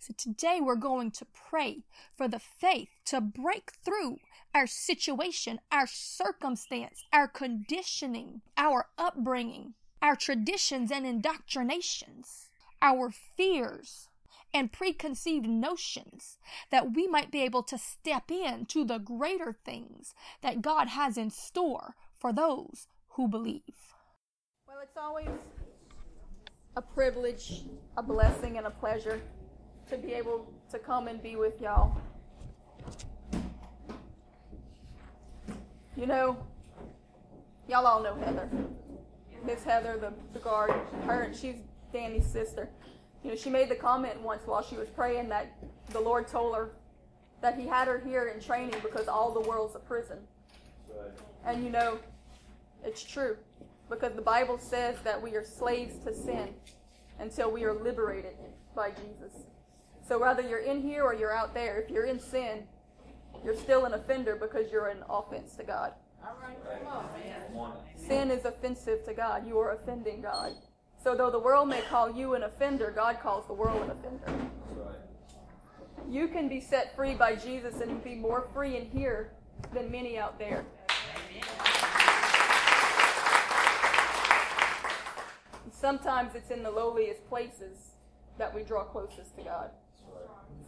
So 0.00 0.14
today 0.16 0.60
we're 0.62 0.76
going 0.76 1.10
to 1.10 1.26
pray 1.26 1.84
for 2.16 2.26
the 2.26 2.38
faith 2.38 2.88
to 3.04 3.20
break 3.20 3.72
through 3.84 4.20
our 4.54 4.66
situation, 4.66 5.60
our 5.70 5.86
circumstance, 5.86 7.04
our 7.12 7.28
conditioning, 7.28 8.40
our 8.56 8.86
upbringing, 8.96 9.74
our 10.00 10.16
traditions 10.16 10.90
and 10.90 11.06
indoctrinations, 11.06 12.48
our 12.80 13.10
fears 13.10 14.08
and 14.54 14.72
preconceived 14.72 15.46
notions, 15.46 16.38
that 16.70 16.94
we 16.94 17.06
might 17.06 17.30
be 17.30 17.42
able 17.42 17.62
to 17.64 17.76
step 17.76 18.30
in 18.30 18.64
to 18.66 18.86
the 18.86 18.98
greater 18.98 19.54
things 19.66 20.14
that 20.40 20.62
God 20.62 20.88
has 20.88 21.18
in 21.18 21.28
store 21.28 21.94
for 22.18 22.32
those 22.32 22.88
who 23.10 23.28
believe. 23.28 23.94
Well, 24.66 24.78
it's 24.82 24.96
always 24.96 25.28
a 26.74 26.80
privilege, 26.80 27.64
a 27.98 28.02
blessing, 28.02 28.56
and 28.56 28.66
a 28.66 28.70
pleasure 28.70 29.20
to 29.90 29.98
be 29.98 30.12
able 30.12 30.46
to 30.70 30.78
come 30.78 31.08
and 31.08 31.22
be 31.22 31.36
with 31.36 31.60
y'all. 31.60 31.96
You 35.96 36.06
know, 36.06 36.38
y'all 37.68 37.86
all 37.86 38.02
know 38.02 38.14
Heather. 38.14 38.48
Miss 39.44 39.64
Heather, 39.64 39.98
the, 39.98 40.12
the 40.32 40.38
guard, 40.38 40.72
her, 41.06 41.22
and 41.22 41.36
she's 41.36 41.56
Danny's 41.92 42.26
sister. 42.26 42.68
You 43.24 43.30
know, 43.30 43.36
she 43.36 43.50
made 43.50 43.68
the 43.68 43.74
comment 43.74 44.20
once 44.20 44.42
while 44.46 44.62
she 44.62 44.76
was 44.76 44.88
praying 44.88 45.28
that 45.30 45.56
the 45.90 46.00
Lord 46.00 46.28
told 46.28 46.54
her 46.54 46.70
that 47.40 47.58
He 47.58 47.66
had 47.66 47.88
her 47.88 47.98
here 47.98 48.28
in 48.28 48.40
training 48.40 48.76
because 48.82 49.08
all 49.08 49.32
the 49.32 49.40
world's 49.40 49.74
a 49.74 49.80
prison. 49.80 50.18
And 51.44 51.64
you 51.64 51.70
know, 51.70 51.98
it's 52.84 53.02
true 53.02 53.36
because 53.88 54.14
the 54.14 54.22
Bible 54.22 54.58
says 54.58 54.96
that 55.02 55.20
we 55.20 55.34
are 55.34 55.44
slaves 55.44 55.96
to 56.04 56.14
sin 56.14 56.54
until 57.18 57.50
we 57.50 57.64
are 57.64 57.74
liberated 57.74 58.36
by 58.74 58.90
Jesus. 58.90 59.49
So 60.10 60.18
whether 60.18 60.42
you're 60.42 60.58
in 60.58 60.82
here 60.82 61.04
or 61.04 61.14
you're 61.14 61.32
out 61.32 61.54
there, 61.54 61.80
if 61.80 61.88
you're 61.88 62.06
in 62.06 62.18
sin, 62.18 62.64
you're 63.44 63.54
still 63.54 63.84
an 63.84 63.94
offender 63.94 64.34
because 64.34 64.72
you're 64.72 64.88
an 64.88 65.04
offense 65.08 65.54
to 65.54 65.62
God. 65.62 65.92
All 66.24 66.36
right, 66.42 66.56
come 66.82 66.88
on, 66.88 67.06
man. 67.14 67.72
Sin 67.94 68.32
is 68.32 68.44
offensive 68.44 69.04
to 69.04 69.14
God. 69.14 69.46
You 69.46 69.60
are 69.60 69.70
offending 69.70 70.20
God. 70.20 70.54
So 71.00 71.14
though 71.14 71.30
the 71.30 71.38
world 71.38 71.68
may 71.68 71.82
call 71.82 72.10
you 72.10 72.34
an 72.34 72.42
offender, 72.42 72.92
God 72.92 73.20
calls 73.22 73.46
the 73.46 73.52
world 73.52 73.84
an 73.84 73.90
offender. 73.92 74.50
You 76.08 76.26
can 76.26 76.48
be 76.48 76.60
set 76.60 76.96
free 76.96 77.14
by 77.14 77.36
Jesus 77.36 77.80
and 77.80 78.02
be 78.02 78.16
more 78.16 78.48
free 78.52 78.76
in 78.76 78.86
here 78.86 79.30
than 79.72 79.92
many 79.92 80.18
out 80.18 80.40
there. 80.40 80.64
Sometimes 85.70 86.34
it's 86.34 86.50
in 86.50 86.64
the 86.64 86.70
lowliest 86.72 87.28
places 87.28 87.92
that 88.38 88.52
we 88.52 88.64
draw 88.64 88.82
closest 88.82 89.36
to 89.36 89.44
God. 89.44 89.70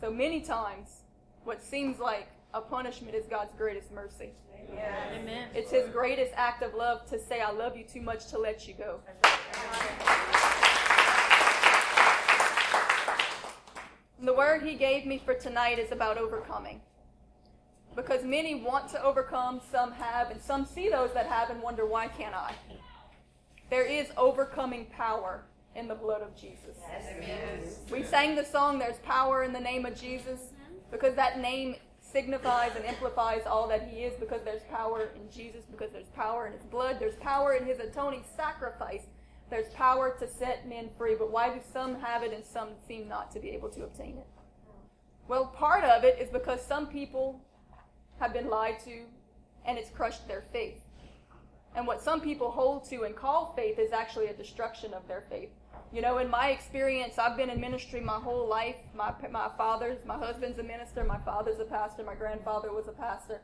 So 0.03 0.11
many 0.11 0.41
times, 0.41 1.03
what 1.45 1.63
seems 1.63 2.01
like 2.01 2.27
a 2.53 2.61
punishment 2.61 3.15
is 3.15 3.25
God's 3.27 3.55
greatest 3.55 3.93
mercy. 3.93 4.31
Yes. 4.75 4.91
Amen. 5.15 5.49
It's 5.55 5.71
His 5.71 5.89
greatest 5.91 6.33
act 6.35 6.65
of 6.65 6.75
love 6.75 7.09
to 7.11 7.21
say, 7.21 7.41
I 7.41 7.53
love 7.53 7.77
you 7.77 7.85
too 7.85 8.03
much 8.03 8.27
to 8.31 8.39
let 8.39 8.67
you 8.67 8.75
go. 8.75 8.99
The 14.21 14.35
word 14.35 14.65
He 14.65 14.75
gave 14.75 15.07
me 15.07 15.23
for 15.25 15.35
tonight 15.35 15.79
is 15.79 15.93
about 15.93 16.19
overcoming. 16.19 16.81
Because 17.95 18.25
many 18.25 18.57
want 18.57 18.89
to 18.89 19.01
overcome, 19.05 19.61
some 19.71 19.93
have, 19.93 20.33
and 20.33 20.43
some 20.43 20.67
see 20.67 20.89
those 20.89 21.13
that 21.15 21.29
have 21.29 21.49
and 21.49 21.63
wonder, 21.63 21.87
why 21.87 22.09
can't 22.09 22.35
I? 22.35 22.57
There 23.71 23.87
is 23.87 24.09
overcoming 24.17 24.87
power 24.87 25.45
in 25.75 25.89
the 25.89 25.95
blood 25.95 26.23
of 26.23 26.35
Jesus. 26.37 26.77
Yes. 27.21 27.81
We 27.91 28.03
sang 28.03 28.37
the 28.37 28.45
song, 28.45 28.79
There's 28.79 28.99
Power 28.99 29.43
in 29.43 29.53
the 29.53 29.61
Name 29.61 29.87
of 29.87 29.99
Jesus, 29.99 30.53
because 30.91 31.15
that 31.15 31.41
name 31.41 31.77
signifies 32.01 32.73
and 32.77 32.85
amplifies 32.85 33.43
all 33.47 33.67
that 33.69 33.89
He 33.89 34.03
is, 34.03 34.15
because 34.21 34.43
there's 34.45 34.63
power 34.65 35.11
in 35.17 35.31
Jesus, 35.31 35.65
because 35.71 35.91
there's 35.93 36.09
power 36.11 36.47
in 36.47 36.53
His 36.53 36.63
blood, 36.65 36.97
there's 37.01 37.17
power 37.17 37.55
in 37.55 37.65
His 37.65 37.79
atoning 37.79 38.25
sacrifice, 38.37 39.07
there's 39.51 39.73
power 39.75 40.17
to 40.19 40.27
set 40.27 40.69
men 40.69 40.91
free. 40.97 41.15
But 41.19 41.31
why 41.31 41.55
do 41.55 41.61
some 41.73 42.01
have 42.01 42.23
it 42.23 42.33
and 42.33 42.45
some 42.45 42.71
seem 42.87 43.09
not 43.09 43.31
to 43.33 43.41
be 43.41 43.51
able 43.51 43.69
to 43.71 43.85
obtain 43.85 44.19
it? 44.19 44.27
Well, 45.29 45.47
part 45.47 45.85
of 45.85 46.05
it 46.05 46.19
is 46.21 46.31
because 46.31 46.65
some 46.65 46.87
people 46.87 47.41
have 48.19 48.33
been 48.33 48.49
lied 48.49 48.79
to 48.85 49.03
and 49.65 49.79
it's 49.79 49.91
crushed 49.91 50.27
their 50.27 50.45
faith. 50.53 50.81
And 51.75 51.87
what 51.87 52.03
some 52.03 52.21
people 52.21 52.51
hold 52.51 52.89
to 52.91 53.03
and 53.05 53.17
call 53.17 53.53
faith 53.57 53.79
is 53.79 53.93
actually 53.93 54.27
a 54.27 54.35
destruction 54.35 54.93
of 54.93 55.07
their 55.09 55.23
faith. 55.31 55.51
You 55.93 56.01
know, 56.01 56.19
in 56.19 56.31
my 56.31 56.49
experience, 56.49 57.19
I've 57.19 57.37
been 57.37 57.51
in 57.51 57.61
ministry 57.61 58.01
my 58.01 58.19
whole 58.19 58.49
life. 58.49 58.77
My, 58.95 59.13
my 59.31 59.51
father's, 59.59 60.07
my 60.07 60.17
husband's 60.17 60.59
a 60.59 60.63
minister, 60.63 61.05
my 61.05 61.19
father's 61.19 61.61
a 61.61 61.65
pastor, 61.65 62.03
my 62.03 62.15
grandfather 62.15 62.73
was 62.73 62.89
a 62.89 62.93
pastor. 62.93 63.43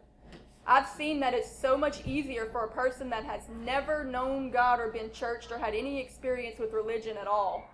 I've 0.67 0.89
seen 0.89 1.21
that 1.21 1.35
it's 1.35 1.51
so 1.51 1.77
much 1.77 2.07
easier 2.07 2.47
for 2.51 2.65
a 2.65 2.71
person 2.71 3.11
that 3.11 3.25
has 3.25 3.43
never 3.65 4.03
known 4.03 4.51
God 4.51 4.81
or 4.81 4.89
been 4.89 5.11
churched 5.13 5.53
or 5.53 5.59
had 5.59 5.75
any 5.75 6.01
experience 6.01 6.59
with 6.59 6.73
religion 6.73 7.19
at 7.19 7.27
all 7.27 7.71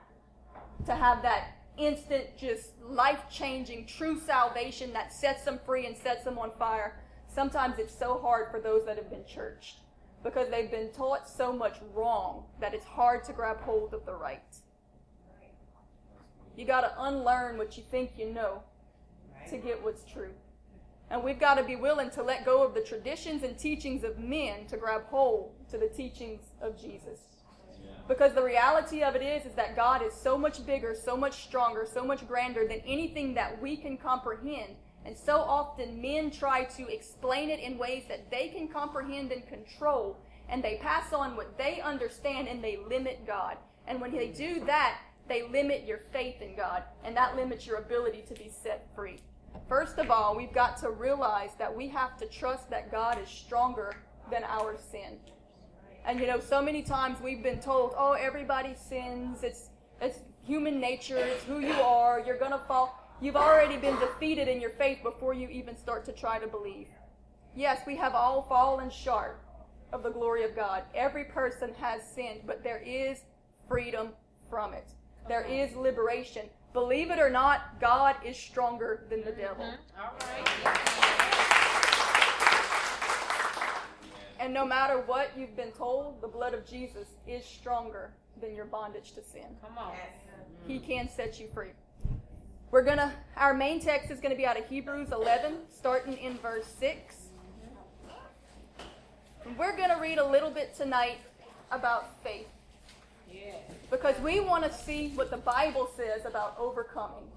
to 0.87 0.95
have 0.95 1.23
that 1.23 1.57
instant, 1.79 2.37
just 2.37 2.71
life 2.83 3.25
changing, 3.31 3.87
true 3.87 4.19
salvation 4.19 4.93
that 4.93 5.13
sets 5.13 5.45
them 5.45 5.61
free 5.65 5.87
and 5.87 5.97
sets 5.97 6.25
them 6.25 6.39
on 6.39 6.51
fire. 6.59 7.01
Sometimes 7.33 7.79
it's 7.79 7.97
so 7.97 8.19
hard 8.19 8.51
for 8.51 8.61
those 8.61 8.85
that 8.87 8.97
have 8.97 9.11
been 9.11 9.25
churched 9.25 9.79
because 10.25 10.49
they've 10.51 10.71
been 10.71 10.91
taught 10.93 11.29
so 11.29 11.53
much 11.53 11.77
wrong 11.93 12.45
that 12.61 12.75
it's 12.75 12.87
hard 12.87 13.23
to 13.25 13.33
grab 13.33 13.61
hold 13.61 13.93
of 13.93 14.05
the 14.07 14.15
right. 14.15 14.57
You 16.57 16.65
got 16.65 16.83
to 16.83 17.03
unlearn 17.03 17.59
what 17.59 17.77
you 17.77 17.83
think 17.91 18.13
you 18.17 18.33
know 18.33 18.63
to 19.51 19.59
get 19.59 19.83
what's 19.83 20.05
true. 20.05 20.31
And 21.11 21.23
we've 21.23 21.39
got 21.39 21.55
to 21.57 21.65
be 21.65 21.77
willing 21.77 22.11
to 22.11 22.23
let 22.23 22.45
go 22.45 22.63
of 22.63 22.75
the 22.75 22.81
traditions 22.81 23.43
and 23.43 23.59
teachings 23.59 24.05
of 24.05 24.19
men 24.19 24.67
to 24.67 24.77
grab 24.77 25.05
hold 25.07 25.53
to 25.71 25.79
the 25.79 25.89
teachings 25.89 26.41
of 26.61 26.81
Jesus. 26.81 27.21
Because 28.09 28.35
the 28.35 28.43
reality 28.43 29.03
of 29.03 29.17
it 29.17 29.23
is, 29.23 29.47
is 29.47 29.55
that 29.55 29.77
God 29.77 30.03
is 30.03 30.13
so 30.13 30.37
much 30.37 30.65
bigger, 30.67 30.95
so 30.95 31.17
much 31.17 31.45
stronger, 31.45 31.87
so 31.91 32.05
much 32.05 32.27
grander 32.27 32.67
than 32.67 32.81
anything 32.87 33.35
that 33.35 33.61
we 33.61 33.77
can 33.77 33.97
comprehend. 33.97 34.75
And 35.07 35.17
so 35.17 35.37
often 35.37 36.01
men 36.01 36.31
try 36.31 36.65
to 36.65 36.89
explain 36.89 37.51
it 37.51 37.61
in 37.61 37.79
ways 37.79 38.05
that 38.09 38.31
they 38.31 38.49
can 38.49 38.69
comprehend 38.69 39.33
and 39.33 39.47
control. 39.47 40.19
And 40.49 40.63
they 40.63 40.77
pass 40.83 41.13
on 41.13 41.37
what 41.37 41.57
they 41.57 41.81
understand 41.81 42.49
and 42.49 42.63
they 42.63 42.79
limit 42.89 43.27
God. 43.27 43.57
And 43.87 44.01
when 44.01 44.13
they 44.13 44.29
do 44.29 44.65
that, 44.67 44.99
they 45.29 45.43
limit 45.49 45.85
your 45.87 45.99
faith 46.13 46.41
in 46.43 46.55
God, 46.55 46.83
and 47.05 47.17
that 47.17 47.37
limits 47.37 47.67
your 47.67 47.79
ability 47.79 48.25
to 48.29 48.35
be 48.35 48.49
set 48.49 48.87
free. 48.95 49.19
First 49.69 49.99
of 49.99 50.11
all, 50.11 50.37
we've 50.37 50.53
got 50.53 50.77
to 50.79 50.91
realize 50.91 51.51
that 51.59 51.75
we 51.75 51.89
have 51.89 52.17
to 52.19 52.27
trust 52.27 52.69
that 52.71 52.91
God 52.91 53.19
is 53.23 53.29
stronger 53.29 53.95
than 54.31 54.45
our 54.45 54.77
sin. 54.77 55.19
And 56.05 56.21
you 56.21 56.27
know, 56.27 56.41
so 56.41 56.61
many 56.61 56.83
times 56.83 57.21
we've 57.21 57.43
been 57.43 57.61
told, 57.61 57.95
"Oh, 57.97 58.13
everybody 58.13 58.75
sins. 58.75 59.43
It's 59.43 59.71
it's 60.01 60.19
human 60.43 60.81
nature. 60.81 61.17
It's 61.17 61.45
who 61.45 61.61
you 61.61 61.73
are. 61.73 62.21
You're 62.21 62.39
going 62.39 62.53
to 62.53 62.59
fall." 62.59 63.01
You've 63.21 63.37
already 63.37 63.77
been 63.77 63.99
defeated 64.01 64.49
in 64.49 64.61
your 64.61 64.71
faith 64.71 65.03
before 65.03 65.33
you 65.33 65.49
even 65.49 65.77
start 65.77 66.05
to 66.07 66.13
try 66.13 66.39
to 66.39 66.47
believe. 66.47 66.89
Yes, 67.55 67.81
we 67.87 67.97
have 67.97 68.15
all 68.15 68.43
fallen 68.43 68.91
short 68.91 69.41
of 69.93 70.03
the 70.03 70.11
glory 70.11 70.45
of 70.45 70.57
God. 70.57 70.83
Every 70.95 71.25
person 71.25 71.73
has 71.75 72.03
sinned, 72.07 72.41
but 72.45 72.65
there 72.65 72.83
is 72.85 73.23
freedom 73.69 74.11
from 74.51 74.75
it. 74.75 74.89
There 75.29 75.45
is 75.45 75.75
liberation. 75.75 76.49
Believe 76.73 77.11
it 77.11 77.19
or 77.19 77.31
not, 77.31 77.81
God 77.81 78.17
is 78.25 78.37
stronger 78.37 79.05
than 79.09 79.25
the 79.25 79.33
devil. 79.33 79.65
Mm-hmm. 79.65 81.05
And 84.41 84.53
no 84.53 84.67
matter 84.67 84.99
what 85.07 85.31
you've 85.39 85.57
been 85.57 85.73
told, 85.73 86.21
the 86.21 86.29
blood 86.29 86.53
of 86.53 86.67
Jesus 86.67 87.09
is 87.27 87.45
stronger 87.45 88.13
than 88.41 88.55
your 88.55 88.67
bondage 88.67 89.13
to 89.13 89.23
sin. 89.23 89.47
Come 89.63 89.79
on. 89.79 89.93
He 90.67 90.79
can 90.79 91.09
set 91.09 91.41
you 91.41 91.49
free. 91.55 91.71
We're 92.71 92.83
going 92.83 92.99
to, 92.99 93.13
our 93.37 93.55
main 93.55 93.81
text 93.81 94.11
is 94.11 94.21
going 94.21 94.33
to 94.33 94.37
be 94.37 94.45
out 94.45 94.59
of 94.59 94.67
Hebrews 94.67 95.13
11, 95.13 95.55
starting 95.71 96.19
in 96.19 96.37
verse 96.39 96.67
6. 96.81 97.15
we're 99.57 99.77
going 99.77 99.91
to 99.91 99.97
read 100.01 100.19
a 100.19 100.27
little 100.27 100.51
bit 100.51 100.75
tonight 100.75 101.19
about 101.71 102.23
faith. 102.23 102.49
Because 103.91 104.19
we 104.21 104.41
want 104.41 104.65
to 104.65 104.73
see 104.73 105.13
what 105.15 105.31
the 105.31 105.37
Bible 105.37 105.89
says 105.97 106.25
about 106.25 106.57
overcoming. 106.59 107.29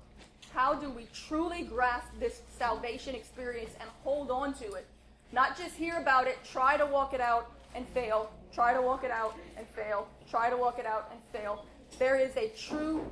how 0.54 0.74
do 0.74 0.90
we 0.90 1.08
truly 1.14 1.62
grasp 1.62 2.08
this 2.20 2.42
salvation 2.58 3.14
experience 3.14 3.72
and 3.80 3.90
hold 4.04 4.32
on 4.32 4.54
to 4.56 4.74
it? 4.74 4.88
Not 5.32 5.58
just 5.58 5.76
hear 5.76 5.98
about 5.98 6.26
it, 6.26 6.38
try 6.50 6.78
to 6.78 6.86
walk 6.86 7.14
it 7.14 7.22
out 7.22 7.52
and 7.76 7.88
fail, 7.90 8.32
try 8.54 8.74
to 8.74 8.82
walk 8.82 9.04
it 9.04 9.12
out 9.12 9.36
and 9.56 9.68
fail, 9.68 10.08
try 10.30 10.50
to 10.50 10.58
walk 10.58 10.80
it 10.80 10.86
out 10.86 11.12
and 11.12 11.20
fail. 11.32 11.66
There 12.00 12.16
is 12.16 12.36
a 12.38 12.50
true 12.58 13.06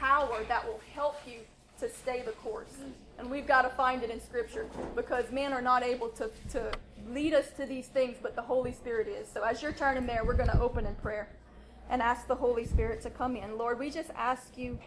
power 0.00 0.44
that 0.48 0.66
will 0.66 0.80
help 0.94 1.16
you 1.26 1.40
to 1.80 1.88
stay 1.88 2.22
the 2.22 2.32
course. 2.32 2.74
And 3.18 3.30
we've 3.30 3.46
got 3.46 3.62
to 3.62 3.68
find 3.70 4.02
it 4.02 4.10
in 4.10 4.20
Scripture 4.20 4.66
because 4.96 5.30
men 5.30 5.52
are 5.52 5.62
not 5.62 5.82
able 5.82 6.08
to, 6.10 6.30
to 6.50 6.72
lead 7.08 7.34
us 7.34 7.50
to 7.56 7.66
these 7.66 7.86
things, 7.86 8.16
but 8.20 8.34
the 8.34 8.42
Holy 8.42 8.72
Spirit 8.72 9.08
is. 9.08 9.28
So 9.32 9.42
as 9.42 9.62
you're 9.62 9.72
turning 9.72 10.06
there, 10.06 10.24
we're 10.24 10.34
going 10.34 10.50
to 10.50 10.60
open 10.60 10.86
in 10.86 10.94
prayer 10.96 11.28
and 11.88 12.02
ask 12.02 12.26
the 12.26 12.34
Holy 12.34 12.64
Spirit 12.64 13.00
to 13.02 13.10
come 13.10 13.36
in. 13.36 13.56
Lord, 13.58 13.78
we 13.78 13.90
just 13.90 14.10
ask 14.14 14.56
you 14.56 14.78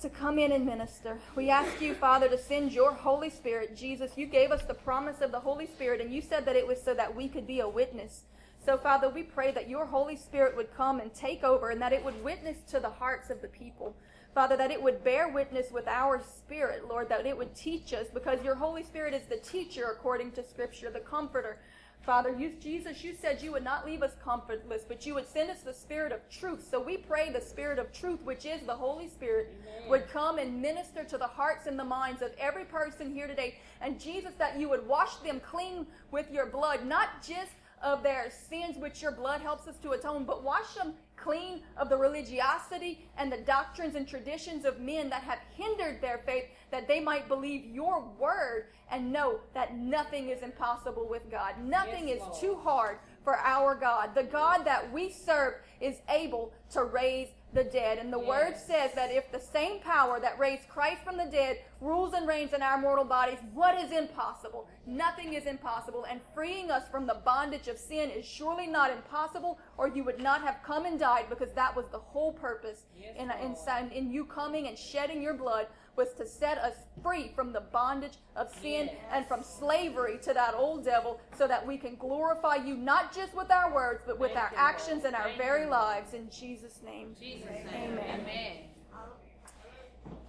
to 0.00 0.08
come 0.08 0.38
in 0.38 0.52
and 0.52 0.64
minister. 0.64 1.18
We 1.34 1.50
ask 1.50 1.80
you, 1.80 1.94
Father, 1.94 2.28
to 2.28 2.38
send 2.38 2.72
your 2.72 2.92
Holy 2.92 3.30
Spirit. 3.30 3.76
Jesus, 3.76 4.12
you 4.16 4.26
gave 4.26 4.52
us 4.52 4.62
the 4.62 4.74
promise 4.74 5.20
of 5.20 5.32
the 5.32 5.40
Holy 5.40 5.66
Spirit, 5.66 6.00
and 6.00 6.12
you 6.12 6.20
said 6.22 6.44
that 6.44 6.54
it 6.54 6.66
was 6.66 6.80
so 6.80 6.94
that 6.94 7.16
we 7.16 7.28
could 7.28 7.46
be 7.46 7.60
a 7.60 7.68
witness. 7.68 8.22
So, 8.64 8.76
Father, 8.76 9.08
we 9.08 9.22
pray 9.22 9.50
that 9.52 9.68
your 9.68 9.86
Holy 9.86 10.16
Spirit 10.16 10.56
would 10.56 10.74
come 10.76 11.00
and 11.00 11.12
take 11.14 11.42
over 11.42 11.70
and 11.70 11.80
that 11.80 11.92
it 11.92 12.04
would 12.04 12.22
witness 12.22 12.58
to 12.70 12.78
the 12.78 12.90
hearts 12.90 13.30
of 13.30 13.40
the 13.40 13.48
people. 13.48 13.96
Father, 14.34 14.56
that 14.56 14.70
it 14.70 14.82
would 14.82 15.02
bear 15.02 15.28
witness 15.28 15.72
with 15.72 15.88
our 15.88 16.22
spirit, 16.22 16.86
Lord, 16.86 17.08
that 17.08 17.26
it 17.26 17.36
would 17.36 17.54
teach 17.54 17.92
us 17.92 18.06
because 18.12 18.44
your 18.44 18.54
Holy 18.54 18.82
Spirit 18.82 19.14
is 19.14 19.26
the 19.26 19.38
teacher 19.38 19.86
according 19.90 20.32
to 20.32 20.44
Scripture, 20.44 20.90
the 20.90 21.00
comforter. 21.00 21.58
Father, 22.02 22.34
you, 22.34 22.52
Jesus, 22.58 23.04
you 23.04 23.14
said 23.14 23.42
you 23.42 23.52
would 23.52 23.64
not 23.64 23.84
leave 23.84 24.02
us 24.02 24.12
comfortless, 24.24 24.82
but 24.86 25.04
you 25.04 25.14
would 25.14 25.28
send 25.28 25.50
us 25.50 25.60
the 25.60 25.74
Spirit 25.74 26.10
of 26.10 26.20
truth. 26.30 26.66
So 26.70 26.80
we 26.80 26.96
pray 26.96 27.30
the 27.30 27.40
Spirit 27.40 27.78
of 27.78 27.92
truth, 27.92 28.22
which 28.22 28.46
is 28.46 28.62
the 28.62 28.74
Holy 28.74 29.08
Spirit, 29.08 29.52
Amen. 29.78 29.90
would 29.90 30.08
come 30.08 30.38
and 30.38 30.62
minister 30.62 31.04
to 31.04 31.18
the 31.18 31.26
hearts 31.26 31.66
and 31.66 31.78
the 31.78 31.84
minds 31.84 32.22
of 32.22 32.30
every 32.38 32.64
person 32.64 33.12
here 33.12 33.26
today. 33.26 33.58
And 33.82 34.00
Jesus, 34.00 34.32
that 34.38 34.58
you 34.58 34.70
would 34.70 34.86
wash 34.86 35.16
them 35.16 35.40
clean 35.40 35.86
with 36.10 36.30
your 36.30 36.46
blood, 36.46 36.86
not 36.86 37.22
just 37.22 37.52
of 37.82 38.02
their 38.02 38.30
sins, 38.30 38.76
which 38.76 39.02
your 39.02 39.12
blood 39.12 39.40
helps 39.40 39.68
us 39.68 39.76
to 39.82 39.90
atone, 39.90 40.24
but 40.24 40.42
wash 40.42 40.74
them 40.74 40.94
clean 41.22 41.62
of 41.76 41.88
the 41.88 41.96
religiosity 41.96 43.08
and 43.16 43.30
the 43.30 43.38
doctrines 43.38 43.94
and 43.94 44.06
traditions 44.06 44.64
of 44.64 44.80
men 44.80 45.08
that 45.10 45.22
have 45.22 45.38
hindered 45.56 46.00
their 46.00 46.18
faith, 46.26 46.44
that 46.70 46.88
they 46.88 47.00
might 47.00 47.28
believe 47.28 47.64
your 47.66 48.04
word 48.18 48.66
and 48.90 49.12
know 49.12 49.40
that 49.54 49.76
nothing 49.76 50.28
is 50.28 50.42
impossible 50.42 51.06
with 51.08 51.30
God. 51.30 51.54
Nothing 51.62 52.08
yes, 52.08 52.16
is 52.16 52.22
Lord. 52.22 52.40
too 52.40 52.56
hard 52.56 52.98
for 53.22 53.36
our 53.38 53.74
God. 53.74 54.14
The 54.14 54.24
God 54.24 54.64
that 54.64 54.90
we 54.92 55.10
serve 55.10 55.54
is 55.80 55.96
able 56.08 56.52
to 56.70 56.84
raise 56.84 57.28
the 57.52 57.64
dead. 57.64 57.98
And 57.98 58.12
the 58.12 58.20
yes. 58.20 58.28
word 58.28 58.54
says 58.56 58.92
that 58.94 59.10
if 59.10 59.30
the 59.32 59.40
same 59.40 59.80
power 59.80 60.20
that 60.20 60.38
raised 60.38 60.68
Christ 60.68 61.02
from 61.04 61.16
the 61.16 61.24
dead 61.24 61.58
rules 61.80 62.12
and 62.12 62.26
reigns 62.26 62.52
in 62.52 62.62
our 62.62 62.78
mortal 62.78 63.04
bodies, 63.04 63.38
what 63.54 63.78
is 63.80 63.90
impossible? 63.92 64.68
Nothing 64.86 65.34
is 65.34 65.46
impossible. 65.46 66.04
And 66.10 66.20
freeing 66.34 66.70
us 66.70 66.88
from 66.90 67.06
the 67.06 67.20
bondage 67.24 67.68
of 67.68 67.78
sin 67.78 68.10
is 68.10 68.26
surely 68.26 68.66
not 68.66 68.90
impossible, 68.90 69.58
or 69.76 69.88
you 69.88 70.04
would 70.04 70.20
not 70.20 70.42
have 70.42 70.58
come 70.62 70.84
and 70.84 70.98
died 70.98 71.26
because 71.28 71.52
that 71.54 71.74
was 71.74 71.86
the 71.90 71.98
whole 71.98 72.32
purpose 72.32 72.82
yes, 72.98 73.14
in, 73.16 73.30
in, 73.30 73.92
in 73.92 74.10
you 74.10 74.24
coming 74.24 74.68
and 74.68 74.78
shedding 74.78 75.22
your 75.22 75.34
blood 75.34 75.66
was 75.98 76.14
to 76.14 76.24
set 76.24 76.58
us 76.58 76.76
free 77.02 77.32
from 77.34 77.52
the 77.52 77.60
bondage 77.60 78.14
of 78.36 78.50
sin 78.62 78.86
yes. 78.86 78.94
and 79.12 79.26
from 79.26 79.42
slavery 79.42 80.16
to 80.22 80.32
that 80.32 80.54
old 80.54 80.84
devil 80.84 81.20
so 81.36 81.48
that 81.48 81.66
we 81.66 81.76
can 81.76 81.96
glorify 81.96 82.54
you 82.54 82.76
not 82.76 83.12
just 83.12 83.34
with 83.34 83.50
our 83.50 83.74
words, 83.74 84.02
but 84.06 84.18
with 84.18 84.32
Thank 84.32 84.52
our 84.52 84.58
actions 84.58 85.02
Lord. 85.02 85.06
and 85.06 85.16
our 85.16 85.24
Thank 85.24 85.38
very 85.38 85.64
you. 85.64 85.70
lives. 85.70 86.14
In 86.14 86.30
Jesus' 86.30 86.78
name. 86.84 87.16
Jesus 87.18 87.48
name. 87.48 87.98
Amen. 87.98 88.20
Amen. 88.20 88.56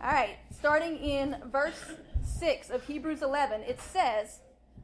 All 0.01 0.11
right, 0.11 0.37
starting 0.57 0.97
in 0.97 1.37
verse 1.51 1.93
6 2.23 2.69
of 2.71 2.83
Hebrews 2.85 3.21
11, 3.21 3.61
it 3.61 3.79
says, 3.79 4.39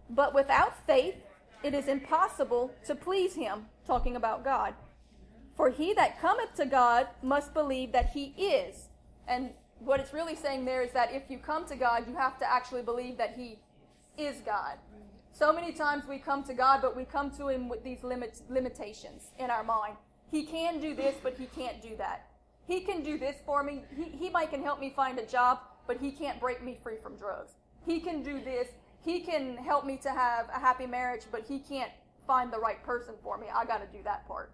But 0.09 0.35
without 0.35 0.85
faith, 0.85 1.15
it 1.63 1.73
is 1.73 1.88
impossible 1.88 2.71
to 2.85 2.93
please 2.93 3.33
him, 3.33 3.65
talking 3.88 4.15
about 4.15 4.43
God. 4.43 4.75
For 5.55 5.69
he 5.69 5.93
that 5.93 6.19
cometh 6.21 6.53
to 6.55 6.65
God 6.65 7.07
must 7.23 7.53
believe 7.53 7.91
that 7.93 8.11
he 8.11 8.33
is, 8.38 8.89
and 9.27 9.51
what 9.85 9.99
it's 9.99 10.13
really 10.13 10.35
saying 10.35 10.65
there 10.65 10.81
is 10.81 10.91
that 10.91 11.13
if 11.13 11.29
you 11.29 11.37
come 11.37 11.65
to 11.67 11.75
God, 11.75 12.07
you 12.07 12.15
have 12.15 12.37
to 12.39 12.51
actually 12.51 12.81
believe 12.81 13.17
that 13.17 13.35
He 13.35 13.59
is 14.17 14.37
God. 14.45 14.77
So 15.31 15.53
many 15.53 15.73
times 15.73 16.05
we 16.07 16.17
come 16.17 16.43
to 16.45 16.53
God, 16.53 16.81
but 16.81 16.95
we 16.95 17.05
come 17.05 17.29
to 17.31 17.49
Him 17.49 17.69
with 17.69 17.83
these 17.83 18.03
limit, 18.03 18.41
limitations 18.49 19.31
in 19.37 19.49
our 19.49 19.63
mind. 19.63 19.95
He 20.31 20.43
can 20.43 20.79
do 20.79 20.95
this, 20.95 21.15
but 21.21 21.37
He 21.37 21.45
can't 21.47 21.81
do 21.81 21.95
that. 21.97 22.27
He 22.67 22.81
can 22.81 23.03
do 23.03 23.17
this 23.17 23.35
for 23.45 23.63
me. 23.63 23.83
He, 23.95 24.05
he 24.05 24.29
might 24.29 24.49
can 24.49 24.63
help 24.63 24.79
me 24.79 24.91
find 24.95 25.19
a 25.19 25.25
job, 25.25 25.59
but 25.88 25.97
He 25.97 26.11
can't 26.11 26.39
break 26.39 26.63
me 26.63 26.79
free 26.81 26.97
from 27.01 27.15
drugs. 27.15 27.53
He 27.85 27.99
can 27.99 28.23
do 28.23 28.41
this. 28.41 28.69
He 29.03 29.19
can 29.19 29.55
help 29.57 29.85
me 29.85 29.97
to 29.97 30.09
have 30.09 30.49
a 30.49 30.59
happy 30.59 30.88
marriage, 30.88 31.23
but 31.31 31.45
He 31.47 31.59
can't 31.59 31.91
find 32.25 32.51
the 32.51 32.59
right 32.59 32.83
person 32.83 33.13
for 33.21 33.38
me. 33.38 33.47
I 33.53 33.65
got 33.65 33.79
to 33.79 33.97
do 33.97 34.03
that 34.03 34.27
part. 34.27 34.51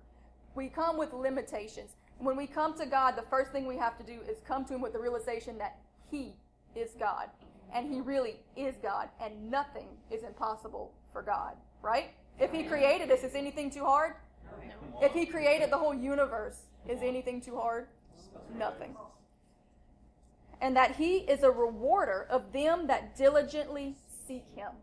We 0.56 0.68
come 0.68 0.98
with 0.98 1.14
limitations. 1.14 1.92
When 2.22 2.38
we 2.38 2.46
come 2.46 2.78
to 2.78 2.86
God, 2.86 3.16
the 3.16 3.24
first 3.24 3.52
thing 3.52 3.66
we 3.66 3.78
have 3.78 3.98
to 3.98 4.04
do 4.04 4.20
is 4.30 4.38
come 4.48 4.64
to 4.66 4.76
Him 4.76 4.82
with 4.82 4.94
the 4.94 5.00
realization 5.00 5.58
that 5.58 5.80
He 6.12 6.36
is 6.76 6.92
God. 7.00 7.30
And 7.74 7.92
He 7.92 8.00
really 8.00 8.36
is 8.56 8.76
God. 8.82 9.10
And 9.20 9.50
nothing 9.50 9.88
is 10.12 10.22
impossible 10.22 10.94
for 11.12 11.24
God, 11.24 11.56
right? 11.82 12.12
If 12.40 12.52
He 12.52 12.64
created 12.64 13.12
us, 13.12 13.24
is 13.24 13.34
anything 13.34 13.72
too 13.72 13.84
hard? 13.84 14.14
If 15.02 15.14
He 15.14 15.26
created 15.26 15.72
the 15.72 15.78
whole 15.80 15.96
universe, 15.96 16.58
is 16.88 17.02
anything 17.02 17.42
too 17.42 17.56
hard? 17.56 17.88
Nothing. 18.56 18.96
And 20.62 20.76
that 20.76 20.96
He 20.96 21.18
is 21.18 21.42
a 21.42 21.50
rewarder 21.50 22.28
of 22.30 22.54
them 22.54 22.86
that 22.86 23.18
diligently 23.18 23.96
seek 24.28 24.46
Him. 24.56 24.74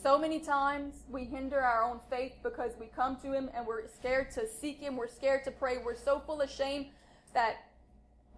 So 0.00 0.16
many 0.16 0.38
times 0.38 1.02
we 1.10 1.24
hinder 1.24 1.60
our 1.60 1.82
own 1.82 1.98
faith 2.08 2.34
because 2.44 2.72
we 2.78 2.86
come 2.86 3.16
to 3.16 3.32
Him 3.32 3.50
and 3.52 3.66
we're 3.66 3.88
scared 3.88 4.30
to 4.32 4.46
seek 4.46 4.78
Him. 4.78 4.96
We're 4.96 5.08
scared 5.08 5.42
to 5.44 5.50
pray. 5.50 5.78
We're 5.84 5.96
so 5.96 6.20
full 6.24 6.40
of 6.40 6.48
shame 6.48 6.86
that 7.34 7.56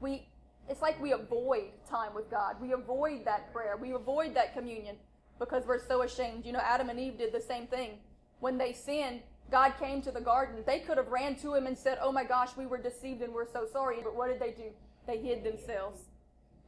we, 0.00 0.26
it's 0.70 0.80
like 0.80 1.00
we 1.02 1.12
avoid 1.12 1.64
time 1.88 2.14
with 2.14 2.30
God. 2.30 2.56
We 2.62 2.72
avoid 2.72 3.26
that 3.26 3.52
prayer. 3.52 3.76
We 3.76 3.92
avoid 3.92 4.34
that 4.36 4.54
communion 4.54 4.96
because 5.38 5.66
we're 5.66 5.86
so 5.86 6.00
ashamed. 6.00 6.46
You 6.46 6.52
know, 6.52 6.62
Adam 6.64 6.88
and 6.88 6.98
Eve 6.98 7.18
did 7.18 7.30
the 7.30 7.42
same 7.42 7.66
thing. 7.66 7.98
When 8.38 8.56
they 8.56 8.72
sinned, 8.72 9.20
God 9.50 9.74
came 9.78 10.00
to 10.02 10.10
the 10.10 10.20
garden. 10.20 10.62
They 10.64 10.78
could 10.78 10.96
have 10.96 11.08
ran 11.08 11.36
to 11.36 11.54
Him 11.54 11.66
and 11.66 11.76
said, 11.76 11.98
Oh 12.00 12.10
my 12.10 12.24
gosh, 12.24 12.56
we 12.56 12.64
were 12.64 12.78
deceived 12.78 13.20
and 13.20 13.34
we're 13.34 13.50
so 13.50 13.66
sorry. 13.70 13.98
But 14.02 14.16
what 14.16 14.28
did 14.28 14.40
they 14.40 14.52
do? 14.52 14.70
They 15.06 15.18
hid 15.18 15.44
themselves. 15.44 16.04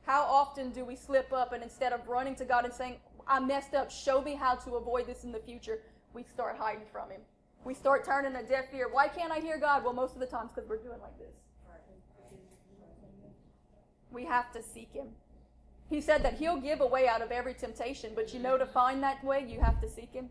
How 0.04 0.22
often 0.22 0.70
do 0.70 0.84
we 0.84 0.96
slip 0.96 1.32
up 1.32 1.52
and 1.52 1.62
instead 1.62 1.92
of 1.92 2.08
running 2.08 2.34
to 2.36 2.44
God 2.44 2.64
and 2.64 2.74
saying, 2.74 2.96
I 3.26 3.40
messed 3.40 3.74
up. 3.74 3.90
Show 3.90 4.22
me 4.22 4.34
how 4.34 4.54
to 4.56 4.76
avoid 4.76 5.06
this 5.06 5.24
in 5.24 5.32
the 5.32 5.38
future. 5.38 5.80
We 6.14 6.22
start 6.22 6.56
hiding 6.58 6.86
from 6.92 7.10
Him. 7.10 7.20
We 7.64 7.74
start 7.74 8.04
turning 8.04 8.34
a 8.34 8.42
deaf 8.42 8.66
ear. 8.74 8.88
Why 8.90 9.08
can't 9.08 9.32
I 9.32 9.38
hear 9.38 9.58
God? 9.58 9.84
Well, 9.84 9.92
most 9.92 10.14
of 10.14 10.20
the 10.20 10.26
times 10.26 10.50
because 10.54 10.68
we're 10.68 10.82
doing 10.82 11.00
like 11.00 11.16
this. 11.18 11.34
We 14.10 14.24
have 14.24 14.52
to 14.52 14.62
seek 14.62 14.92
Him. 14.92 15.06
He 15.88 16.00
said 16.00 16.22
that 16.24 16.34
He'll 16.34 16.60
give 16.60 16.80
a 16.80 16.86
way 16.86 17.08
out 17.08 17.22
of 17.22 17.30
every 17.30 17.54
temptation, 17.54 18.12
but 18.14 18.34
you 18.34 18.40
know, 18.40 18.58
to 18.58 18.66
find 18.66 19.02
that 19.02 19.22
way, 19.24 19.46
you 19.48 19.60
have 19.60 19.80
to 19.80 19.88
seek 19.88 20.12
Him. 20.12 20.28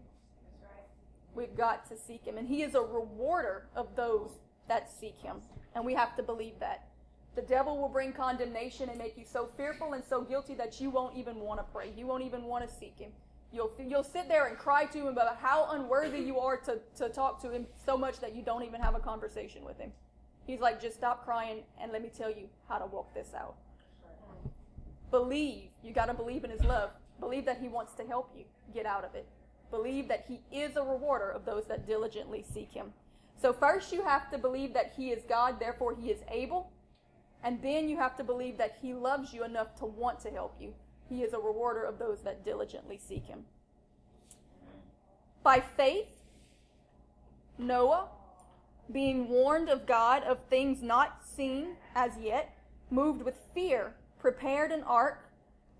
We've 1.33 1.55
got 1.55 1.87
to 1.89 1.97
seek 1.97 2.25
Him. 2.25 2.37
And 2.37 2.47
He 2.47 2.61
is 2.63 2.75
a 2.75 2.81
rewarder 2.81 3.67
of 3.75 3.95
those 3.95 4.31
that 4.67 4.91
seek 4.91 5.17
Him. 5.17 5.37
And 5.73 5.85
we 5.85 5.93
have 5.93 6.15
to 6.17 6.23
believe 6.23 6.59
that. 6.59 6.90
The 7.35 7.41
devil 7.41 7.77
will 7.77 7.89
bring 7.89 8.11
condemnation 8.11 8.89
and 8.89 8.97
make 8.97 9.17
you 9.17 9.23
so 9.25 9.47
fearful 9.57 9.93
and 9.93 10.03
so 10.03 10.21
guilty 10.21 10.53
that 10.55 10.81
you 10.81 10.89
won't 10.89 11.15
even 11.15 11.39
want 11.39 11.59
to 11.59 11.65
pray. 11.71 11.91
You 11.95 12.05
won't 12.05 12.23
even 12.23 12.43
want 12.43 12.67
to 12.67 12.75
seek 12.75 12.99
him. 12.99 13.11
You'll, 13.53 13.71
you'll 13.85 14.03
sit 14.03 14.27
there 14.27 14.47
and 14.47 14.57
cry 14.57 14.85
to 14.85 14.97
him 14.97 15.07
about 15.07 15.37
how 15.37 15.67
unworthy 15.71 16.19
you 16.19 16.39
are 16.39 16.57
to, 16.57 16.79
to 16.97 17.09
talk 17.09 17.41
to 17.41 17.51
him 17.51 17.67
so 17.85 17.97
much 17.97 18.19
that 18.19 18.35
you 18.35 18.41
don't 18.41 18.63
even 18.63 18.81
have 18.81 18.95
a 18.95 18.99
conversation 18.99 19.63
with 19.65 19.77
him. 19.77 19.91
He's 20.45 20.59
like, 20.59 20.81
just 20.81 20.95
stop 20.95 21.23
crying 21.23 21.63
and 21.81 21.91
let 21.91 22.01
me 22.01 22.09
tell 22.15 22.29
you 22.29 22.49
how 22.67 22.79
to 22.79 22.85
walk 22.85 23.13
this 23.13 23.33
out. 23.35 23.55
Believe. 25.09 25.69
You 25.83 25.93
got 25.93 26.05
to 26.05 26.13
believe 26.13 26.43
in 26.43 26.51
his 26.51 26.63
love. 26.63 26.91
Believe 27.19 27.45
that 27.45 27.59
he 27.59 27.67
wants 27.67 27.93
to 27.95 28.03
help 28.03 28.31
you 28.35 28.45
get 28.73 28.85
out 28.85 29.03
of 29.03 29.15
it. 29.15 29.27
Believe 29.69 30.07
that 30.07 30.25
he 30.27 30.41
is 30.51 30.75
a 30.75 30.83
rewarder 30.83 31.29
of 31.29 31.45
those 31.45 31.65
that 31.65 31.87
diligently 31.87 32.43
seek 32.53 32.71
him. 32.71 32.87
So, 33.41 33.53
first, 33.53 33.91
you 33.91 34.03
have 34.03 34.29
to 34.31 34.37
believe 34.37 34.73
that 34.73 34.93
he 34.95 35.09
is 35.09 35.23
God, 35.27 35.59
therefore, 35.59 35.95
he 35.95 36.09
is 36.09 36.19
able. 36.29 36.71
And 37.43 37.61
then 37.61 37.89
you 37.89 37.97
have 37.97 38.15
to 38.17 38.23
believe 38.23 38.57
that 38.57 38.77
He 38.81 38.93
loves 38.93 39.33
you 39.33 39.43
enough 39.43 39.75
to 39.77 39.85
want 39.85 40.19
to 40.21 40.29
help 40.29 40.55
you. 40.59 40.73
He 41.09 41.23
is 41.23 41.33
a 41.33 41.39
rewarder 41.39 41.83
of 41.83 41.99
those 41.99 42.21
that 42.21 42.45
diligently 42.45 42.97
seek 42.97 43.25
Him. 43.25 43.45
By 45.43 45.59
faith, 45.59 46.21
Noah, 47.57 48.07
being 48.91 49.27
warned 49.29 49.69
of 49.69 49.85
God 49.85 50.23
of 50.23 50.39
things 50.49 50.81
not 50.81 51.21
seen 51.25 51.75
as 51.95 52.11
yet, 52.19 52.55
moved 52.89 53.23
with 53.23 53.35
fear, 53.53 53.93
prepared 54.19 54.71
an 54.71 54.83
ark 54.83 55.29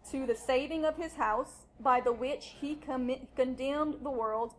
to 0.09 0.25
the 0.25 0.35
saving 0.35 0.85
of 0.85 0.97
his 0.97 1.13
house, 1.13 1.65
by 1.79 1.99
the 1.99 2.13
which 2.13 2.55
he 2.59 2.75
com- 2.75 3.27
condemned 3.35 3.95
the 4.03 4.11
world 4.11 4.53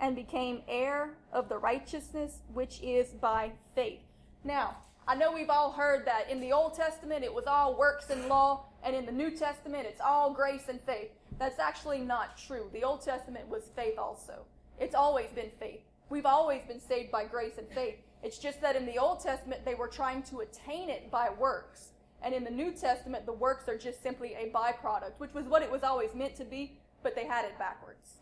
and 0.00 0.16
became 0.16 0.62
heir 0.68 1.10
of 1.32 1.48
the 1.48 1.58
righteousness 1.58 2.40
which 2.52 2.80
is 2.80 3.08
by 3.08 3.52
faith. 3.74 4.00
Now, 4.42 4.78
I 5.10 5.16
know 5.16 5.32
we've 5.32 5.50
all 5.50 5.72
heard 5.72 6.06
that 6.06 6.30
in 6.30 6.40
the 6.40 6.52
Old 6.52 6.74
Testament 6.74 7.24
it 7.24 7.34
was 7.34 7.48
all 7.48 7.76
works 7.76 8.10
and 8.10 8.28
law, 8.28 8.66
and 8.84 8.94
in 8.94 9.06
the 9.06 9.10
New 9.10 9.32
Testament 9.32 9.84
it's 9.84 10.00
all 10.00 10.32
grace 10.32 10.68
and 10.68 10.80
faith. 10.80 11.10
That's 11.36 11.58
actually 11.58 11.98
not 11.98 12.38
true. 12.38 12.70
The 12.72 12.84
Old 12.84 13.02
Testament 13.02 13.48
was 13.48 13.72
faith 13.74 13.98
also. 13.98 14.44
It's 14.78 14.94
always 14.94 15.26
been 15.34 15.50
faith. 15.58 15.80
We've 16.10 16.26
always 16.26 16.62
been 16.62 16.78
saved 16.78 17.10
by 17.10 17.24
grace 17.24 17.58
and 17.58 17.66
faith. 17.70 17.96
It's 18.22 18.38
just 18.38 18.60
that 18.60 18.76
in 18.76 18.86
the 18.86 18.98
Old 18.98 19.18
Testament 19.18 19.64
they 19.64 19.74
were 19.74 19.88
trying 19.88 20.22
to 20.22 20.42
attain 20.42 20.88
it 20.88 21.10
by 21.10 21.28
works. 21.40 21.88
And 22.22 22.32
in 22.32 22.44
the 22.44 22.50
New 22.50 22.70
Testament, 22.70 23.26
the 23.26 23.32
works 23.32 23.68
are 23.68 23.76
just 23.76 24.04
simply 24.04 24.34
a 24.34 24.52
byproduct, 24.56 25.14
which 25.18 25.34
was 25.34 25.46
what 25.46 25.62
it 25.62 25.72
was 25.72 25.82
always 25.82 26.14
meant 26.14 26.36
to 26.36 26.44
be, 26.44 26.78
but 27.02 27.16
they 27.16 27.26
had 27.26 27.44
it 27.44 27.58
backwards. 27.58 28.18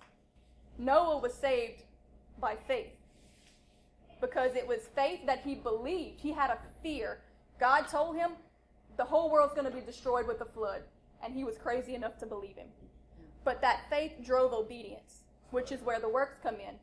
Noah 0.78 1.18
was 1.18 1.34
saved 1.34 1.82
by 2.40 2.56
faith 2.66 2.97
because 4.20 4.54
it 4.56 4.66
was 4.66 4.88
faith 4.94 5.20
that 5.26 5.40
he 5.40 5.54
believed. 5.54 6.20
He 6.20 6.32
had 6.32 6.50
a 6.50 6.58
fear. 6.82 7.20
God 7.58 7.88
told 7.88 8.16
him 8.16 8.32
the 8.96 9.04
whole 9.04 9.30
world's 9.30 9.54
going 9.54 9.70
to 9.70 9.76
be 9.76 9.80
destroyed 9.80 10.26
with 10.26 10.38
the 10.38 10.44
flood, 10.44 10.82
and 11.22 11.34
he 11.34 11.44
was 11.44 11.56
crazy 11.56 11.94
enough 11.94 12.18
to 12.18 12.26
believe 12.26 12.56
him. 12.56 12.68
But 13.44 13.60
that 13.62 13.88
faith 13.88 14.12
drove 14.24 14.52
obedience, 14.52 15.22
which 15.50 15.72
is 15.72 15.82
where 15.82 16.00
the 16.00 16.08
works 16.08 16.36
come 16.42 16.56
in. 16.56 16.74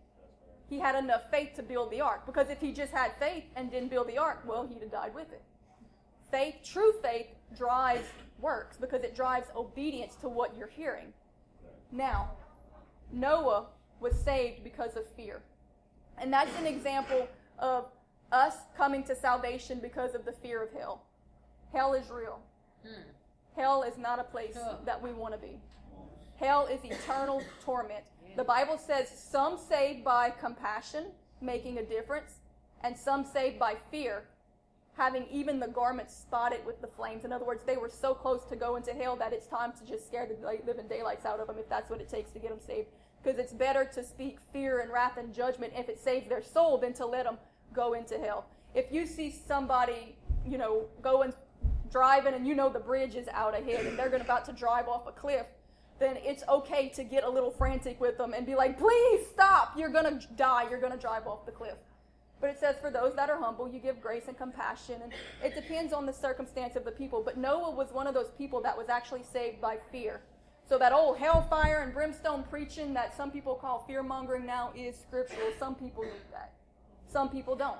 He 0.67 0.79
had 0.79 0.95
enough 0.95 1.29
faith 1.29 1.53
to 1.57 1.63
build 1.63 1.91
the 1.91 2.01
ark 2.01 2.25
because 2.25 2.49
if 2.49 2.59
he 2.59 2.71
just 2.71 2.91
had 2.91 3.11
faith 3.19 3.43
and 3.55 3.69
didn't 3.69 3.89
build 3.89 4.07
the 4.07 4.17
ark, 4.17 4.43
well, 4.47 4.65
he'd 4.65 4.81
have 4.81 4.91
died 4.91 5.13
with 5.13 5.31
it. 5.31 5.43
Faith, 6.31 6.55
true 6.63 6.93
faith, 7.03 7.27
drives 7.55 8.07
works 8.39 8.77
because 8.77 9.03
it 9.03 9.15
drives 9.15 9.47
obedience 9.55 10.15
to 10.15 10.27
what 10.27 10.57
you're 10.57 10.67
hearing. 10.67 11.13
Now, 11.91 12.31
Noah 13.11 13.67
was 13.99 14.19
saved 14.19 14.63
because 14.63 14.95
of 14.95 15.07
fear. 15.15 15.41
And 16.17 16.31
that's 16.31 16.57
an 16.59 16.65
example 16.65 17.27
of 17.59 17.85
us 18.31 18.55
coming 18.77 19.03
to 19.03 19.15
salvation 19.15 19.79
because 19.79 20.15
of 20.15 20.25
the 20.25 20.31
fear 20.31 20.63
of 20.63 20.71
hell. 20.71 21.03
Hell 21.73 21.93
is 21.93 22.09
real. 22.09 22.39
Hmm. 22.83 23.01
Hell 23.55 23.83
is 23.83 23.97
not 23.97 24.19
a 24.19 24.23
place 24.23 24.57
that 24.85 25.01
we 25.01 25.11
want 25.11 25.33
to 25.33 25.39
be. 25.39 25.59
Hell 26.39 26.67
is 26.67 26.83
eternal 26.83 27.41
torment. 27.63 28.03
The 28.35 28.43
Bible 28.43 28.77
says 28.77 29.07
some 29.09 29.57
saved 29.57 30.03
by 30.03 30.29
compassion, 30.29 31.05
making 31.41 31.77
a 31.77 31.83
difference, 31.83 32.39
and 32.81 32.97
some 32.97 33.23
saved 33.23 33.57
by 33.57 33.75
fear, 33.89 34.23
having 34.97 35.25
even 35.31 35.59
the 35.59 35.67
garments 35.67 36.13
spotted 36.13 36.65
with 36.65 36.81
the 36.81 36.87
flames. 36.87 37.23
In 37.23 37.31
other 37.31 37.45
words, 37.45 37.63
they 37.65 37.77
were 37.77 37.89
so 37.89 38.13
close 38.13 38.43
to 38.49 38.57
going 38.57 38.83
to 38.83 38.91
hell 38.91 39.15
that 39.15 39.31
it's 39.31 39.47
time 39.47 39.71
to 39.79 39.85
just 39.85 40.07
scare 40.07 40.27
the 40.27 40.35
living 40.67 40.87
daylights 40.89 41.25
out 41.25 41.39
of 41.39 41.47
them 41.47 41.57
if 41.57 41.69
that's 41.69 41.89
what 41.89 42.01
it 42.01 42.09
takes 42.09 42.31
to 42.31 42.39
get 42.39 42.49
them 42.49 42.59
saved 42.59 42.87
because 43.25 43.39
it's 43.39 43.53
better 43.53 43.85
to 43.85 44.03
speak 44.03 44.37
fear 44.53 44.79
and 44.79 44.91
wrath 44.91 45.17
and 45.17 45.33
judgment 45.33 45.73
if 45.75 45.89
it 45.89 45.99
saves 45.99 46.29
their 46.29 46.43
soul 46.43 46.77
than 46.77 46.93
to 46.93 47.05
let 47.05 47.25
them 47.25 47.37
go 47.73 47.93
into 47.93 48.17
hell. 48.19 48.45
If 48.75 48.91
you 48.91 49.07
see 49.07 49.31
somebody, 49.47 50.15
you 50.45 50.57
know, 50.57 50.85
going 51.01 51.33
driving 51.91 52.33
and 52.33 52.45
you 52.45 52.53
know 52.53 52.69
the 52.69 52.79
bridge 52.79 53.15
is 53.15 53.27
out 53.29 53.57
ahead 53.57 53.85
and 53.85 53.97
they're 53.97 54.09
going 54.09 54.21
about 54.21 54.45
to 54.45 54.53
drive 54.53 54.87
off 54.87 55.07
a 55.07 55.11
cliff, 55.11 55.47
then 55.97 56.17
it's 56.19 56.43
okay 56.49 56.89
to 56.89 57.03
get 57.03 57.23
a 57.23 57.29
little 57.29 57.49
frantic 57.49 57.99
with 57.99 58.17
them 58.17 58.33
and 58.33 58.45
be 58.45 58.53
like, 58.53 58.77
"Please 58.77 59.25
stop! 59.33 59.73
You're 59.77 59.89
going 59.89 60.19
to 60.19 60.27
die. 60.35 60.67
You're 60.69 60.81
going 60.81 60.91
to 60.91 60.99
drive 60.99 61.25
off 61.25 61.45
the 61.45 61.53
cliff." 61.53 61.77
But 62.41 62.49
it 62.49 62.59
says, 62.59 62.75
for 62.81 62.91
those 62.91 63.15
that 63.15 63.29
are 63.29 63.39
humble, 63.39 63.67
you 63.69 63.79
give 63.79 64.01
grace 64.01 64.25
and 64.27 64.37
compassion. 64.37 65.01
And 65.01 65.13
it 65.41 65.55
depends 65.55 65.93
on 65.93 66.05
the 66.05 66.11
circumstance 66.11 66.75
of 66.75 66.83
the 66.83 66.91
people. 66.91 67.23
But 67.23 67.37
Noah 67.37 67.71
was 67.71 67.93
one 67.93 68.07
of 68.07 68.13
those 68.13 68.29
people 68.37 68.61
that 68.61 68.77
was 68.77 68.89
actually 68.89 69.23
saved 69.23 69.61
by 69.61 69.77
fear. 69.89 70.19
So 70.67 70.79
that 70.79 70.93
old 70.93 71.19
hellfire 71.19 71.83
and 71.83 71.93
brimstone 71.93 72.43
preaching 72.49 72.93
that 72.95 73.15
some 73.15 73.29
people 73.29 73.53
call 73.53 73.83
fear 73.85 74.01
mongering 74.01 74.47
now 74.47 74.71
is 74.75 74.95
scriptural. 74.97 75.51
Some 75.59 75.75
people 75.75 76.03
need 76.03 76.31
that. 76.31 76.53
Some 77.07 77.29
people 77.29 77.55
don't. 77.55 77.79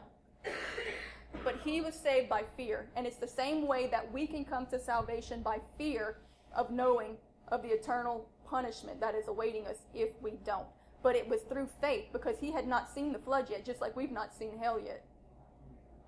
But 1.44 1.60
he 1.64 1.82
was 1.82 1.96
saved 1.96 2.30
by 2.30 2.44
fear. 2.56 2.88
And 2.96 3.08
it's 3.08 3.18
the 3.18 3.28
same 3.28 3.68
way 3.68 3.88
that 3.88 4.12
we 4.14 4.28
can 4.28 4.46
come 4.46 4.68
to 4.68 4.80
salvation 4.80 5.42
by 5.42 5.62
fear 5.80 6.18
of 6.56 6.70
knowing 6.70 7.18
of 7.48 7.64
the 7.64 7.70
eternal 7.70 8.30
punishment 8.48 9.00
that 9.02 9.16
is 9.16 9.28
awaiting 9.28 9.66
us 9.66 9.78
if 9.96 10.10
we 10.22 10.34
don't. 10.46 10.68
But 11.02 11.16
it 11.16 11.28
was 11.28 11.42
through 11.42 11.70
faith 11.82 12.06
because 12.14 12.38
he 12.40 12.52
had 12.52 12.68
not 12.68 12.94
seen 12.94 13.12
the 13.12 13.20
flood 13.20 13.50
yet, 13.50 13.66
just 13.66 13.82
like 13.82 13.96
we've 13.96 14.12
not 14.12 14.36
seen 14.36 14.60
hell 14.60 14.80
yet. 14.80 15.04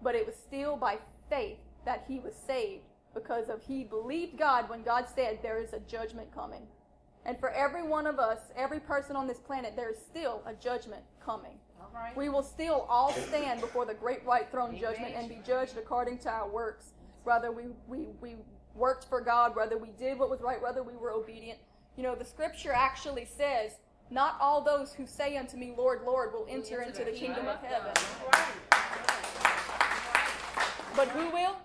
But 0.03 0.13
it 0.13 0.27
was 0.27 0.35
still 0.35 0.77
by 0.77 0.99
faith 1.27 1.57
that 1.85 2.05
he 2.07 2.19
was 2.19 2.33
saved 2.35 2.83
because 3.17 3.49
of 3.49 3.61
he 3.63 3.83
believed 3.83 4.37
God 4.37 4.69
when 4.69 4.83
God 4.83 5.05
said 5.13 5.39
there 5.41 5.61
is 5.61 5.73
a 5.73 5.79
judgment 5.79 6.33
coming. 6.33 6.67
And 7.25 7.39
for 7.39 7.49
every 7.49 7.83
one 7.83 8.07
of 8.07 8.19
us, 8.19 8.39
every 8.55 8.79
person 8.79 9.15
on 9.15 9.27
this 9.27 9.39
planet, 9.39 9.73
there 9.75 9.89
is 9.89 9.97
still 9.97 10.41
a 10.45 10.53
judgment 10.53 11.03
coming. 11.23 11.59
We 12.15 12.29
will 12.29 12.43
still 12.43 12.85
all 12.89 13.11
stand 13.11 13.59
before 13.59 13.85
the 13.85 13.93
great 13.93 14.25
white 14.25 14.49
throne 14.51 14.77
judgment 14.77 15.13
and 15.15 15.27
be 15.27 15.39
judged 15.45 15.77
according 15.77 16.19
to 16.19 16.29
our 16.29 16.47
works. 16.47 16.93
Whether 17.23 17.51
we, 17.51 17.63
we, 17.87 18.07
we 18.21 18.35
worked 18.75 19.05
for 19.09 19.19
God, 19.19 19.55
whether 19.55 19.77
we 19.77 19.89
did 19.99 20.17
what 20.17 20.29
was 20.29 20.41
right, 20.41 20.61
whether 20.61 20.83
we 20.83 20.95
were 20.95 21.11
obedient. 21.11 21.59
You 21.97 22.03
know, 22.03 22.15
the 22.15 22.25
scripture 22.25 22.71
actually 22.71 23.25
says, 23.25 23.73
Not 24.09 24.37
all 24.39 24.63
those 24.63 24.93
who 24.93 25.05
say 25.05 25.35
unto 25.37 25.57
me, 25.57 25.73
Lord, 25.77 26.01
Lord, 26.05 26.33
will 26.33 26.45
enter 26.49 26.81
into 26.81 27.03
the 27.03 27.11
kingdom 27.11 27.47
of 27.47 27.59
heaven. 27.61 27.91
But 30.95 31.09
who 31.09 31.29
will? 31.31 31.55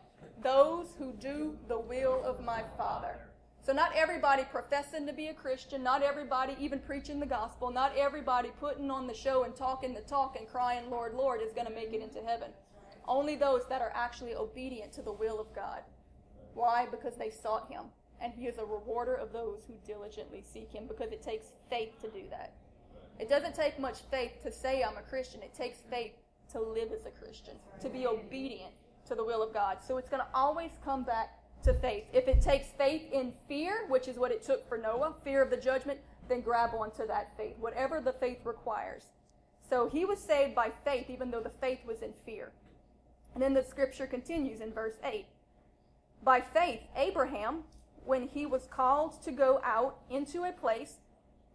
Those 0.42 0.94
who 0.99 1.12
do 1.12 1.56
the 1.68 1.78
will 1.78 2.22
of 2.25 2.44
my 2.44 2.62
Father. 2.76 3.16
So, 3.64 3.72
not 3.72 3.92
everybody 3.94 4.42
professing 4.50 5.06
to 5.06 5.12
be 5.12 5.28
a 5.28 5.34
Christian, 5.34 5.84
not 5.84 6.02
everybody 6.02 6.56
even 6.58 6.80
preaching 6.80 7.20
the 7.20 7.26
gospel, 7.26 7.70
not 7.70 7.96
everybody 7.96 8.50
putting 8.58 8.90
on 8.90 9.06
the 9.06 9.14
show 9.14 9.44
and 9.44 9.54
talking 9.54 9.94
the 9.94 10.00
talk 10.00 10.37
and 10.37 10.49
crying, 10.49 10.90
Lord, 10.90 11.14
Lord, 11.14 11.40
is 11.40 11.52
going 11.52 11.68
to 11.68 11.72
make 11.72 11.92
it 11.92 12.02
into 12.02 12.20
heaven. 12.20 12.50
Only 13.06 13.37
those 13.37 13.62
that 13.68 13.80
are 13.80 13.92
actually 13.94 14.34
obedient 14.34 14.92
to 14.94 15.02
the 15.02 15.12
will 15.12 15.38
of 15.38 15.54
God. 15.54 15.82
Why? 16.54 16.87
Because 16.90 17.14
they 17.16 17.30
sought 17.30 17.70
Him. 17.70 17.84
And 18.20 18.32
He 18.32 18.46
is 18.46 18.58
a 18.58 18.64
rewarder 18.64 19.14
of 19.14 19.32
those 19.32 19.61
who 19.66 19.75
diligently 19.87 20.42
seek 20.42 20.72
Him 20.72 20.87
because 20.88 21.12
it 21.12 21.22
takes 21.22 21.52
faith 21.70 22.00
to 22.00 22.08
do 22.08 22.25
that. 22.30 22.54
It 23.20 23.28
doesn't 23.28 23.54
take 23.54 23.78
much 23.78 24.00
faith 24.11 24.42
to 24.42 24.50
say 24.50 24.82
I'm 24.82 24.96
a 24.96 25.02
Christian, 25.02 25.40
it 25.42 25.54
takes 25.54 25.78
faith 25.88 26.12
to 26.50 26.61
live 26.61 26.90
as 26.92 27.06
a 27.06 27.11
Christian, 27.11 27.54
to 27.80 27.88
be 27.88 28.06
obedient 28.06 28.72
to 29.12 29.16
the 29.16 29.25
will 29.25 29.42
of 29.42 29.52
God. 29.52 29.78
So 29.87 29.99
it's 29.99 30.09
going 30.09 30.23
to 30.23 30.28
always 30.35 30.71
come 30.85 31.04
back 31.04 31.38
to 31.64 31.75
faith. 31.75 32.04
If 32.12 32.28
it 32.28 32.40
takes 32.40 32.69
faith 32.78 33.02
in 33.12 33.33
fear, 33.47 33.85
which 33.88 34.09
is 34.09 34.16
what 34.16 34.33
it 34.33 34.42
took 34.42 34.66
for 34.69 34.78
Noah, 34.78 35.14
fear 35.23 35.42
of 35.42 35.50
the 35.50 35.57
judgment, 35.57 36.00
then 36.28 36.40
grab 36.40 36.71
onto 36.75 37.07
that 37.07 37.37
faith, 37.37 37.54
whatever 37.61 38.00
the 38.00 38.12
faith 38.12 38.38
requires. 38.45 39.04
So 39.69 39.88
he 39.88 40.04
was 40.04 40.19
saved 40.19 40.54
by 40.54 40.73
faith, 40.85 41.09
even 41.09 41.31
though 41.31 41.40
the 41.40 41.52
faith 41.61 41.81
was 41.87 42.02
in 42.02 42.12
fear. 42.25 42.52
And 43.35 43.42
then 43.42 43.54
the 43.54 43.62
scripture 43.62 44.07
continues 44.07 44.61
in 44.61 44.73
verse 44.73 44.97
8. 45.04 45.26
By 46.25 46.40
faith, 46.40 46.81
Abraham, 46.97 47.64
when 48.04 48.28
he 48.28 48.47
was 48.47 48.66
called 48.66 49.23
to 49.23 49.31
go 49.31 49.61
out 49.62 49.99
into 50.11 50.45
a 50.45 50.52
place 50.52 50.97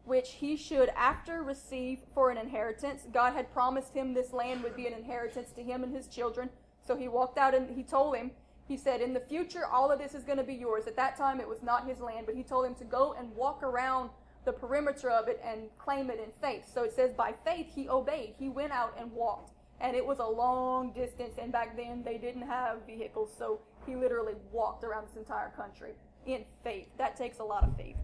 which 0.05 0.33
he 0.33 0.55
should 0.55 0.89
after 0.89 1.43
receive 1.43 1.99
for 2.13 2.29
an 2.29 2.37
inheritance, 2.37 3.03
God 3.11 3.33
had 3.33 3.51
promised 3.51 3.93
him 3.93 4.13
this 4.13 4.31
land 4.31 4.63
would 4.63 4.75
be 4.75 4.87
an 4.87 4.93
inheritance 4.93 5.51
to 5.51 5.63
him 5.63 5.83
and 5.83 5.93
his 5.93 6.07
children 6.07 6.49
so 6.87 6.95
he 6.95 7.09
walked 7.09 7.37
out 7.37 7.53
and 7.53 7.69
he 7.69 7.83
told 7.83 8.15
him, 8.15 8.31
he 8.67 8.77
said, 8.77 9.01
In 9.01 9.13
the 9.13 9.19
future, 9.19 9.65
all 9.65 9.91
of 9.91 9.99
this 9.99 10.15
is 10.15 10.23
going 10.23 10.37
to 10.37 10.43
be 10.43 10.53
yours. 10.53 10.87
At 10.87 10.95
that 10.95 11.17
time, 11.17 11.41
it 11.41 11.47
was 11.47 11.61
not 11.61 11.87
his 11.87 11.99
land, 11.99 12.25
but 12.25 12.35
he 12.35 12.43
told 12.43 12.65
him 12.65 12.75
to 12.75 12.85
go 12.85 13.13
and 13.17 13.35
walk 13.35 13.61
around 13.61 14.09
the 14.45 14.53
perimeter 14.53 15.09
of 15.09 15.27
it 15.27 15.41
and 15.43 15.69
claim 15.77 16.09
it 16.09 16.19
in 16.19 16.31
faith. 16.41 16.65
So 16.73 16.83
it 16.83 16.93
says, 16.93 17.13
By 17.13 17.33
faith, 17.43 17.67
he 17.73 17.89
obeyed. 17.89 18.35
He 18.39 18.49
went 18.49 18.71
out 18.71 18.95
and 18.99 19.11
walked. 19.11 19.51
And 19.79 19.95
it 19.95 20.05
was 20.05 20.19
a 20.19 20.25
long 20.25 20.91
distance. 20.93 21.35
And 21.39 21.51
back 21.51 21.77
then, 21.77 22.03
they 22.03 22.17
didn't 22.17 22.47
have 22.47 22.85
vehicles. 22.85 23.33
So 23.37 23.59
he 23.85 23.95
literally 23.95 24.35
walked 24.51 24.83
around 24.83 25.07
this 25.07 25.17
entire 25.17 25.49
country 25.49 25.91
in 26.25 26.45
faith. 26.63 26.87
That 26.97 27.15
takes 27.17 27.39
a 27.39 27.43
lot 27.43 27.63
of 27.63 27.75
faith. 27.77 27.97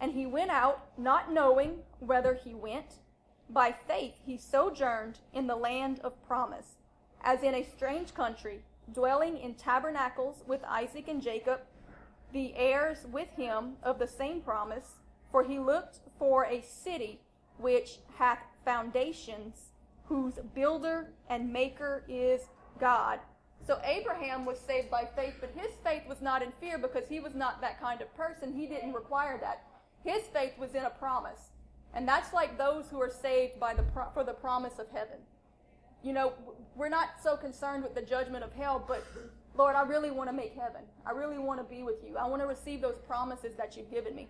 And 0.00 0.12
he 0.12 0.26
went 0.26 0.50
out, 0.50 0.88
not 0.98 1.32
knowing 1.32 1.76
whether 2.00 2.34
he 2.34 2.54
went. 2.54 2.96
By 3.48 3.72
faith, 3.72 4.14
he 4.24 4.36
sojourned 4.36 5.20
in 5.32 5.46
the 5.46 5.56
land 5.56 6.00
of 6.00 6.26
promise 6.26 6.76
as 7.24 7.42
in 7.42 7.54
a 7.54 7.64
strange 7.64 8.14
country, 8.14 8.60
dwelling 8.92 9.38
in 9.38 9.54
tabernacles 9.54 10.44
with 10.46 10.62
Isaac 10.64 11.08
and 11.08 11.22
Jacob, 11.22 11.60
the 12.32 12.54
heirs 12.54 13.06
with 13.10 13.28
him 13.30 13.76
of 13.82 13.98
the 13.98 14.06
same 14.06 14.42
promise, 14.42 14.96
for 15.32 15.42
he 15.42 15.58
looked 15.58 16.00
for 16.18 16.44
a 16.44 16.60
city 16.62 17.20
which 17.58 17.98
hath 18.18 18.40
foundations, 18.64 19.70
whose 20.04 20.34
builder 20.54 21.08
and 21.30 21.50
maker 21.50 22.04
is 22.08 22.42
God. 22.78 23.20
So 23.66 23.80
Abraham 23.82 24.44
was 24.44 24.58
saved 24.58 24.90
by 24.90 25.08
faith, 25.16 25.34
but 25.40 25.54
his 25.56 25.72
faith 25.82 26.02
was 26.06 26.20
not 26.20 26.42
in 26.42 26.52
fear 26.60 26.76
because 26.76 27.08
he 27.08 27.20
was 27.20 27.34
not 27.34 27.62
that 27.62 27.80
kind 27.80 28.02
of 28.02 28.14
person. 28.14 28.52
He 28.52 28.66
didn't 28.66 28.92
require 28.92 29.38
that. 29.40 29.64
His 30.04 30.24
faith 30.24 30.52
was 30.58 30.74
in 30.74 30.84
a 30.84 30.90
promise. 30.90 31.52
And 31.94 32.06
that's 32.06 32.34
like 32.34 32.58
those 32.58 32.90
who 32.90 33.00
are 33.00 33.10
saved 33.10 33.58
by 33.58 33.72
the 33.72 33.84
pro- 33.84 34.10
for 34.12 34.24
the 34.24 34.34
promise 34.34 34.78
of 34.78 34.90
heaven 34.92 35.18
you 36.04 36.12
know, 36.12 36.34
we're 36.76 36.88
not 36.88 37.10
so 37.22 37.36
concerned 37.36 37.82
with 37.82 37.94
the 37.94 38.02
judgment 38.02 38.44
of 38.44 38.52
hell, 38.52 38.84
but 38.86 39.04
Lord, 39.56 39.74
I 39.74 39.82
really 39.82 40.10
want 40.10 40.28
to 40.28 40.36
make 40.36 40.54
heaven. 40.54 40.82
I 41.06 41.12
really 41.12 41.38
want 41.38 41.60
to 41.60 41.64
be 41.64 41.82
with 41.82 42.04
you. 42.06 42.16
I 42.16 42.26
want 42.26 42.42
to 42.42 42.46
receive 42.46 42.80
those 42.80 42.98
promises 43.06 43.54
that 43.56 43.76
you've 43.76 43.90
given 43.90 44.14
me. 44.14 44.28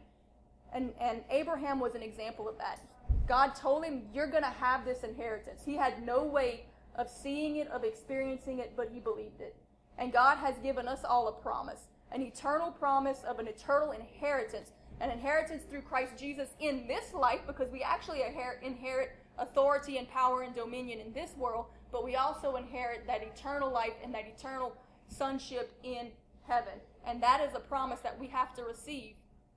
And, 0.72 0.92
and 1.00 1.22
Abraham 1.30 1.80
was 1.80 1.94
an 1.94 2.02
example 2.02 2.48
of 2.48 2.58
that. 2.58 2.80
God 3.26 3.54
told 3.54 3.84
him, 3.84 4.02
You're 4.12 4.30
going 4.30 4.42
to 4.42 4.50
have 4.50 4.84
this 4.84 5.02
inheritance. 5.02 5.62
He 5.64 5.74
had 5.74 6.04
no 6.04 6.24
way 6.24 6.66
of 6.96 7.08
seeing 7.08 7.56
it, 7.56 7.68
of 7.68 7.84
experiencing 7.84 8.58
it, 8.58 8.74
but 8.76 8.90
he 8.92 9.00
believed 9.00 9.40
it. 9.40 9.56
And 9.98 10.12
God 10.12 10.36
has 10.38 10.56
given 10.58 10.86
us 10.86 11.04
all 11.04 11.28
a 11.28 11.32
promise, 11.32 11.88
an 12.12 12.22
eternal 12.22 12.70
promise 12.70 13.22
of 13.26 13.38
an 13.38 13.48
eternal 13.48 13.92
inheritance, 13.92 14.72
an 15.00 15.10
inheritance 15.10 15.62
through 15.68 15.82
Christ 15.82 16.12
Jesus 16.18 16.50
in 16.60 16.86
this 16.86 17.14
life, 17.14 17.40
because 17.46 17.70
we 17.70 17.82
actually 17.82 18.22
inherit 18.62 19.10
authority 19.38 19.98
and 19.98 20.08
power 20.08 20.42
and 20.42 20.54
dominion 20.54 21.00
in 21.00 21.12
this 21.12 21.30
world, 21.36 21.66
but 21.92 22.04
we 22.04 22.16
also 22.16 22.56
inherit 22.56 23.06
that 23.06 23.22
eternal 23.22 23.70
life 23.70 23.94
and 24.02 24.14
that 24.14 24.26
eternal 24.26 24.76
sonship 25.08 25.72
in 25.82 26.08
heaven. 26.46 26.74
And 27.06 27.22
that 27.22 27.40
is 27.40 27.54
a 27.54 27.60
promise 27.60 28.00
that 28.00 28.18
we 28.18 28.26
have 28.28 28.54
to 28.54 28.64
receive 28.64 29.14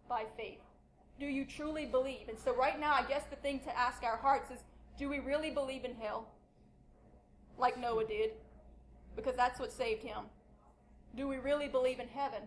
by 0.09 0.25
faith. 0.35 0.59
Do 1.19 1.25
you 1.25 1.45
truly 1.45 1.85
believe? 1.85 2.29
And 2.29 2.37
so, 2.37 2.55
right 2.55 2.79
now, 2.79 2.93
I 2.93 3.03
guess 3.07 3.23
the 3.29 3.37
thing 3.37 3.59
to 3.61 3.77
ask 3.77 4.03
our 4.03 4.17
hearts 4.17 4.51
is 4.51 4.59
do 4.97 5.09
we 5.09 5.19
really 5.19 5.51
believe 5.51 5.85
in 5.85 5.95
hell? 5.95 6.27
Like 7.57 7.79
Noah 7.79 8.05
did? 8.05 8.31
Because 9.15 9.35
that's 9.35 9.59
what 9.59 9.71
saved 9.71 10.03
him. 10.03 10.25
Do 11.15 11.27
we 11.27 11.37
really 11.37 11.67
believe 11.67 11.99
in 11.99 12.07
heaven? 12.07 12.41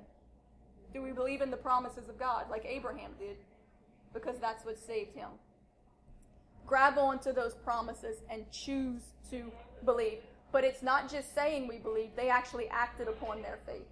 Do 0.92 1.02
we 1.02 1.12
believe 1.12 1.40
in 1.40 1.50
the 1.50 1.56
promises 1.56 2.08
of 2.08 2.18
God 2.18 2.46
like 2.50 2.64
Abraham 2.64 3.12
did? 3.18 3.36
Because 4.12 4.38
that's 4.38 4.64
what 4.64 4.78
saved 4.78 5.14
him. 5.14 5.28
Grab 6.70 6.98
onto 6.98 7.32
those 7.32 7.54
promises 7.54 8.18
and 8.30 8.48
choose 8.52 9.02
to 9.28 9.50
believe. 9.84 10.18
But 10.52 10.62
it's 10.62 10.84
not 10.84 11.10
just 11.10 11.34
saying 11.34 11.66
we 11.66 11.78
believe, 11.78 12.10
they 12.14 12.28
actually 12.28 12.68
acted 12.68 13.08
upon 13.08 13.42
their 13.42 13.58
faith. 13.66 13.88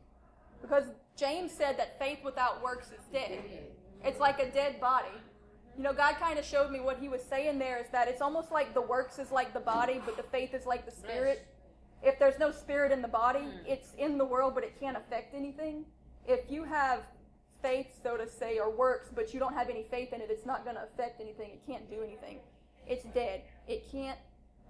Because 0.62 0.84
James 1.16 1.50
said 1.50 1.76
that 1.76 1.98
faith 1.98 2.20
without 2.24 2.62
works 2.62 2.92
is 2.92 3.04
dead. 3.12 3.42
It's 4.04 4.20
like 4.20 4.38
a 4.38 4.48
dead 4.52 4.80
body. 4.80 5.08
You 5.76 5.82
know, 5.82 5.92
God 5.92 6.14
kind 6.20 6.38
of 6.38 6.44
showed 6.44 6.70
me 6.70 6.78
what 6.78 7.00
he 7.00 7.08
was 7.08 7.20
saying 7.20 7.58
there 7.58 7.78
is 7.78 7.88
that 7.90 8.06
it's 8.06 8.22
almost 8.22 8.52
like 8.52 8.74
the 8.74 8.82
works 8.82 9.18
is 9.18 9.32
like 9.32 9.52
the 9.52 9.58
body, 9.58 10.00
but 10.06 10.16
the 10.16 10.22
faith 10.22 10.54
is 10.54 10.64
like 10.64 10.86
the 10.86 10.92
spirit. 10.92 11.48
If 12.00 12.20
there's 12.20 12.38
no 12.38 12.52
spirit 12.52 12.92
in 12.92 13.02
the 13.02 13.08
body, 13.08 13.40
hmm. 13.40 13.66
it's 13.66 13.92
in 13.98 14.18
the 14.18 14.24
world, 14.24 14.54
but 14.54 14.62
it 14.62 14.78
can't 14.78 14.96
affect 14.96 15.34
anything. 15.34 15.84
If 16.28 16.48
you 16.48 16.62
have 16.62 17.00
faith, 17.60 17.88
so 18.04 18.16
to 18.16 18.28
say, 18.28 18.60
or 18.60 18.70
works, 18.70 19.08
but 19.12 19.34
you 19.34 19.40
don't 19.40 19.54
have 19.54 19.68
any 19.68 19.84
faith 19.90 20.12
in 20.12 20.20
it, 20.20 20.28
it's 20.30 20.46
not 20.46 20.62
going 20.62 20.76
to 20.76 20.84
affect 20.84 21.20
anything. 21.20 21.50
It 21.50 21.66
can't 21.66 21.90
do 21.90 22.04
anything. 22.04 22.38
It's 22.88 23.04
dead. 23.14 23.42
It 23.66 23.90
can't 23.90 24.18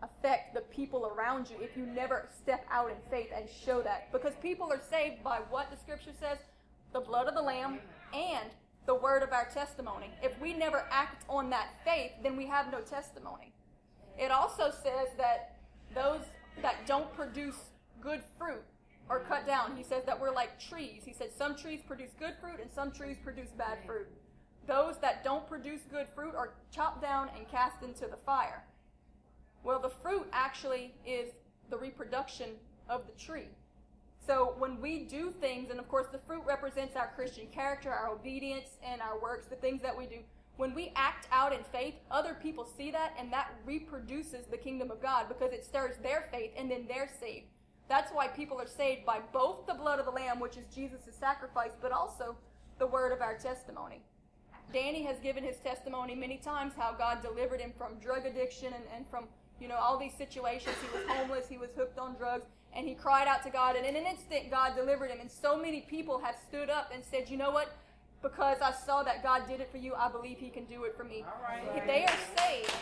affect 0.03 0.55
the 0.55 0.61
people 0.61 1.07
around 1.07 1.51
you 1.51 1.57
if 1.61 1.77
you 1.77 1.87
never 1.87 2.29
step 2.37 2.65
out 2.71 2.91
in 2.91 2.97
faith 3.11 3.31
and 3.35 3.49
show 3.49 3.83
that. 3.83 4.13
Because 4.13 4.35
people 4.43 4.71
are 4.73 4.81
saved 4.91 5.23
by 5.23 5.39
what 5.51 5.71
the 5.71 5.77
scripture 5.77 6.13
says 6.19 6.39
the 6.93 7.01
blood 7.01 7.27
of 7.27 7.35
the 7.35 7.43
Lamb 7.43 7.79
and 8.15 8.51
the 8.87 8.95
word 8.95 9.23
of 9.23 9.33
our 9.33 9.47
testimony. 9.53 10.11
If 10.23 10.41
we 10.41 10.55
never 10.55 10.85
act 10.91 11.25
on 11.29 11.51
that 11.51 11.69
faith, 11.85 12.13
then 12.23 12.37
we 12.37 12.47
have 12.47 12.73
no 12.73 12.81
testimony. 12.81 13.53
It 14.19 14.31
also 14.31 14.71
says 14.71 15.09
that 15.19 15.57
those 15.95 16.23
that 16.63 16.87
don't 16.87 17.13
produce 17.15 17.57
good 18.01 18.23
fruit 18.39 18.65
are 19.11 19.21
cut 19.21 19.47
down. 19.47 19.77
He 19.77 19.83
says 19.83 20.05
that 20.07 20.19
we're 20.21 20.35
like 20.35 20.59
trees. 20.59 21.03
He 21.05 21.13
said 21.13 21.29
some 21.37 21.57
trees 21.57 21.81
produce 21.87 22.11
good 22.19 22.35
fruit 22.41 22.61
and 22.61 22.71
some 22.71 22.91
trees 22.91 23.17
produce 23.23 23.51
bad 23.51 23.79
fruit. 23.87 24.09
Those 24.69 24.99
that 24.99 25.25
don't 25.25 25.49
produce 25.49 25.81
good 25.91 26.07
fruit 26.15 26.35
are 26.37 26.53
chopped 26.71 27.01
down 27.01 27.31
and 27.35 27.49
cast 27.49 27.83
into 27.83 28.07
the 28.07 28.19
fire. 28.27 28.63
Well, 29.65 29.81
the 29.81 29.89
fruit 29.89 30.29
actually 30.31 30.95
is 31.07 31.33
the 31.71 31.79
reproduction 31.79 32.51
of 32.87 33.07
the 33.07 33.19
tree. 33.19 33.49
So 34.27 34.55
when 34.59 34.79
we 34.79 35.05
do 35.05 35.33
things, 35.41 35.71
and 35.71 35.81
of 35.81 35.89
course 35.89 36.09
the 36.13 36.21
fruit 36.27 36.43
represents 36.47 36.97
our 36.97 37.11
Christian 37.17 37.47
character, 37.47 37.91
our 37.91 38.11
obedience, 38.11 38.69
and 38.87 39.01
our 39.01 39.19
works, 39.19 39.47
the 39.47 39.57
things 39.57 39.81
that 39.81 39.97
we 39.97 40.05
do. 40.05 40.19
When 40.59 40.75
we 40.75 40.93
act 40.97 41.29
out 41.33 41.55
in 41.55 41.65
faith, 41.73 41.95
other 42.11 42.35
people 42.35 42.69
see 42.77 42.91
that, 42.91 43.15
and 43.19 43.33
that 43.33 43.55
reproduces 43.65 44.45
the 44.51 44.59
kingdom 44.59 44.91
of 44.91 45.01
God 45.01 45.29
because 45.29 45.53
it 45.53 45.65
stirs 45.65 45.97
their 46.03 46.29
faith, 46.31 46.51
and 46.59 46.71
then 46.71 46.85
they're 46.87 47.09
saved. 47.19 47.47
That's 47.89 48.13
why 48.13 48.29
people 48.29 48.61
are 48.61 48.67
saved 48.67 49.07
by 49.07 49.21
both 49.33 49.67
the 49.67 49.73
blood 49.73 49.99
of 49.99 50.05
the 50.05 50.11
Lamb, 50.11 50.41
which 50.41 50.59
is 50.59 50.67
Jesus' 50.75 51.17
sacrifice, 51.19 51.73
but 51.81 51.91
also 51.91 52.37
the 52.79 52.87
word 52.87 53.13
of 53.13 53.23
our 53.23 53.39
testimony. 53.39 54.03
Danny 54.73 55.03
has 55.05 55.19
given 55.21 55.45
his 55.45 55.57
testimony 55.59 56.15
many 56.15 56.37
times 56.37 56.73
how 56.77 56.93
God 56.93 57.23
delivered 57.23 57.61
him 57.61 57.73
from 57.77 57.99
drug 58.01 58.27
addiction 58.27 58.73
and, 58.75 58.85
and 58.95 59.07
from 59.09 59.25
you 59.61 59.69
know, 59.69 59.77
all 59.77 59.99
these 59.99 60.15
situations. 60.15 60.77
He 60.81 60.99
was 60.99 61.07
homeless, 61.09 61.49
he 61.49 61.59
was 61.59 61.71
hooked 61.77 61.99
on 61.99 62.15
drugs, 62.15 62.45
and 62.75 62.87
he 62.87 62.95
cried 62.95 63.27
out 63.27 63.43
to 63.45 63.51
God, 63.51 63.77
and 63.77 63.85
in 63.85 63.97
an 63.97 64.07
instant, 64.07 64.51
God 64.51 64.77
delivered 64.77 65.11
him. 65.11 65.19
And 65.21 65.31
so 65.31 65.57
many 65.57 65.81
people 65.83 66.21
have 66.21 66.37
stood 66.49 66.71
up 66.71 66.91
and 66.95 67.03
said, 67.03 67.29
you 67.29 67.37
know 67.37 67.51
what? 67.51 67.75
Because 68.23 68.59
I 68.61 68.73
saw 68.73 69.03
that 69.05 69.23
God 69.23 69.43
did 69.49 69.61
it 69.61 69.71
for 69.71 69.79
you, 69.79 69.95
I 69.95 70.11
believe 70.11 70.39
He 70.39 70.51
can 70.51 70.65
do 70.65 70.85
it 70.85 70.97
for 70.97 71.05
me. 71.05 71.25
They 71.87 72.05
are 72.05 72.17
saved. 72.37 72.75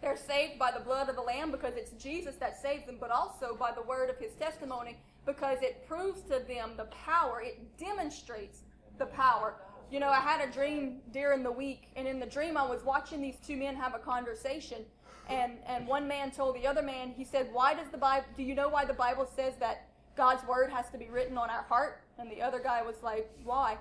They're 0.00 0.16
saved 0.16 0.58
by 0.58 0.70
the 0.70 0.80
blood 0.80 1.10
of 1.10 1.16
the 1.16 1.22
Lamb 1.22 1.50
because 1.50 1.74
it's 1.76 1.90
Jesus 2.02 2.36
that 2.36 2.56
saves 2.60 2.86
them, 2.86 2.96
but 2.98 3.10
also 3.10 3.56
by 3.58 3.72
the 3.72 3.82
word 3.82 4.08
of 4.08 4.16
His 4.16 4.32
testimony 4.32 4.96
because 5.26 5.58
it 5.62 5.86
proves 5.86 6.20
to 6.22 6.42
them 6.46 6.72
the 6.76 6.84
power, 6.86 7.40
it 7.42 7.78
demonstrates 7.78 8.62
the 8.98 9.06
power 9.06 9.54
you 9.90 10.00
know, 10.00 10.08
I 10.08 10.20
had 10.20 10.40
a 10.40 10.50
dream 10.50 11.00
during 11.12 11.42
the 11.42 11.52
week, 11.52 11.88
and 11.94 12.08
in 12.08 12.18
the 12.18 12.26
dream, 12.26 12.56
I 12.56 12.66
was 12.66 12.82
watching 12.82 13.20
these 13.20 13.36
two 13.46 13.56
men 13.56 13.76
have 13.76 13.94
a 13.94 13.98
conversation. 13.98 14.84
And, 15.28 15.52
and 15.66 15.86
one 15.86 16.08
man 16.08 16.30
told 16.30 16.56
the 16.56 16.66
other 16.66 16.82
man, 16.82 17.14
he 17.16 17.24
said, 17.24 17.48
Why 17.52 17.74
does 17.74 17.88
the 17.90 17.98
Bible, 17.98 18.26
do 18.36 18.42
you 18.42 18.54
know 18.54 18.68
why 18.68 18.84
the 18.84 18.92
Bible 18.94 19.28
says 19.36 19.54
that 19.60 19.88
God's 20.16 20.44
word 20.46 20.70
has 20.70 20.90
to 20.90 20.98
be 20.98 21.08
written 21.08 21.38
on 21.38 21.48
our 21.48 21.62
heart? 21.62 22.02
And 22.18 22.30
the 22.30 22.42
other 22.42 22.58
guy 22.58 22.82
was 22.82 22.96
like, 23.02 23.30
Why? 23.44 23.78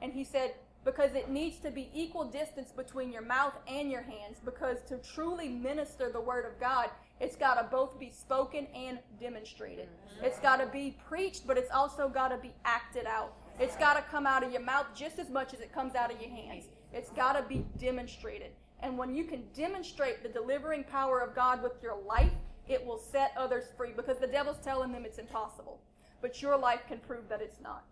And 0.00 0.12
he 0.12 0.24
said, 0.24 0.54
Because 0.84 1.14
it 1.14 1.30
needs 1.30 1.58
to 1.58 1.70
be 1.70 1.90
equal 1.92 2.24
distance 2.24 2.70
between 2.70 3.12
your 3.12 3.22
mouth 3.22 3.54
and 3.66 3.90
your 3.90 4.02
hands. 4.02 4.38
Because 4.44 4.78
to 4.88 4.98
truly 4.98 5.48
minister 5.48 6.10
the 6.12 6.20
word 6.20 6.46
of 6.46 6.60
God, 6.60 6.90
it's 7.20 7.36
got 7.36 7.54
to 7.54 7.64
both 7.64 7.98
be 7.98 8.10
spoken 8.10 8.66
and 8.74 8.98
demonstrated. 9.18 9.88
It's 10.22 10.38
got 10.38 10.56
to 10.58 10.66
be 10.66 10.96
preached, 11.08 11.46
but 11.46 11.56
it's 11.56 11.70
also 11.70 12.08
got 12.08 12.28
to 12.28 12.36
be 12.36 12.52
acted 12.64 13.06
out. 13.06 13.34
It's 13.58 13.76
got 13.76 13.94
to 13.94 14.02
come 14.02 14.26
out 14.26 14.44
of 14.44 14.52
your 14.52 14.62
mouth 14.62 14.86
just 14.94 15.18
as 15.18 15.30
much 15.30 15.54
as 15.54 15.60
it 15.60 15.72
comes 15.72 15.94
out 15.94 16.12
of 16.12 16.20
your 16.20 16.30
hands. 16.30 16.64
It's 16.92 17.10
got 17.10 17.32
to 17.32 17.42
be 17.42 17.64
demonstrated. 17.78 18.50
And 18.80 18.98
when 18.98 19.14
you 19.14 19.24
can 19.24 19.44
demonstrate 19.54 20.22
the 20.22 20.28
delivering 20.28 20.84
power 20.84 21.20
of 21.20 21.34
God 21.34 21.62
with 21.62 21.82
your 21.82 21.96
life, 22.06 22.32
it 22.68 22.84
will 22.84 22.98
set 22.98 23.32
others 23.36 23.64
free 23.76 23.92
because 23.96 24.18
the 24.18 24.26
devil's 24.26 24.58
telling 24.58 24.92
them 24.92 25.04
it's 25.06 25.18
impossible. 25.18 25.80
But 26.20 26.42
your 26.42 26.58
life 26.58 26.80
can 26.86 26.98
prove 26.98 27.28
that 27.28 27.40
it's 27.40 27.60
not. 27.60 27.84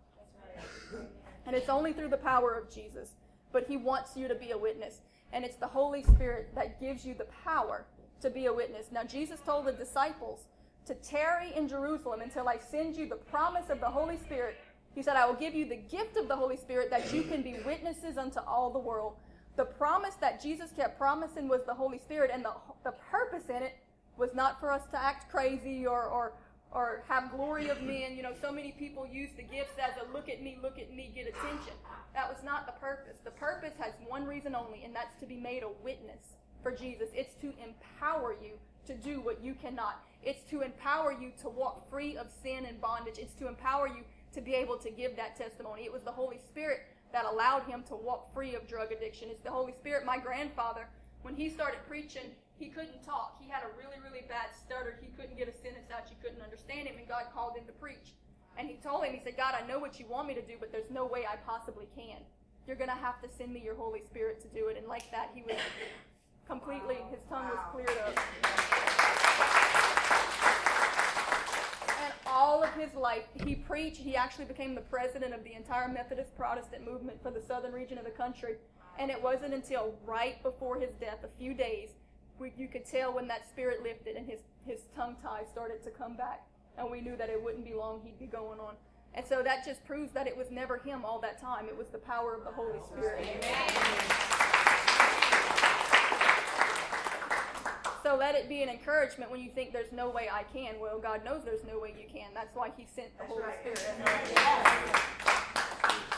And 1.47 1.55
it's 1.55 1.69
only 1.69 1.93
through 1.93 2.09
the 2.09 2.17
power 2.17 2.53
of 2.53 2.73
Jesus. 2.73 3.11
But 3.51 3.67
he 3.67 3.77
wants 3.77 4.15
you 4.15 4.27
to 4.27 4.35
be 4.35 4.51
a 4.51 4.57
witness. 4.57 4.99
And 5.33 5.43
it's 5.43 5.55
the 5.55 5.67
Holy 5.67 6.03
Spirit 6.03 6.49
that 6.55 6.79
gives 6.79 7.05
you 7.05 7.13
the 7.13 7.27
power 7.43 7.85
to 8.25 8.29
be 8.29 8.47
a 8.47 8.53
witness. 8.53 8.87
Now, 8.91 9.03
Jesus 9.03 9.39
told 9.45 9.65
the 9.65 9.71
disciples 9.71 10.41
to 10.85 10.95
tarry 10.95 11.53
in 11.55 11.67
Jerusalem 11.67 12.21
until 12.21 12.49
I 12.49 12.57
send 12.57 12.95
you 12.97 13.07
the 13.07 13.15
promise 13.15 13.69
of 13.69 13.79
the 13.79 13.89
Holy 13.89 14.17
Spirit 14.17 14.57
he 14.95 15.03
said, 15.03 15.17
I 15.17 15.27
will 15.27 15.35
give 15.35 15.53
you 15.53 15.65
the 15.65 15.75
gift 15.75 16.15
of 16.15 16.29
the 16.29 16.35
Holy 16.35 16.55
Spirit 16.55 16.89
that 16.89 17.13
you 17.13 17.23
can 17.23 17.41
be 17.41 17.57
witnesses 17.65 18.17
unto 18.17 18.39
all 18.39 18.69
the 18.69 18.79
world. 18.79 19.17
The 19.57 19.65
promise 19.65 20.15
that 20.15 20.41
Jesus 20.41 20.71
kept 20.71 20.97
promising 20.97 21.49
was 21.49 21.61
the 21.65 21.73
Holy 21.73 21.99
Spirit, 21.99 22.31
and 22.33 22.43
the, 22.43 22.53
the 22.85 22.93
purpose 23.11 23.49
in 23.49 23.61
it 23.61 23.75
was 24.17 24.33
not 24.33 24.59
for 24.59 24.71
us 24.71 24.83
to 24.91 25.01
act 25.01 25.29
crazy 25.29 25.85
or, 25.85 26.05
or, 26.05 26.33
or 26.71 27.03
have 27.09 27.29
glory 27.31 27.67
of 27.67 27.81
men. 27.81 28.15
You 28.15 28.23
know, 28.23 28.33
so 28.41 28.53
many 28.53 28.71
people 28.71 29.05
use 29.05 29.31
the 29.35 29.43
gifts 29.43 29.73
as 29.77 29.91
a 30.01 30.13
look 30.13 30.29
at 30.29 30.41
me, 30.41 30.57
look 30.61 30.79
at 30.79 30.93
me, 30.93 31.11
get 31.13 31.27
attention. 31.27 31.73
That 32.13 32.29
was 32.29 32.41
not 32.43 32.65
the 32.65 32.79
purpose. 32.79 33.17
The 33.25 33.31
purpose 33.31 33.73
has 33.79 33.91
one 34.07 34.25
reason 34.25 34.55
only, 34.55 34.85
and 34.85 34.95
that's 34.95 35.19
to 35.19 35.25
be 35.25 35.35
made 35.35 35.63
a 35.63 35.69
witness 35.83 36.37
for 36.65 36.71
Jesus. 36.71 37.09
It's 37.13 37.35
to 37.35 37.53
empower 37.63 38.33
you 38.41 38.53
to 38.87 38.95
do 38.95 39.21
what 39.21 39.37
you 39.43 39.53
cannot. 39.53 40.01
It's 40.23 40.41
to 40.49 40.61
empower 40.61 41.11
you 41.11 41.31
to 41.43 41.49
walk 41.49 41.87
free 41.91 42.17
of 42.17 42.25
sin 42.41 42.65
and 42.65 42.81
bondage. 42.81 43.19
It's 43.19 43.35
to 43.35 43.47
empower 43.47 43.87
you 43.87 44.01
to 44.33 44.41
be 44.41 44.55
able 44.55 44.77
to 44.79 44.89
give 44.89 45.15
that 45.15 45.35
testimony. 45.35 45.83
It 45.83 45.93
was 45.93 46.01
the 46.01 46.11
Holy 46.11 46.39
Spirit 46.39 46.79
that 47.13 47.23
allowed 47.23 47.63
him 47.65 47.83
to 47.89 47.95
walk 47.95 48.33
free 48.33 48.55
of 48.55 48.67
drug 48.67 48.91
addiction. 48.91 49.29
It's 49.29 49.43
the 49.43 49.51
Holy 49.51 49.73
Spirit. 49.73 50.07
My 50.07 50.17
grandfather, 50.17 50.87
when 51.21 51.35
he 51.35 51.51
started 51.51 51.77
preaching, 51.87 52.33
he 52.57 52.69
couldn't 52.69 53.05
talk. 53.05 53.37
He 53.39 53.47
had 53.47 53.61
a 53.61 53.69
really, 53.77 54.01
really 54.01 54.25
bad 54.27 54.49
stutter. 54.57 54.97
He 54.99 55.09
couldn't 55.15 55.37
get 55.37 55.47
a 55.47 55.53
sentence 55.53 55.91
out. 55.93 56.09
You 56.09 56.15
couldn't 56.19 56.41
understand 56.41 56.87
him, 56.87 56.97
and 56.97 57.07
God 57.07 57.25
called 57.31 57.55
him 57.55 57.65
to 57.67 57.73
preach. 57.73 58.17
And 58.57 58.67
he 58.67 58.77
told 58.81 59.05
him, 59.05 59.13
he 59.13 59.21
said, 59.23 59.37
God, 59.37 59.53
I 59.53 59.67
know 59.67 59.77
what 59.77 59.99
you 59.99 60.07
want 60.09 60.27
me 60.27 60.33
to 60.33 60.41
do, 60.41 60.55
but 60.59 60.71
there's 60.71 60.89
no 60.89 61.05
way 61.05 61.27
I 61.29 61.35
possibly 61.45 61.87
can. 61.95 62.25
You're 62.65 62.75
going 62.75 62.89
to 62.89 62.95
have 62.95 63.21
to 63.21 63.29
send 63.37 63.53
me 63.53 63.61
your 63.63 63.75
Holy 63.75 64.01
Spirit 64.01 64.41
to 64.41 64.47
do 64.47 64.69
it. 64.69 64.77
And 64.77 64.87
like 64.87 65.11
that, 65.11 65.29
he 65.35 65.43
was 65.43 65.61
completely, 66.47 66.97
his 67.09 67.19
tongue 67.29 67.49
was 67.49 67.59
cleared 67.71 67.97
up. 68.05 68.19
And 72.03 72.13
all 72.27 72.63
of 72.63 72.69
his 72.73 72.93
life, 72.93 73.23
he 73.43 73.55
preached. 73.55 73.97
He 73.97 74.15
actually 74.15 74.45
became 74.45 74.75
the 74.75 74.81
president 74.81 75.33
of 75.33 75.43
the 75.43 75.53
entire 75.53 75.87
Methodist 75.87 76.35
Protestant 76.37 76.85
movement 76.85 77.21
for 77.21 77.31
the 77.31 77.41
southern 77.41 77.73
region 77.73 77.97
of 77.97 78.05
the 78.05 78.11
country. 78.11 78.55
And 78.97 79.11
it 79.11 79.21
wasn't 79.21 79.53
until 79.53 79.95
right 80.05 80.41
before 80.43 80.79
his 80.79 80.91
death, 80.99 81.23
a 81.23 81.39
few 81.39 81.53
days, 81.53 81.89
we, 82.39 82.53
you 82.57 82.67
could 82.67 82.85
tell 82.85 83.13
when 83.13 83.27
that 83.27 83.49
spirit 83.49 83.83
lifted 83.83 84.15
and 84.15 84.27
his, 84.27 84.41
his 84.65 84.81
tongue 84.95 85.15
tie 85.21 85.43
started 85.49 85.83
to 85.83 85.89
come 85.89 86.15
back. 86.15 86.45
And 86.77 86.91
we 86.91 87.01
knew 87.01 87.15
that 87.17 87.29
it 87.29 87.41
wouldn't 87.41 87.65
be 87.65 87.73
long, 87.73 88.01
he'd 88.03 88.19
be 88.19 88.25
going 88.25 88.59
on. 88.59 88.75
And 89.13 89.25
so 89.25 89.41
that 89.43 89.65
just 89.65 89.85
proves 89.85 90.11
that 90.11 90.27
it 90.27 90.35
was 90.35 90.51
never 90.51 90.77
him 90.77 91.05
all 91.05 91.19
that 91.21 91.41
time. 91.41 91.67
It 91.67 91.77
was 91.77 91.87
the 91.87 91.97
power 91.97 92.35
of 92.35 92.43
the 92.43 92.51
Holy 92.51 92.79
Spirit. 92.91 93.25
Amen. 93.25 94.34
So 98.05 98.15
let 98.15 98.35
it 98.35 98.47
be 98.47 98.61
an 98.61 98.69
encouragement 98.69 99.31
when 99.31 99.41
you 99.41 99.49
think 99.49 99.73
there's 99.73 99.91
no 99.91 100.11
way 100.11 100.29
I 100.31 100.43
can. 100.43 100.79
Well, 100.79 100.99
God 100.99 101.25
knows 101.25 101.43
there's 101.43 101.63
no 101.65 101.79
way 101.79 101.95
you 101.99 102.05
can. 102.07 102.29
That's 102.35 102.55
why 102.55 102.69
He 102.77 102.85
sent 102.85 103.07
the 103.17 103.25
Holy 103.25 103.41
Spirit. 103.61 103.81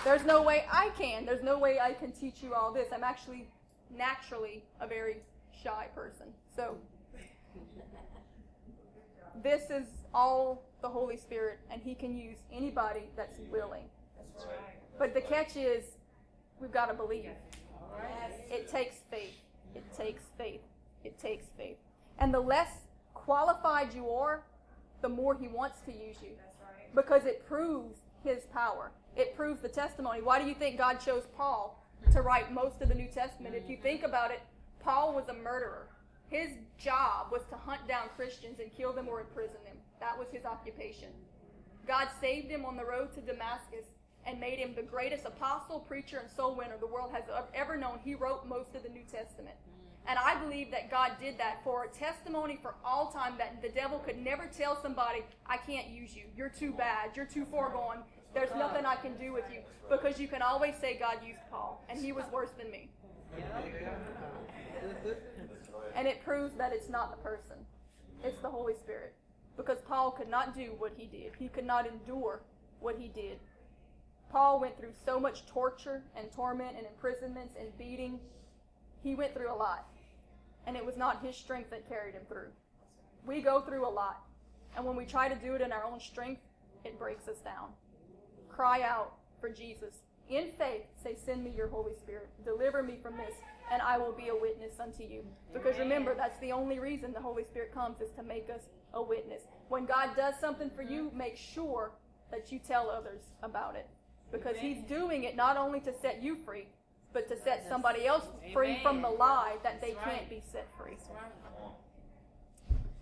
There's 0.04 0.26
no 0.26 0.42
way 0.42 0.66
I 0.70 0.90
can. 1.00 1.26
There's 1.26 1.46
no 1.46 1.58
way 1.58 1.80
I 1.80 1.94
can 1.94 2.12
teach 2.12 2.44
you 2.44 2.54
all 2.54 2.74
this. 2.74 2.90
I'm 2.94 3.06
actually 3.06 3.48
naturally 3.98 4.66
a 4.82 4.86
very 4.88 5.20
shy 5.64 5.88
person. 5.96 6.26
So 6.54 6.76
this 9.42 9.70
is 9.70 9.88
all 10.14 10.66
the 10.82 10.90
Holy 10.90 11.16
Spirit, 11.16 11.58
and 11.72 11.82
He 11.82 11.96
can 11.96 12.18
use 12.18 12.40
anybody 12.52 13.04
that's 13.16 13.40
willing. 13.50 13.86
But 15.00 15.14
the 15.14 15.22
catch 15.22 15.56
is, 15.56 15.86
we've 16.60 16.70
got 16.70 16.88
to 16.88 16.94
believe. 16.94 17.30
It 18.52 18.70
takes 18.70 18.98
faith. 19.10 19.38
It 19.74 19.86
takes 19.98 20.24
faith. 20.38 20.60
It 21.08 21.18
takes 21.18 21.46
faith. 21.58 21.78
And 22.20 22.34
the 22.34 22.40
less 22.42 22.70
qualified 23.14 23.94
you 23.94 24.10
are, 24.10 24.44
the 25.02 25.08
more 25.08 25.36
He 25.36 25.48
wants 25.48 25.80
to 25.86 25.92
use 25.92 26.18
you. 26.22 26.32
Because 26.94 27.26
it 27.26 27.48
proves 27.48 28.00
His 28.26 28.44
power. 28.54 28.92
It 29.16 29.36
proves 29.38 29.62
the 29.62 29.70
testimony. 29.70 30.22
Why 30.22 30.42
do 30.42 30.48
you 30.48 30.54
think 30.54 30.78
God 30.78 30.96
chose 30.96 31.24
Paul 31.38 31.82
to 32.12 32.22
write 32.22 32.52
most 32.52 32.82
of 32.82 32.90
the 32.90 32.96
New 32.96 33.08
Testament? 33.08 33.56
If 33.56 33.70
you 33.70 33.78
mm-hmm. 33.78 33.84
think 33.84 34.04
about 34.04 34.32
it, 34.32 34.42
Paul 34.84 35.14
was 35.14 35.30
a 35.30 35.34
murderer. 35.34 35.88
His 36.28 36.50
job 36.78 37.32
was 37.32 37.44
to 37.50 37.56
hunt 37.56 37.88
down 37.88 38.10
Christians 38.18 38.60
and 38.60 38.76
kill 38.76 38.92
them 38.92 39.08
or 39.08 39.22
imprison 39.22 39.64
them. 39.64 39.78
That 40.02 40.20
was 40.20 40.28
his 40.30 40.44
occupation. 40.44 41.08
God 41.88 42.10
saved 42.20 42.52
him 42.52 42.66
on 42.66 42.76
the 42.76 42.84
road 42.84 43.14
to 43.14 43.22
Damascus 43.22 43.86
and 44.26 44.42
made 44.42 44.60
him 44.60 44.76
the 44.76 44.84
greatest 44.84 45.26
apostle, 45.26 45.80
preacher, 45.80 46.20
and 46.20 46.30
soul 46.30 46.54
winner 46.54 46.78
the 46.78 46.86
world 46.86 47.12
has 47.14 47.24
ever 47.56 47.78
known. 47.78 48.00
He 48.04 48.14
wrote 48.14 48.46
most 48.46 48.76
of 48.76 48.84
the 48.84 48.90
New 48.90 49.06
Testament. 49.10 49.56
And 50.08 50.18
I 50.18 50.42
believe 50.42 50.72
that 50.72 50.90
God 50.90 51.12
did 51.20 51.38
that 51.38 51.62
for 51.64 51.84
a 51.84 51.90
testimony 51.90 52.58
for 52.62 52.76
all 52.84 53.12
time 53.12 53.34
that 53.38 53.62
the 53.62 53.70
devil 53.70 54.00
could 54.00 54.18
never 54.18 54.46
tell 54.58 54.82
somebody, 54.82 55.24
I 55.46 55.58
can't 55.58 55.90
use 55.90 56.16
you. 56.16 56.24
You're 56.36 56.50
too 56.50 56.72
bad. 56.72 57.12
You're 57.14 57.26
too 57.26 57.46
far 57.46 57.70
gone. 57.72 58.04
There's 58.34 58.54
nothing 58.56 58.86
I 58.86 58.96
can 58.96 59.18
do 59.18 59.34
with 59.34 59.46
you. 59.52 59.60
Because 59.90 60.20
you 60.20 60.28
can 60.28 60.42
always 60.42 60.76
say 60.76 60.98
God 60.98 61.18
used 61.26 61.40
Paul, 61.50 61.84
and 61.90 62.00
he 62.00 62.12
was 62.12 62.26
worse 62.32 62.52
than 62.58 62.72
me. 62.72 62.90
And 65.96 66.08
it 66.08 66.24
proves 66.24 66.54
that 66.56 66.72
it's 66.72 66.90
not 66.90 67.12
the 67.12 67.22
person, 67.24 67.58
it's 68.24 68.40
the 68.40 68.50
Holy 68.50 68.76
Spirit. 68.76 69.14
Because 69.58 69.80
Paul 69.88 70.12
could 70.12 70.30
not 70.30 70.56
do 70.56 70.74
what 70.78 70.94
he 70.96 71.06
did, 71.06 71.32
he 71.38 71.48
could 71.48 71.66
not 71.66 71.88
endure 71.88 72.42
what 72.80 72.96
he 72.98 73.08
did. 73.08 73.40
Paul 74.32 74.60
went 74.60 74.78
through 74.78 74.94
so 75.06 75.20
much 75.20 75.46
torture 75.46 76.04
and 76.16 76.32
torment 76.32 76.76
and 76.78 76.86
imprisonments 76.86 77.56
and 77.60 77.76
beating. 77.78 78.20
He 79.02 79.16
went 79.16 79.34
through 79.34 79.52
a 79.52 79.56
lot. 79.56 79.88
And 80.68 80.78
it 80.78 80.86
was 80.86 80.98
not 80.98 81.26
his 81.26 81.36
strength 81.36 81.72
that 81.72 81.90
carried 81.90 82.14
him 82.14 82.24
through. 82.30 82.50
We 83.26 83.42
go 83.42 83.62
through 83.62 83.88
a 83.88 83.90
lot. 83.90 84.22
And 84.76 84.86
when 84.86 84.96
we 84.96 85.06
try 85.06 85.28
to 85.28 85.36
do 85.36 85.56
it 85.56 85.62
in 85.62 85.72
our 85.72 85.84
own 85.84 86.00
strength, 86.00 86.42
it 86.84 87.00
breaks 87.00 87.28
us 87.28 87.40
down. 87.40 87.70
Cry 88.48 88.82
out 88.82 89.14
for 89.42 89.50
Jesus. 89.50 89.96
In 90.30 90.52
faith, 90.52 90.84
say, 91.02 91.16
Send 91.16 91.44
me 91.44 91.52
your 91.56 91.68
Holy 91.68 91.96
Spirit. 91.96 92.30
Deliver 92.46 92.84
me 92.84 93.00
from 93.02 93.18
this 93.18 93.34
and 93.72 93.82
I 93.82 93.98
will 93.98 94.12
be 94.12 94.30
a 94.30 94.36
witness 94.36 94.80
unto 94.80 95.04
you. 95.04 95.24
Because 95.54 95.78
remember, 95.78 96.16
that's 96.16 96.40
the 96.40 96.52
only 96.52 96.80
reason 96.80 97.12
the 97.14 97.22
Holy 97.22 97.44
Spirit 97.44 97.74
comes 97.74 98.02
is 98.02 98.12
to 98.16 98.24
make 98.24 98.50
us 98.50 98.62
a 98.94 99.02
witness. 99.02 99.42
When 99.70 99.86
God 99.86 100.12
does 100.16 100.36
something 100.40 100.72
for 100.76 100.82
you, 100.82 101.12
make 101.14 101.36
sure 101.36 101.92
that 102.32 102.52
you 102.52 102.60
tell 102.60 102.90
others 102.90 103.22
about 103.44 103.76
it. 103.76 103.88
Because 104.32 104.58
He's 104.58 104.82
doing 104.88 105.24
it 105.24 105.36
not 105.36 105.58
only 105.58 105.80
to 105.82 105.94
set 106.02 106.22
you 106.22 106.38
free, 106.46 106.68
but 107.14 107.28
to 107.30 107.40
set 107.42 107.66
somebody 107.70 108.06
else 108.06 108.26
free 108.54 108.80
from 108.82 109.02
the 109.02 109.10
lie 109.10 109.56
that 109.64 109.82
they 109.82 109.96
can't 110.04 110.30
be 110.30 110.42
set 110.52 110.68
free. 110.78 110.98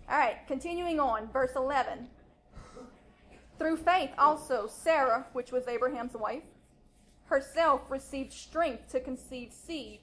All 0.08 0.18
right, 0.18 0.38
continuing 0.46 1.00
on, 1.00 1.28
verse 1.32 1.52
11. 1.56 2.08
Through 3.58 3.78
faith 3.78 4.10
also, 4.18 4.66
Sarah, 4.68 5.26
which 5.32 5.50
was 5.50 5.66
Abraham's 5.66 6.14
wife, 6.14 6.44
herself 7.24 7.82
received 7.90 8.32
strength 8.32 8.90
to 8.92 9.00
conceive 9.00 9.52
seed 9.52 10.00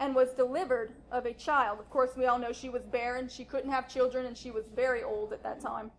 and 0.00 0.14
was 0.14 0.32
delivered 0.32 0.94
of 1.12 1.26
a 1.26 1.32
child. 1.32 1.78
Of 1.78 1.90
course, 1.90 2.16
we 2.16 2.26
all 2.26 2.38
know 2.38 2.52
she 2.52 2.70
was 2.70 2.86
barren. 2.86 3.28
She 3.28 3.44
couldn't 3.44 3.70
have 3.70 3.88
children, 3.88 4.26
and 4.26 4.36
she 4.36 4.50
was 4.50 4.64
very 4.74 5.02
old 5.02 5.32
at 5.32 5.42
that 5.42 5.60
time. 5.60 5.90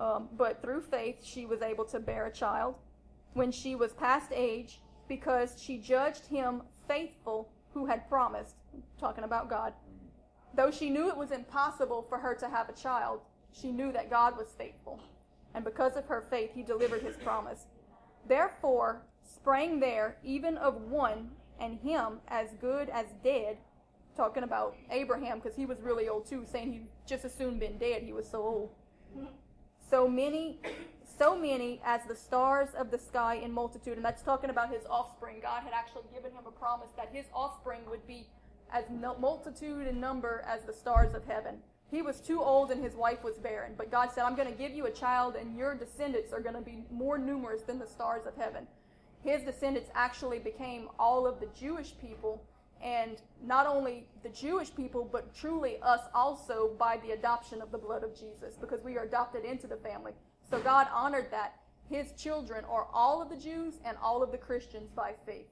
Um, 0.00 0.28
but 0.36 0.62
through 0.62 0.82
faith, 0.82 1.16
she 1.22 1.44
was 1.44 1.60
able 1.60 1.84
to 1.86 1.98
bear 1.98 2.26
a 2.26 2.32
child 2.32 2.76
when 3.34 3.50
she 3.50 3.74
was 3.74 3.92
past 3.92 4.30
age 4.32 4.80
because 5.08 5.60
she 5.60 5.78
judged 5.78 6.26
him 6.26 6.62
faithful 6.88 7.50
who 7.72 7.86
had 7.86 8.08
promised. 8.08 8.56
Talking 8.98 9.24
about 9.24 9.50
God. 9.50 9.72
Though 10.56 10.70
she 10.70 10.90
knew 10.90 11.08
it 11.08 11.16
was 11.16 11.32
impossible 11.32 12.06
for 12.08 12.18
her 12.18 12.34
to 12.36 12.48
have 12.48 12.68
a 12.68 12.72
child, 12.72 13.20
she 13.52 13.70
knew 13.70 13.92
that 13.92 14.10
God 14.10 14.36
was 14.36 14.54
faithful. 14.56 15.00
And 15.54 15.64
because 15.64 15.96
of 15.96 16.06
her 16.06 16.24
faith, 16.28 16.50
he 16.54 16.62
delivered 16.62 17.02
his 17.02 17.16
promise. 17.16 17.66
Therefore, 18.26 19.02
sprang 19.22 19.80
there 19.80 20.16
even 20.24 20.56
of 20.56 20.82
one 20.82 21.30
and 21.60 21.78
him 21.78 22.20
as 22.28 22.48
good 22.60 22.88
as 22.88 23.06
dead, 23.22 23.58
talking 24.16 24.42
about 24.42 24.76
Abraham 24.90 25.38
because 25.38 25.56
he 25.56 25.66
was 25.66 25.80
really 25.80 26.08
old 26.08 26.26
too, 26.26 26.44
saying 26.50 26.72
he'd 26.72 26.88
just 27.06 27.24
as 27.24 27.34
soon 27.34 27.58
been 27.58 27.78
dead. 27.78 28.02
He 28.02 28.12
was 28.12 28.28
so 28.28 28.42
old. 28.42 28.70
So 29.90 30.08
many, 30.08 30.60
so 31.18 31.36
many 31.36 31.80
as 31.84 32.02
the 32.04 32.16
stars 32.16 32.68
of 32.76 32.90
the 32.90 32.98
sky 32.98 33.36
in 33.36 33.52
multitude, 33.52 33.96
and 33.96 34.04
that's 34.04 34.22
talking 34.22 34.50
about 34.50 34.72
his 34.72 34.84
offspring. 34.86 35.40
God 35.42 35.62
had 35.62 35.72
actually 35.72 36.04
given 36.12 36.32
him 36.32 36.44
a 36.46 36.50
promise 36.50 36.90
that 36.96 37.10
his 37.12 37.26
offspring 37.34 37.80
would 37.88 38.06
be 38.06 38.26
as 38.70 38.84
multitude 39.20 39.86
in 39.86 40.00
number 40.00 40.44
as 40.46 40.64
the 40.64 40.72
stars 40.72 41.14
of 41.14 41.24
heaven. 41.26 41.58
He 41.90 42.02
was 42.02 42.20
too 42.20 42.40
old 42.40 42.70
and 42.70 42.82
his 42.82 42.94
wife 42.94 43.22
was 43.22 43.38
barren, 43.38 43.74
but 43.76 43.90
God 43.90 44.10
said, 44.10 44.24
"I'm 44.24 44.34
going 44.34 44.50
to 44.50 44.58
give 44.58 44.72
you 44.72 44.86
a 44.86 44.90
child, 44.90 45.36
and 45.36 45.56
your 45.56 45.74
descendants 45.74 46.32
are 46.32 46.40
going 46.40 46.56
to 46.56 46.60
be 46.60 46.84
more 46.90 47.18
numerous 47.18 47.62
than 47.62 47.78
the 47.78 47.86
stars 47.86 48.26
of 48.26 48.36
heaven." 48.36 48.66
his 49.24 49.42
descendants 49.42 49.90
actually 49.94 50.38
became 50.38 50.88
all 50.98 51.26
of 51.26 51.40
the 51.40 51.48
Jewish 51.58 51.94
people, 51.98 52.44
and 52.82 53.22
not 53.42 53.66
only 53.66 54.06
the 54.22 54.28
Jewish 54.28 54.72
people, 54.74 55.08
but 55.10 55.34
truly 55.34 55.78
us 55.82 56.02
also 56.14 56.72
by 56.78 56.98
the 56.98 57.12
adoption 57.12 57.62
of 57.62 57.72
the 57.72 57.78
blood 57.78 58.04
of 58.04 58.14
Jesus, 58.14 58.56
because 58.60 58.84
we 58.84 58.98
are 58.98 59.04
adopted 59.04 59.44
into 59.44 59.66
the 59.66 59.76
family. 59.76 60.12
So 60.50 60.60
God 60.60 60.88
honored 60.92 61.30
that. 61.30 61.60
His 61.88 62.12
children 62.12 62.64
are 62.64 62.86
all 62.92 63.20
of 63.20 63.28
the 63.28 63.36
Jews 63.36 63.74
and 63.84 63.96
all 64.02 64.22
of 64.22 64.32
the 64.32 64.38
Christians 64.38 64.90
by 64.94 65.14
faith. 65.26 65.48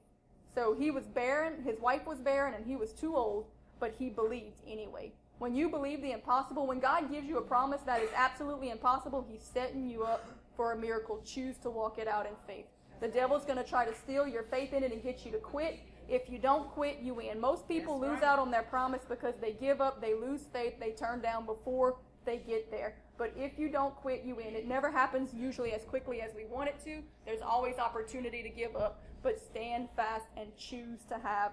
So 0.55 0.73
he 0.73 0.91
was 0.91 1.05
barren, 1.05 1.63
his 1.63 1.79
wife 1.79 2.05
was 2.05 2.19
barren, 2.19 2.53
and 2.53 2.65
he 2.65 2.75
was 2.75 2.93
too 2.93 3.15
old, 3.15 3.45
but 3.79 3.93
he 3.97 4.09
believed 4.09 4.61
anyway. 4.67 5.11
When 5.39 5.55
you 5.55 5.67
believe 5.67 6.01
the 6.01 6.11
impossible, 6.11 6.67
when 6.67 6.79
God 6.79 7.11
gives 7.11 7.27
you 7.27 7.37
a 7.37 7.41
promise 7.41 7.81
that 7.85 8.01
is 8.01 8.09
absolutely 8.15 8.69
impossible, 8.69 9.25
he's 9.29 9.43
setting 9.43 9.89
you 9.89 10.03
up 10.03 10.25
for 10.55 10.71
a 10.71 10.77
miracle. 10.77 11.21
Choose 11.25 11.57
to 11.57 11.69
walk 11.69 11.97
it 11.97 12.07
out 12.07 12.25
in 12.25 12.33
faith. 12.47 12.65
The 13.01 13.07
devil's 13.07 13.43
going 13.43 13.57
to 13.57 13.63
try 13.63 13.85
to 13.85 13.93
steal 13.93 14.27
your 14.27 14.43
faith 14.43 14.73
in 14.73 14.83
it 14.83 14.93
and 14.93 15.03
get 15.03 15.25
you 15.25 15.31
to 15.31 15.39
quit. 15.39 15.79
If 16.07 16.29
you 16.29 16.37
don't 16.37 16.69
quit, 16.69 16.99
you 17.01 17.15
win. 17.15 17.39
Most 17.39 17.67
people 17.67 17.99
lose 17.99 18.21
out 18.21 18.39
on 18.39 18.51
their 18.51 18.63
promise 18.63 19.01
because 19.07 19.33
they 19.41 19.53
give 19.53 19.81
up, 19.81 20.01
they 20.01 20.13
lose 20.13 20.41
faith, 20.53 20.75
they 20.79 20.91
turn 20.91 21.19
down 21.19 21.45
before 21.45 21.97
they 22.25 22.37
get 22.37 22.69
there. 22.71 22.95
But 23.17 23.33
if 23.37 23.59
you 23.59 23.69
don't 23.69 23.95
quit, 23.95 24.23
you 24.23 24.35
win. 24.35 24.55
It 24.55 24.67
never 24.67 24.91
happens 24.91 25.33
usually 25.33 25.71
as 25.71 25.83
quickly 25.83 26.21
as 26.21 26.31
we 26.35 26.45
want 26.45 26.69
it 26.69 26.79
to. 26.85 27.03
There's 27.25 27.41
always 27.41 27.77
opportunity 27.77 28.41
to 28.41 28.49
give 28.49 28.75
up, 28.75 29.03
but 29.21 29.39
stand 29.39 29.89
fast 29.95 30.25
and 30.35 30.55
choose 30.57 30.99
to 31.09 31.19
have 31.19 31.51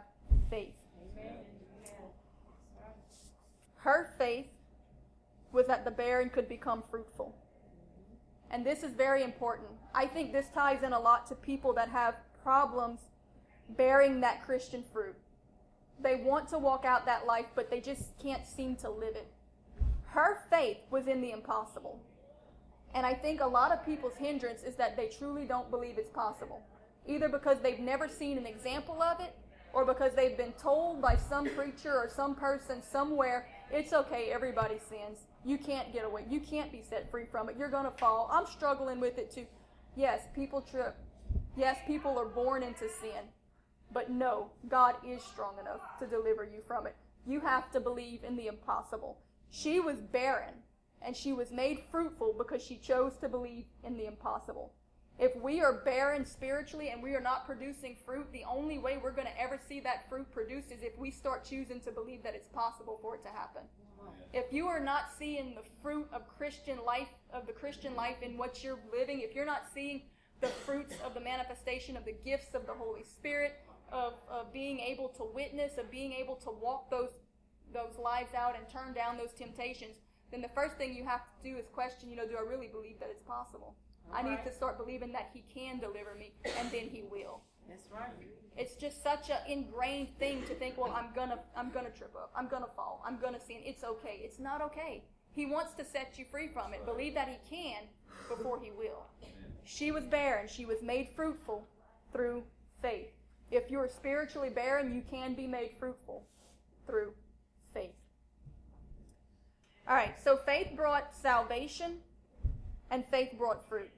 faith. 0.49 0.75
Amen. 1.19 1.37
Her 3.77 4.11
faith 4.19 4.47
was 5.53 5.67
that 5.67 5.85
the 5.85 5.91
barren 5.91 6.31
could 6.31 6.49
become 6.49 6.83
fruitful. 6.91 7.35
And 8.51 8.65
this 8.65 8.83
is 8.83 8.93
very 8.93 9.23
important. 9.23 9.69
I 9.95 10.07
think 10.07 10.33
this 10.33 10.49
ties 10.55 10.83
in 10.83 10.93
a 10.93 11.01
lot 11.01 11.27
to 11.29 11.35
people 11.35 11.73
that 11.75 11.89
have 11.89 12.17
problems 12.43 13.01
bearing 13.77 14.21
that 14.21 14.45
Christian 14.45 14.85
fruit. 14.93 15.15
They 16.03 16.17
want 16.17 16.49
to 16.49 16.59
walk 16.59 16.85
out 16.85 17.07
that 17.07 17.27
life, 17.27 17.47
but 17.55 17.71
they 17.71 17.81
just 17.81 18.19
can't 18.19 18.47
seem 18.47 18.77
to 18.77 18.91
live 18.91 19.15
it. 19.15 19.29
Her 20.11 20.39
faith 20.51 20.79
was 20.91 21.07
in 21.07 21.21
the 21.21 21.31
impossible. 21.31 22.01
And 22.95 23.07
I 23.07 23.15
think 23.15 23.41
a 23.41 23.47
lot 23.47 23.71
of 23.71 23.87
people's 23.87 24.17
hindrance 24.17 24.63
is 24.65 24.75
that 24.75 24.97
they 24.97 25.07
truly 25.07 25.45
don't 25.45 25.71
believe 25.71 25.99
it's 25.99 26.11
possible. 26.11 26.61
Either 27.07 27.29
because 27.29 27.61
they've 27.61 27.79
never 27.79 28.09
seen 28.09 28.37
an 28.37 28.47
example 28.47 29.01
of 29.03 29.21
it, 29.21 29.35
or 29.73 29.85
because 29.85 30.13
they've 30.15 30.37
been 30.37 30.53
told 30.55 31.01
by 31.01 31.17
some 31.17 31.49
preacher 31.51 31.93
or 31.93 32.09
some 32.09 32.35
person 32.35 32.83
somewhere, 32.83 33.47
it's 33.71 33.93
okay, 33.93 34.31
everybody 34.33 34.79
sins. 34.79 35.27
You 35.45 35.57
can't 35.57 35.93
get 35.93 36.05
away. 36.05 36.25
You 36.29 36.41
can't 36.41 36.73
be 36.73 36.83
set 36.83 37.09
free 37.09 37.27
from 37.31 37.49
it. 37.49 37.57
You're 37.57 37.71
going 37.71 37.85
to 37.85 37.97
fall. 37.97 38.29
I'm 38.33 38.47
struggling 38.47 38.99
with 38.99 39.17
it 39.17 39.31
too. 39.31 39.47
Yes, 39.95 40.23
people 40.35 40.61
trip. 40.61 40.97
Yes, 41.57 41.79
people 41.87 42.19
are 42.19 42.27
born 42.27 42.65
into 42.65 42.89
sin. 43.01 43.23
But 43.93 44.11
no, 44.11 44.51
God 44.69 44.97
is 45.07 45.23
strong 45.23 45.55
enough 45.61 45.81
to 46.01 46.07
deliver 46.07 46.45
you 46.45 46.63
from 46.67 46.87
it. 46.89 46.97
You 47.27 47.41
have 47.41 47.71
to 47.73 47.81
believe 47.81 48.25
in 48.25 48.37
the 48.37 48.49
impossible. 48.49 49.19
She 49.51 49.81
was 49.81 50.01
barren 50.01 50.55
and 51.03 51.17
she 51.17 51.33
was 51.33 51.51
made 51.51 51.83
fruitful 51.91 52.35
because 52.37 52.63
she 52.63 52.77
chose 52.77 53.17
to 53.21 53.29
believe 53.29 53.65
in 53.85 53.97
the 53.97 54.07
impossible. 54.07 54.73
If 55.19 55.37
we 55.37 55.61
are 55.61 55.83
barren 55.85 56.25
spiritually 56.25 56.91
and 56.91 57.03
we 57.03 57.15
are 57.15 57.21
not 57.21 57.45
producing 57.45 57.97
fruit, 58.07 58.27
the 58.33 58.45
only 58.49 58.79
way 58.79 58.97
we're 58.97 59.13
going 59.13 59.27
to 59.27 59.41
ever 59.41 59.59
see 59.69 59.81
that 59.81 60.09
fruit 60.09 60.31
produced 60.33 60.71
is 60.71 60.83
if 60.83 60.97
we 60.99 61.11
start 61.11 61.45
choosing 61.45 61.81
to 61.81 61.91
believe 61.91 62.23
that 62.23 62.35
it's 62.35 62.49
possible 62.49 62.99
for 63.03 63.17
it 63.17 63.23
to 63.25 63.29
happen. 63.29 63.63
If 64.33 64.53
you 64.53 64.67
are 64.67 64.81
not 64.81 65.11
seeing 65.19 65.55
the 65.55 65.69
fruit 65.83 66.09
of 66.13 66.23
Christian 66.39 66.79
life, 66.87 67.09
of 67.35 67.47
the 67.47 67.53
Christian 67.53 67.95
life 67.95 68.23
in 68.23 68.39
what 68.39 68.65
you're 68.65 68.79
living, 68.91 69.21
if 69.21 69.35
you're 69.35 69.45
not 69.45 69.65
seeing 69.75 70.03
the 70.41 70.47
fruits 70.47 70.95
of 71.05 71.13
the 71.13 71.21
manifestation 71.21 71.97
of 71.97 72.05
the 72.07 72.15
gifts 72.25 72.55
of 72.55 72.67
the 72.67 72.73
Holy 72.73 73.03
Spirit, 73.03 73.57
of, 73.93 74.15
of 74.31 74.53
being 74.53 74.79
able 74.79 75.09
to 75.09 75.25
witness, 75.35 75.77
of 75.77 75.91
being 75.91 76.13
able 76.13 76.37
to 76.37 76.51
walk 76.51 76.91
those 76.91 77.11
those 77.73 77.99
lives 78.03 78.35
out 78.35 78.57
and 78.57 78.69
turn 78.69 78.93
down 78.95 79.17
those 79.17 79.33
temptations, 79.33 79.97
then 80.31 80.41
the 80.41 80.49
first 80.55 80.77
thing 80.77 80.95
you 80.95 81.05
have 81.05 81.23
to 81.25 81.51
do 81.51 81.57
is 81.57 81.67
question, 81.73 82.11
you 82.11 82.17
know, 82.17 82.27
do 82.27 82.37
I 82.37 82.49
really 82.49 82.69
believe 82.69 83.01
that 83.01 83.09
it's 83.11 83.23
possible? 83.23 83.75
I 84.13 84.23
need 84.23 84.41
to 84.45 84.53
start 84.53 84.77
believing 84.77 85.13
that 85.13 85.31
He 85.33 85.45
can 85.55 85.79
deliver 85.79 86.15
me, 86.19 86.33
and 86.59 86.71
then 86.71 86.89
He 86.89 87.03
will. 87.09 87.43
That's 87.69 87.89
right. 87.93 88.11
It's 88.57 88.75
just 88.75 89.03
such 89.03 89.31
an 89.31 89.39
ingrained 89.49 90.09
thing 90.19 90.43
to 90.49 90.55
think, 90.55 90.77
well, 90.77 90.93
I'm 90.93 91.15
gonna, 91.15 91.39
I'm 91.57 91.71
gonna 91.71 91.91
trip 91.91 92.15
up, 92.17 92.33
I'm 92.35 92.49
gonna 92.49 92.67
fall, 92.75 93.03
I'm 93.07 93.19
gonna 93.21 93.41
sin. 93.41 93.59
It's 93.65 93.85
okay. 93.85 94.21
It's 94.23 94.41
not 94.41 94.61
okay. 94.63 95.05
He 95.33 95.47
wants 95.47 95.75
to 95.75 95.85
set 95.85 96.19
you 96.19 96.25
free 96.29 96.49
from 96.49 96.75
it. 96.75 96.85
Believe 96.85 97.15
that 97.15 97.29
He 97.29 97.39
can 97.49 97.83
before 98.29 98.61
He 98.61 98.73
will. 98.73 99.07
She 99.65 99.93
was 99.93 100.05
barren. 100.05 100.49
She 100.49 100.65
was 100.65 100.83
made 100.83 101.11
fruitful 101.15 101.65
through 102.13 102.43
faith. 102.83 103.13
If 103.53 103.71
you're 103.71 103.89
spiritually 103.89 104.51
barren, 104.51 104.93
you 104.93 105.03
can 105.09 105.35
be 105.35 105.47
made 105.47 105.73
fruitful 105.79 106.27
through 106.87 107.07
faith. 107.07 107.30
All 109.91 109.97
right, 109.97 110.15
so 110.23 110.37
faith 110.37 110.69
brought 110.77 111.13
salvation 111.13 111.97
and 112.93 113.05
faith 113.11 113.31
brought 113.37 113.69
fruit. 113.69 113.91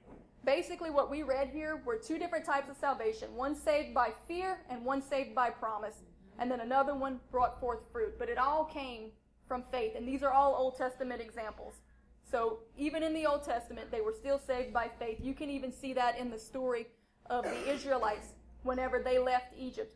Basically, 0.43 0.89
what 0.89 1.11
we 1.11 1.21
read 1.21 1.49
here 1.49 1.83
were 1.85 1.97
two 1.97 2.17
different 2.17 2.43
types 2.45 2.67
of 2.67 2.75
salvation 2.75 3.35
one 3.35 3.55
saved 3.55 3.93
by 3.93 4.09
fear 4.27 4.57
and 4.71 4.83
one 4.83 5.03
saved 5.03 5.35
by 5.35 5.51
promise. 5.51 5.97
And 6.39 6.49
then 6.49 6.61
another 6.61 6.95
one 6.95 7.19
brought 7.29 7.59
forth 7.59 7.81
fruit. 7.91 8.17
But 8.17 8.27
it 8.27 8.39
all 8.39 8.65
came 8.65 9.11
from 9.47 9.65
faith. 9.71 9.91
And 9.95 10.07
these 10.07 10.23
are 10.23 10.31
all 10.31 10.55
Old 10.55 10.79
Testament 10.79 11.21
examples. 11.21 11.75
So 12.23 12.61
even 12.75 13.03
in 13.03 13.13
the 13.13 13.27
Old 13.27 13.43
Testament, 13.43 13.91
they 13.91 14.01
were 14.01 14.13
still 14.13 14.39
saved 14.39 14.73
by 14.73 14.89
faith. 14.97 15.19
You 15.21 15.35
can 15.35 15.51
even 15.51 15.71
see 15.71 15.93
that 15.93 16.17
in 16.17 16.31
the 16.31 16.39
story 16.39 16.87
of 17.27 17.43
the 17.43 17.71
Israelites 17.71 18.29
whenever 18.63 18.97
they 18.97 19.19
left 19.19 19.53
Egypt. 19.55 19.93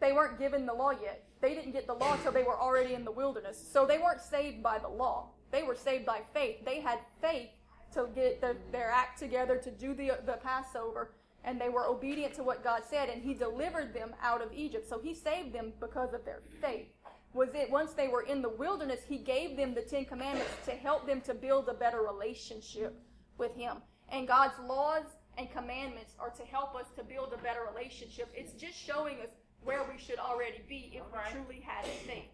They 0.00 0.12
weren't 0.12 0.38
given 0.38 0.66
the 0.66 0.74
law 0.74 0.90
yet. 0.90 1.24
They 1.40 1.54
didn't 1.54 1.72
get 1.72 1.86
the 1.86 1.94
law 1.94 2.14
until 2.14 2.32
they 2.32 2.42
were 2.42 2.58
already 2.58 2.94
in 2.94 3.04
the 3.04 3.12
wilderness. 3.12 3.62
So 3.72 3.86
they 3.86 3.98
weren't 3.98 4.20
saved 4.20 4.62
by 4.62 4.78
the 4.78 4.88
law. 4.88 5.30
They 5.50 5.62
were 5.62 5.74
saved 5.74 6.06
by 6.06 6.20
faith. 6.32 6.64
They 6.64 6.80
had 6.80 6.98
faith 7.20 7.50
to 7.94 8.08
get 8.14 8.40
their, 8.40 8.56
their 8.72 8.90
act 8.90 9.18
together 9.18 9.56
to 9.58 9.70
do 9.70 9.94
the, 9.94 10.18
the 10.26 10.38
Passover, 10.42 11.12
and 11.44 11.60
they 11.60 11.68
were 11.68 11.86
obedient 11.86 12.34
to 12.34 12.42
what 12.42 12.64
God 12.64 12.82
said, 12.88 13.08
and 13.08 13.22
He 13.22 13.32
delivered 13.32 13.94
them 13.94 14.14
out 14.22 14.42
of 14.42 14.52
Egypt. 14.52 14.88
So 14.88 14.98
He 14.98 15.14
saved 15.14 15.52
them 15.52 15.72
because 15.80 16.12
of 16.12 16.24
their 16.24 16.42
faith. 16.60 16.88
Was 17.32 17.50
it 17.54 17.70
once 17.70 17.92
they 17.92 18.08
were 18.08 18.22
in 18.22 18.42
the 18.42 18.48
wilderness, 18.48 19.00
He 19.08 19.18
gave 19.18 19.56
them 19.56 19.74
the 19.74 19.82
Ten 19.82 20.04
Commandments 20.04 20.52
to 20.64 20.72
help 20.72 21.06
them 21.06 21.20
to 21.22 21.34
build 21.34 21.68
a 21.68 21.74
better 21.74 22.02
relationship 22.02 23.00
with 23.38 23.54
Him. 23.54 23.76
And 24.08 24.26
God's 24.26 24.58
laws 24.66 25.04
and 25.38 25.50
commandments 25.52 26.14
are 26.18 26.30
to 26.30 26.42
help 26.44 26.74
us 26.74 26.86
to 26.96 27.04
build 27.04 27.32
a 27.32 27.42
better 27.42 27.60
relationship. 27.72 28.30
It's 28.34 28.52
just 28.52 28.76
showing 28.76 29.16
us 29.20 29.30
where 29.62 29.82
we 29.84 29.98
should 29.98 30.18
already 30.18 30.62
be 30.68 30.92
if 30.94 31.02
we 31.12 31.32
truly 31.32 31.60
had 31.60 31.84
a 31.84 31.88
faith. 32.06 32.30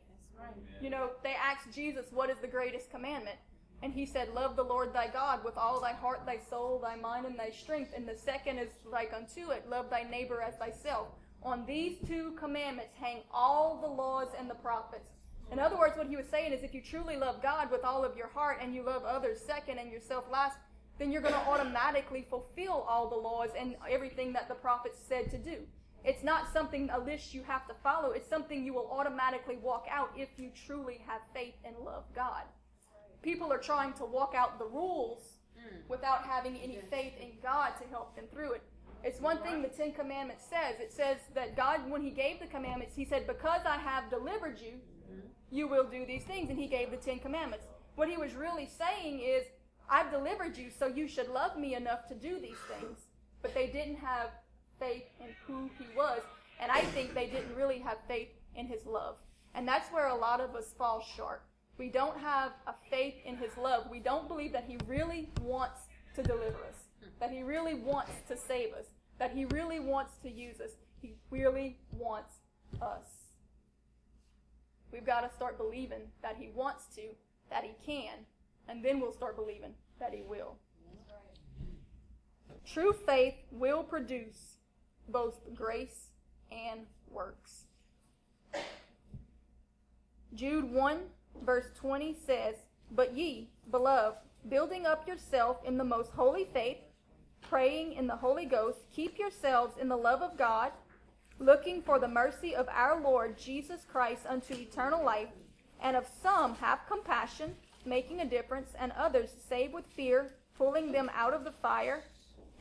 You 0.80 0.90
know, 0.90 1.10
they 1.22 1.34
asked 1.34 1.72
Jesus, 1.72 2.06
What 2.10 2.30
is 2.30 2.38
the 2.38 2.48
greatest 2.48 2.90
commandment? 2.90 3.36
And 3.82 3.92
he 3.92 4.06
said, 4.06 4.34
Love 4.34 4.56
the 4.56 4.64
Lord 4.64 4.92
thy 4.92 5.08
God 5.08 5.44
with 5.44 5.56
all 5.56 5.80
thy 5.80 5.92
heart, 5.92 6.24
thy 6.26 6.38
soul, 6.38 6.80
thy 6.80 6.96
mind, 6.96 7.26
and 7.26 7.38
thy 7.38 7.50
strength. 7.50 7.92
And 7.96 8.06
the 8.06 8.16
second 8.16 8.58
is 8.58 8.70
like 8.84 9.12
unto 9.12 9.50
it, 9.50 9.68
Love 9.68 9.90
thy 9.90 10.02
neighbor 10.02 10.40
as 10.42 10.56
thyself. 10.56 11.08
On 11.42 11.66
these 11.66 11.96
two 12.06 12.32
commandments 12.32 12.92
hang 13.00 13.22
all 13.32 13.80
the 13.80 13.88
laws 13.88 14.28
and 14.38 14.48
the 14.48 14.54
prophets. 14.54 15.10
In 15.50 15.58
other 15.58 15.76
words, 15.76 15.96
what 15.98 16.06
he 16.06 16.16
was 16.16 16.26
saying 16.26 16.52
is 16.52 16.62
if 16.62 16.72
you 16.72 16.80
truly 16.80 17.16
love 17.16 17.42
God 17.42 17.70
with 17.70 17.84
all 17.84 18.04
of 18.04 18.16
your 18.16 18.28
heart 18.28 18.58
and 18.62 18.74
you 18.74 18.82
love 18.82 19.04
others 19.04 19.40
second 19.40 19.78
and 19.78 19.90
yourself 19.90 20.24
last, 20.30 20.56
then 20.98 21.10
you're 21.10 21.20
going 21.20 21.34
to 21.34 21.40
automatically 21.40 22.24
fulfill 22.30 22.86
all 22.88 23.08
the 23.10 23.16
laws 23.16 23.50
and 23.58 23.76
everything 23.90 24.32
that 24.32 24.48
the 24.48 24.54
prophets 24.54 24.98
said 25.06 25.30
to 25.30 25.38
do. 25.38 25.58
It's 26.04 26.24
not 26.24 26.52
something, 26.52 26.90
a 26.90 26.98
list 26.98 27.32
you 27.32 27.42
have 27.44 27.66
to 27.68 27.74
follow. 27.82 28.10
It's 28.10 28.28
something 28.28 28.64
you 28.64 28.74
will 28.74 28.90
automatically 28.90 29.56
walk 29.56 29.86
out 29.90 30.10
if 30.16 30.28
you 30.36 30.50
truly 30.66 31.04
have 31.06 31.20
faith 31.32 31.54
and 31.64 31.76
love 31.84 32.04
God 32.14 32.42
people 33.22 33.52
are 33.52 33.58
trying 33.58 33.92
to 33.94 34.04
walk 34.04 34.34
out 34.36 34.58
the 34.58 34.66
rules 34.66 35.38
mm. 35.56 35.78
without 35.88 36.24
having 36.24 36.56
any 36.56 36.80
faith 36.90 37.12
in 37.20 37.30
God 37.42 37.70
to 37.80 37.88
help 37.88 38.14
them 38.16 38.24
through 38.32 38.52
it. 38.52 38.62
It's 39.04 39.20
one 39.20 39.38
thing 39.42 39.62
the 39.62 39.68
Ten 39.68 39.92
Commandments 39.92 40.44
says. 40.48 40.78
It 40.78 40.92
says 40.92 41.16
that 41.34 41.56
God, 41.56 41.88
when 41.90 42.02
He 42.02 42.10
gave 42.10 42.38
the 42.38 42.46
commandments, 42.46 42.94
He 42.94 43.04
said, 43.04 43.26
Because 43.26 43.62
I 43.66 43.76
have 43.76 44.10
delivered 44.10 44.60
you, 44.60 44.74
mm-hmm. 45.10 45.26
you 45.50 45.66
will 45.66 45.84
do 45.84 46.06
these 46.06 46.22
things. 46.22 46.50
And 46.50 46.58
He 46.58 46.68
gave 46.68 46.90
the 46.92 46.98
Ten 46.98 47.18
Commandments. 47.18 47.66
What 47.96 48.08
He 48.08 48.16
was 48.16 48.34
really 48.34 48.68
saying 48.68 49.20
is, 49.20 49.44
I've 49.90 50.12
delivered 50.12 50.56
you, 50.56 50.70
so 50.70 50.86
you 50.86 51.08
should 51.08 51.28
love 51.28 51.58
me 51.58 51.74
enough 51.74 52.06
to 52.08 52.14
do 52.14 52.40
these 52.40 52.58
things. 52.68 53.06
But 53.42 53.54
they 53.54 53.66
didn't 53.66 53.96
have 53.96 54.30
faith 54.82 55.04
in 55.20 55.28
who 55.46 55.70
He 55.78 55.86
was. 55.96 56.20
And 56.60 56.70
I 56.70 56.82
think 56.82 57.14
they 57.14 57.26
didn't 57.26 57.54
really 57.56 57.78
have 57.78 57.98
faith 58.08 58.28
in 58.56 58.66
His 58.66 58.84
love. 58.86 59.16
And 59.54 59.66
that's 59.68 59.88
where 59.92 60.08
a 60.08 60.14
lot 60.14 60.40
of 60.40 60.54
us 60.54 60.74
fall 60.76 61.04
short. 61.16 61.42
We 61.78 61.88
don't 61.88 62.18
have 62.18 62.52
a 62.66 62.74
faith 62.90 63.14
in 63.24 63.36
his 63.36 63.56
love. 63.56 63.88
We 63.90 63.98
don't 63.98 64.28
believe 64.28 64.52
that 64.52 64.64
he 64.66 64.78
really 64.86 65.30
wants 65.40 65.80
to 66.14 66.22
deliver 66.22 66.58
us, 66.68 66.84
that 67.18 67.30
he 67.30 67.42
really 67.42 67.74
wants 67.74 68.12
to 68.28 68.36
save 68.36 68.72
us, 68.74 68.86
that 69.18 69.32
he 69.32 69.46
really 69.46 69.80
wants 69.80 70.12
to 70.22 70.30
use 70.30 70.60
us. 70.60 70.72
He 71.00 71.14
really 71.30 71.78
wants 71.92 72.34
us. 72.80 73.08
We've 74.92 75.06
got 75.06 75.22
to 75.22 75.34
start 75.34 75.56
believing 75.56 76.02
that 76.22 76.36
he 76.38 76.50
wants 76.54 76.84
to, 76.96 77.02
that 77.50 77.64
he 77.64 77.72
can, 77.84 78.18
and 78.68 78.84
then 78.84 79.00
we'll 79.00 79.12
start 79.12 79.36
believing 79.36 79.72
that 79.98 80.12
he 80.12 80.22
will. 80.22 80.56
True 82.64 82.92
faith 82.92 83.34
will 83.50 83.82
produce 83.82 84.51
both 85.12 85.40
grace 85.54 86.08
and 86.50 86.86
works. 87.10 87.64
Jude 90.34 90.72
1 90.72 90.98
verse 91.44 91.66
20 91.76 92.16
says, 92.26 92.56
But 92.90 93.16
ye, 93.16 93.50
beloved, 93.70 94.18
building 94.48 94.86
up 94.86 95.06
yourself 95.06 95.58
in 95.64 95.76
the 95.76 95.84
most 95.84 96.12
holy 96.12 96.46
faith, 96.52 96.78
praying 97.40 97.94
in 97.94 98.06
the 98.06 98.16
Holy 98.16 98.44
Ghost, 98.44 98.78
keep 98.94 99.18
yourselves 99.18 99.74
in 99.80 99.88
the 99.88 99.96
love 99.96 100.22
of 100.22 100.38
God, 100.38 100.72
looking 101.38 101.82
for 101.82 101.98
the 101.98 102.08
mercy 102.08 102.54
of 102.54 102.68
our 102.68 103.00
Lord 103.00 103.38
Jesus 103.38 103.84
Christ 103.90 104.26
unto 104.28 104.54
eternal 104.54 105.04
life, 105.04 105.30
and 105.80 105.96
of 105.96 106.06
some 106.22 106.54
have 106.56 106.86
compassion, 106.88 107.54
making 107.84 108.20
a 108.20 108.28
difference, 108.28 108.70
and 108.78 108.92
others 108.92 109.30
save 109.48 109.72
with 109.72 109.86
fear, 109.86 110.34
pulling 110.56 110.92
them 110.92 111.10
out 111.14 111.34
of 111.34 111.44
the 111.44 111.50
fire, 111.50 112.04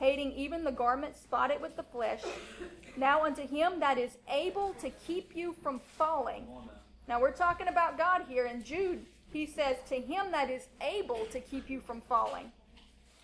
hating 0.02 0.34
even 0.34 0.66
the 0.66 0.72
garment 0.72 1.16
spotted 1.16 1.62
with 1.62 1.78
the 1.78 1.84
flesh. 1.84 2.22
Now 2.98 3.24
unto 3.24 3.48
him 3.48 3.80
that 3.80 3.98
is 3.98 4.18
able 4.30 4.74
to 4.82 4.90
keep 4.90 5.36
you 5.36 5.56
from 5.64 5.80
falling 5.98 6.46
now 7.12 7.20
we're 7.20 7.32
talking 7.32 7.68
about 7.68 7.98
God 7.98 8.24
here. 8.30 8.46
In 8.46 8.64
Jude, 8.64 9.06
he 9.34 9.46
says, 9.46 9.76
To 9.90 9.96
him 9.96 10.32
that 10.32 10.50
is 10.50 10.68
able 10.80 11.26
to 11.34 11.42
keep 11.42 11.70
you 11.70 11.82
from 11.82 12.00
falling, 12.00 12.54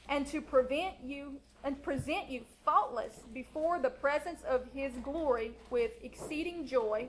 and 0.10 0.28
to 0.28 0.42
prevent 0.42 0.96
you 1.02 1.40
and 1.64 1.82
present 1.82 2.30
you 2.30 2.42
faultless 2.66 3.14
before 3.34 3.80
the 3.80 3.90
presence 3.90 4.42
of 4.48 4.66
his 4.74 4.92
glory 5.04 5.54
with 5.70 5.92
exceeding 6.04 6.68
joy, 6.68 7.08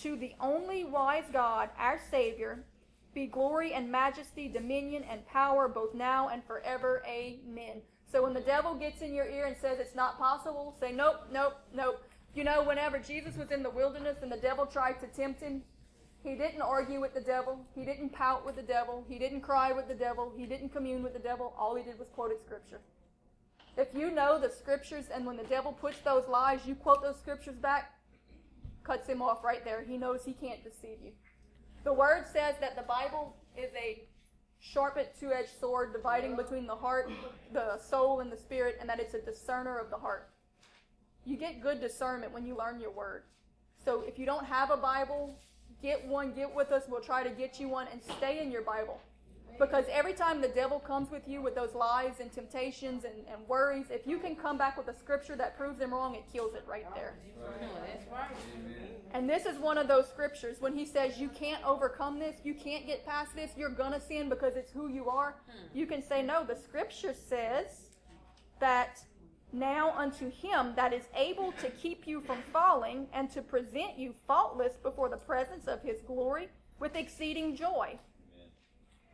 to 0.00 0.16
the 0.16 0.32
only 0.40 0.82
wise 0.82 1.26
God, 1.32 1.70
our 1.78 2.00
Savior, 2.10 2.64
be 3.14 3.26
glory 3.26 3.72
and 3.72 3.92
majesty, 3.92 4.48
dominion 4.48 5.04
and 5.08 5.24
power 5.28 5.68
both 5.68 5.94
now 5.94 6.30
and 6.30 6.42
forever. 6.44 7.04
Amen. 7.06 7.82
So 8.12 8.22
when 8.22 8.34
the 8.34 8.40
devil 8.40 8.74
gets 8.74 9.00
in 9.00 9.14
your 9.14 9.24
ear 9.24 9.46
and 9.46 9.56
says 9.56 9.78
it's 9.80 9.94
not 9.94 10.18
possible, 10.18 10.76
say, 10.78 10.92
Nope, 10.92 11.22
nope, 11.32 11.54
nope. 11.74 12.02
You 12.34 12.44
know, 12.44 12.62
whenever 12.62 12.98
Jesus 12.98 13.36
was 13.36 13.50
in 13.50 13.62
the 13.62 13.70
wilderness 13.70 14.18
and 14.22 14.30
the 14.30 14.36
devil 14.36 14.66
tried 14.66 15.00
to 15.00 15.06
tempt 15.06 15.40
him, 15.40 15.62
he 16.22 16.34
didn't 16.34 16.62
argue 16.62 17.00
with 17.00 17.14
the 17.14 17.20
devil. 17.20 17.58
He 17.74 17.84
didn't 17.84 18.10
pout 18.10 18.44
with 18.46 18.56
the 18.56 18.62
devil. 18.62 19.04
He 19.08 19.18
didn't 19.18 19.40
cry 19.40 19.72
with 19.72 19.88
the 19.88 19.94
devil. 19.94 20.32
He 20.36 20.46
didn't 20.46 20.68
commune 20.68 21.02
with 21.02 21.14
the 21.14 21.18
devil. 21.18 21.54
All 21.58 21.74
he 21.74 21.82
did 21.82 21.98
was 21.98 22.08
quoted 22.14 22.40
scripture. 22.44 22.80
If 23.76 23.88
you 23.94 24.10
know 24.10 24.38
the 24.38 24.50
scriptures 24.50 25.06
and 25.12 25.26
when 25.26 25.36
the 25.38 25.44
devil 25.44 25.72
puts 25.72 25.98
those 26.00 26.28
lies, 26.28 26.60
you 26.66 26.74
quote 26.74 27.02
those 27.02 27.18
scriptures 27.18 27.56
back, 27.56 27.92
cuts 28.84 29.08
him 29.08 29.22
off 29.22 29.42
right 29.42 29.64
there. 29.64 29.82
He 29.82 29.96
knows 29.96 30.24
he 30.24 30.34
can't 30.34 30.62
deceive 30.62 30.98
you. 31.02 31.12
The 31.82 31.92
word 31.92 32.26
says 32.32 32.54
that 32.60 32.76
the 32.76 32.82
Bible 32.82 33.34
is 33.56 33.70
a 33.74 34.04
sharpened 34.62 35.08
two 35.20 35.32
edged 35.32 35.58
sword 35.60 35.92
dividing 35.92 36.36
between 36.36 36.66
the 36.66 36.74
heart, 36.74 37.10
the 37.52 37.78
soul, 37.78 38.20
and 38.20 38.32
the 38.32 38.36
spirit, 38.36 38.78
and 38.80 38.88
that 38.88 39.00
it's 39.00 39.14
a 39.14 39.20
discerner 39.20 39.76
of 39.76 39.90
the 39.90 39.96
heart. 39.96 40.30
You 41.24 41.36
get 41.36 41.60
good 41.60 41.80
discernment 41.80 42.32
when 42.32 42.46
you 42.46 42.56
learn 42.56 42.80
your 42.80 42.90
word. 42.90 43.24
So 43.84 44.02
if 44.06 44.18
you 44.18 44.24
don't 44.24 44.46
have 44.46 44.70
a 44.70 44.76
Bible, 44.76 45.36
Get 45.82 46.06
one, 46.06 46.32
get 46.32 46.54
with 46.54 46.70
us. 46.70 46.84
We'll 46.88 47.00
try 47.00 47.24
to 47.24 47.30
get 47.30 47.58
you 47.58 47.68
one 47.68 47.88
and 47.90 48.00
stay 48.16 48.40
in 48.40 48.52
your 48.52 48.62
Bible. 48.62 49.00
Because 49.58 49.84
every 49.90 50.14
time 50.14 50.40
the 50.40 50.48
devil 50.48 50.78
comes 50.78 51.10
with 51.10 51.26
you 51.28 51.42
with 51.42 51.56
those 51.56 51.74
lies 51.74 52.20
and 52.20 52.32
temptations 52.32 53.04
and, 53.04 53.14
and 53.30 53.46
worries, 53.48 53.86
if 53.90 54.06
you 54.06 54.18
can 54.18 54.36
come 54.36 54.56
back 54.56 54.78
with 54.78 54.88
a 54.88 54.94
scripture 54.98 55.36
that 55.36 55.58
proves 55.58 55.80
him 55.80 55.92
wrong, 55.92 56.14
it 56.14 56.22
kills 56.32 56.54
it 56.54 56.64
right 56.68 56.86
there. 56.94 57.14
That's 57.60 58.06
right. 58.10 58.30
And 59.14 59.28
this 59.28 59.44
is 59.44 59.58
one 59.58 59.76
of 59.76 59.88
those 59.88 60.08
scriptures 60.08 60.56
when 60.60 60.74
he 60.74 60.86
says 60.86 61.18
you 61.18 61.28
can't 61.28 61.62
overcome 61.64 62.18
this, 62.18 62.36
you 62.44 62.54
can't 62.54 62.86
get 62.86 63.06
past 63.06 63.34
this, 63.34 63.50
you're 63.56 63.68
going 63.70 63.92
to 63.92 64.00
sin 64.00 64.28
because 64.28 64.56
it's 64.56 64.72
who 64.72 64.88
you 64.88 65.08
are. 65.08 65.36
Hmm. 65.46 65.78
You 65.78 65.86
can 65.86 66.02
say, 66.02 66.22
no, 66.22 66.44
the 66.44 66.56
scripture 66.56 67.14
says 67.14 67.66
that 68.60 69.00
now 69.52 69.92
unto 69.96 70.30
him 70.30 70.72
that 70.76 70.94
is 70.94 71.04
able 71.14 71.52
to 71.52 71.68
keep 71.70 72.06
you 72.06 72.22
from 72.22 72.38
falling 72.52 73.06
and 73.12 73.30
to 73.32 73.42
present 73.42 73.98
you 73.98 74.14
faultless 74.26 74.74
before 74.82 75.10
the 75.10 75.16
presence 75.16 75.68
of 75.68 75.82
his 75.82 76.00
glory 76.06 76.48
with 76.80 76.96
exceeding 76.96 77.54
joy. 77.54 77.98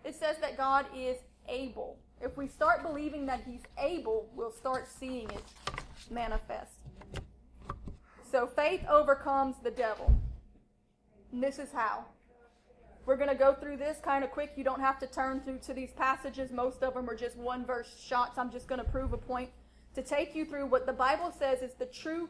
It 0.04 0.14
says 0.14 0.37
that 0.38 0.56
God 0.56 0.87
is 0.96 1.16
able. 1.48 1.98
If 2.20 2.37
we 2.37 2.46
start 2.46 2.82
believing 2.82 3.26
that 3.26 3.40
he's 3.44 3.62
able, 3.78 4.30
we'll 4.34 4.52
start 4.52 4.87
seeing 4.88 5.28
it 5.30 5.44
manifest. 6.11 6.78
So 8.38 8.46
faith 8.46 8.85
overcomes 8.88 9.57
the 9.64 9.72
devil. 9.72 10.16
And 11.33 11.42
this 11.42 11.59
is 11.59 11.72
how. 11.72 12.05
We're 13.05 13.16
going 13.16 13.31
to 13.31 13.35
go 13.35 13.53
through 13.53 13.79
this 13.79 13.98
kind 14.01 14.22
of 14.22 14.31
quick. 14.31 14.53
You 14.55 14.62
don't 14.62 14.79
have 14.79 15.01
to 15.01 15.09
turn 15.09 15.40
through 15.40 15.59
to 15.66 15.74
these 15.74 15.90
passages. 15.90 16.53
Most 16.53 16.85
of 16.85 16.94
them 16.94 17.11
are 17.11 17.16
just 17.16 17.37
one 17.37 17.66
verse 17.66 17.92
shots. 18.01 18.38
I'm 18.38 18.53
just 18.53 18.68
going 18.68 18.79
to 18.81 18.88
prove 18.88 19.12
a 19.12 19.16
point 19.16 19.51
to 19.96 20.03
take 20.03 20.37
you 20.37 20.44
through 20.44 20.66
what 20.66 20.87
the 20.87 20.92
Bible 20.92 21.35
says 21.37 21.62
is 21.62 21.72
the 21.81 21.87
true 21.87 22.29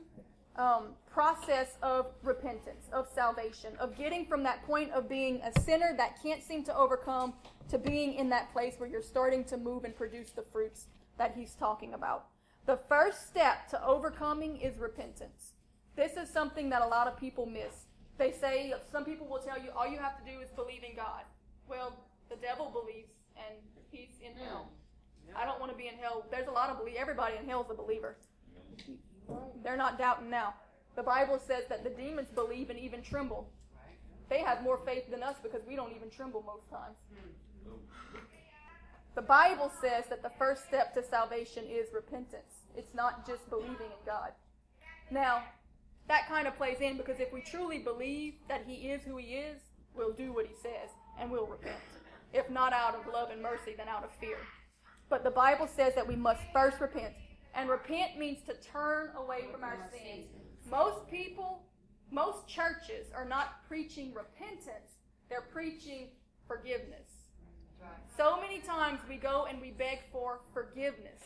um, 0.57 0.95
process 1.11 1.77
of 1.83 2.07
repentance, 2.23 2.87
of 2.91 3.07
salvation, 3.15 3.75
of 3.79 3.95
getting 3.95 4.25
from 4.25 4.43
that 4.45 4.65
point 4.65 4.91
of 4.93 5.11
being 5.11 5.43
a 5.43 5.61
sinner 5.61 5.93
that 5.99 6.23
can't 6.23 6.43
seem 6.43 6.65
to 6.65 6.75
overcome 6.75 7.35
to 7.69 7.77
being 7.77 8.15
in 8.15 8.31
that 8.31 8.51
place 8.51 8.77
where 8.79 8.89
you're 8.89 9.03
starting 9.03 9.45
to 9.45 9.59
move 9.59 9.85
and 9.85 9.95
produce 9.95 10.31
the 10.31 10.41
fruits 10.41 10.87
that 11.19 11.35
he's 11.37 11.53
talking 11.53 11.93
about. 11.93 12.29
The 12.65 12.79
first 12.89 13.29
step 13.29 13.69
to 13.69 13.87
overcoming 13.87 14.57
is 14.57 14.79
repentance. 14.79 15.53
This 15.99 16.17
is 16.17 16.33
something 16.33 16.71
that 16.71 16.81
a 16.81 16.87
lot 16.87 17.09
of 17.09 17.19
people 17.19 17.45
miss. 17.45 17.87
They 18.19 18.31
say, 18.31 18.73
some 18.93 19.05
people 19.05 19.27
will 19.27 19.41
tell 19.41 19.59
you, 19.59 19.71
all 19.77 19.89
you 19.89 19.99
have 19.99 20.17
to 20.17 20.31
do 20.31 20.39
is 20.41 20.49
believe 20.53 20.85
in 20.89 20.95
God. 20.95 21.25
Well, 21.69 21.93
the 22.31 22.37
devil 22.37 22.71
believes, 22.71 23.11
and 23.37 23.59
he's 23.91 24.15
in 24.23 24.31
hmm. 24.33 24.45
hell. 24.45 24.71
I 25.35 25.45
don't 25.45 25.59
want 25.59 25.73
to 25.73 25.77
be 25.77 25.89
in 25.89 25.95
hell. 25.95 26.25
There's 26.31 26.47
a 26.47 26.53
lot 26.53 26.71
of 26.71 26.79
believe. 26.79 26.95
Everybody 26.97 27.35
in 27.37 27.49
hell 27.49 27.65
is 27.65 27.71
a 27.73 27.75
believer. 27.75 28.17
They're 29.65 29.77
not 29.77 29.99
doubting 29.99 30.31
now. 30.31 30.55
The 30.95 31.03
Bible 31.03 31.41
says 31.45 31.65
that 31.69 31.83
the 31.83 31.91
demons 31.91 32.29
believe 32.33 32.71
and 32.71 32.79
even 32.79 33.03
tremble. 33.03 33.51
They 34.31 34.39
have 34.39 34.63
more 34.63 34.79
faith 34.87 35.11
than 35.11 35.25
us 35.25 35.35
because 35.43 35.63
we 35.67 35.75
don't 35.75 35.95
even 35.97 36.11
tremble 36.11 36.45
most 36.47 36.71
times. 36.71 36.97
The 39.17 39.23
Bible 39.23 39.73
says 39.81 40.05
that 40.11 40.23
the 40.23 40.31
first 40.39 40.65
step 40.69 40.95
to 40.95 41.03
salvation 41.03 41.65
is 41.69 41.89
repentance. 41.93 42.63
It's 42.77 42.95
not 42.95 43.27
just 43.27 43.51
believing 43.51 43.91
in 43.91 44.07
God. 44.07 44.31
Now, 45.11 45.43
that 46.09 46.27
kind 46.29 46.49
of 46.49 46.57
plays 46.57 46.81
in 46.81 46.97
because 46.97 47.21
if 47.21 47.33
we 47.33 47.41
truly 47.41 47.79
believe 47.79 48.35
that 48.49 48.65
He 48.67 48.89
is 48.89 49.03
who 49.05 49.17
He 49.19 49.35
is, 49.35 49.61
we'll 49.95 50.13
do 50.13 50.33
what 50.33 50.47
He 50.47 50.55
says 50.55 50.91
and 51.21 51.31
we'll 51.31 51.47
repent. 51.47 51.77
If 52.33 52.51
not 52.51 52.73
out 52.73 52.95
of 52.95 53.13
love 53.13 53.31
and 53.31 53.43
mercy, 53.43 53.75
then 53.77 53.89
out 53.89 54.05
of 54.05 54.11
fear. 54.21 54.39
But 55.09 55.25
the 55.25 55.31
Bible 55.31 55.67
says 55.67 55.95
that 55.95 56.07
we 56.07 56.17
must 56.17 56.41
first 56.53 56.81
repent. 56.81 57.15
And 57.55 57.69
repent 57.69 58.19
means 58.19 58.39
to 58.47 58.55
turn 58.55 59.11
away 59.17 59.47
from 59.51 59.65
our 59.65 59.79
sins. 59.91 60.29
Most 60.71 61.11
people, 61.11 61.63
most 62.11 62.47
churches 62.47 63.07
are 63.15 63.25
not 63.25 63.67
preaching 63.67 64.13
repentance, 64.15 64.97
they're 65.29 65.47
preaching 65.53 66.09
forgiveness. 66.47 67.09
So 68.17 68.41
many 68.41 68.59
times 68.59 69.01
we 69.09 69.17
go 69.17 69.47
and 69.49 69.61
we 69.61 69.71
beg 69.71 70.01
for 70.11 70.41
forgiveness. 70.53 71.23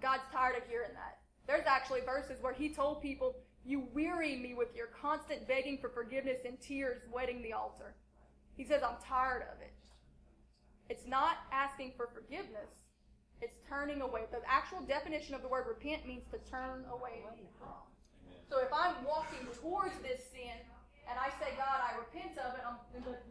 God's 0.00 0.22
tired 0.32 0.56
of 0.56 0.68
hearing 0.68 0.92
that. 0.94 1.18
There's 1.46 1.66
actually 1.66 2.00
verses 2.00 2.42
where 2.42 2.52
He 2.52 2.68
told 2.74 3.00
people, 3.00 3.36
You 3.64 3.88
weary 3.94 4.36
me 4.36 4.54
with 4.54 4.76
your 4.76 4.88
constant 4.88 5.48
begging 5.48 5.78
for 5.78 5.88
forgiveness 5.88 6.38
and 6.44 6.60
tears 6.60 7.00
wetting 7.12 7.42
the 7.42 7.54
altar. 7.54 7.94
He 8.56 8.64
says, 8.64 8.82
I'm 8.82 8.96
tired 9.02 9.42
of 9.42 9.60
it. 9.62 9.72
It's 10.90 11.06
not 11.06 11.48
asking 11.50 11.92
for 11.96 12.10
forgiveness, 12.12 12.68
it's 13.40 13.56
turning 13.68 14.02
away. 14.02 14.28
The 14.30 14.44
actual 14.46 14.82
definition 14.82 15.34
of 15.34 15.40
the 15.40 15.48
word 15.48 15.64
repent 15.66 16.06
means 16.06 16.24
to 16.30 16.38
turn 16.50 16.84
away 16.92 17.24
from. 17.58 17.72
So 18.50 18.60
if 18.60 18.68
I'm 18.68 19.00
walking 19.08 19.48
towards 19.60 19.96
this 20.04 20.28
sin 20.28 20.60
and 21.08 21.16
I 21.18 21.32
say, 21.40 21.56
God, 21.56 21.80
I 21.80 21.96
repent 21.96 22.36
of 22.36 22.52
it, 22.52 22.62
I'm, 22.68 22.76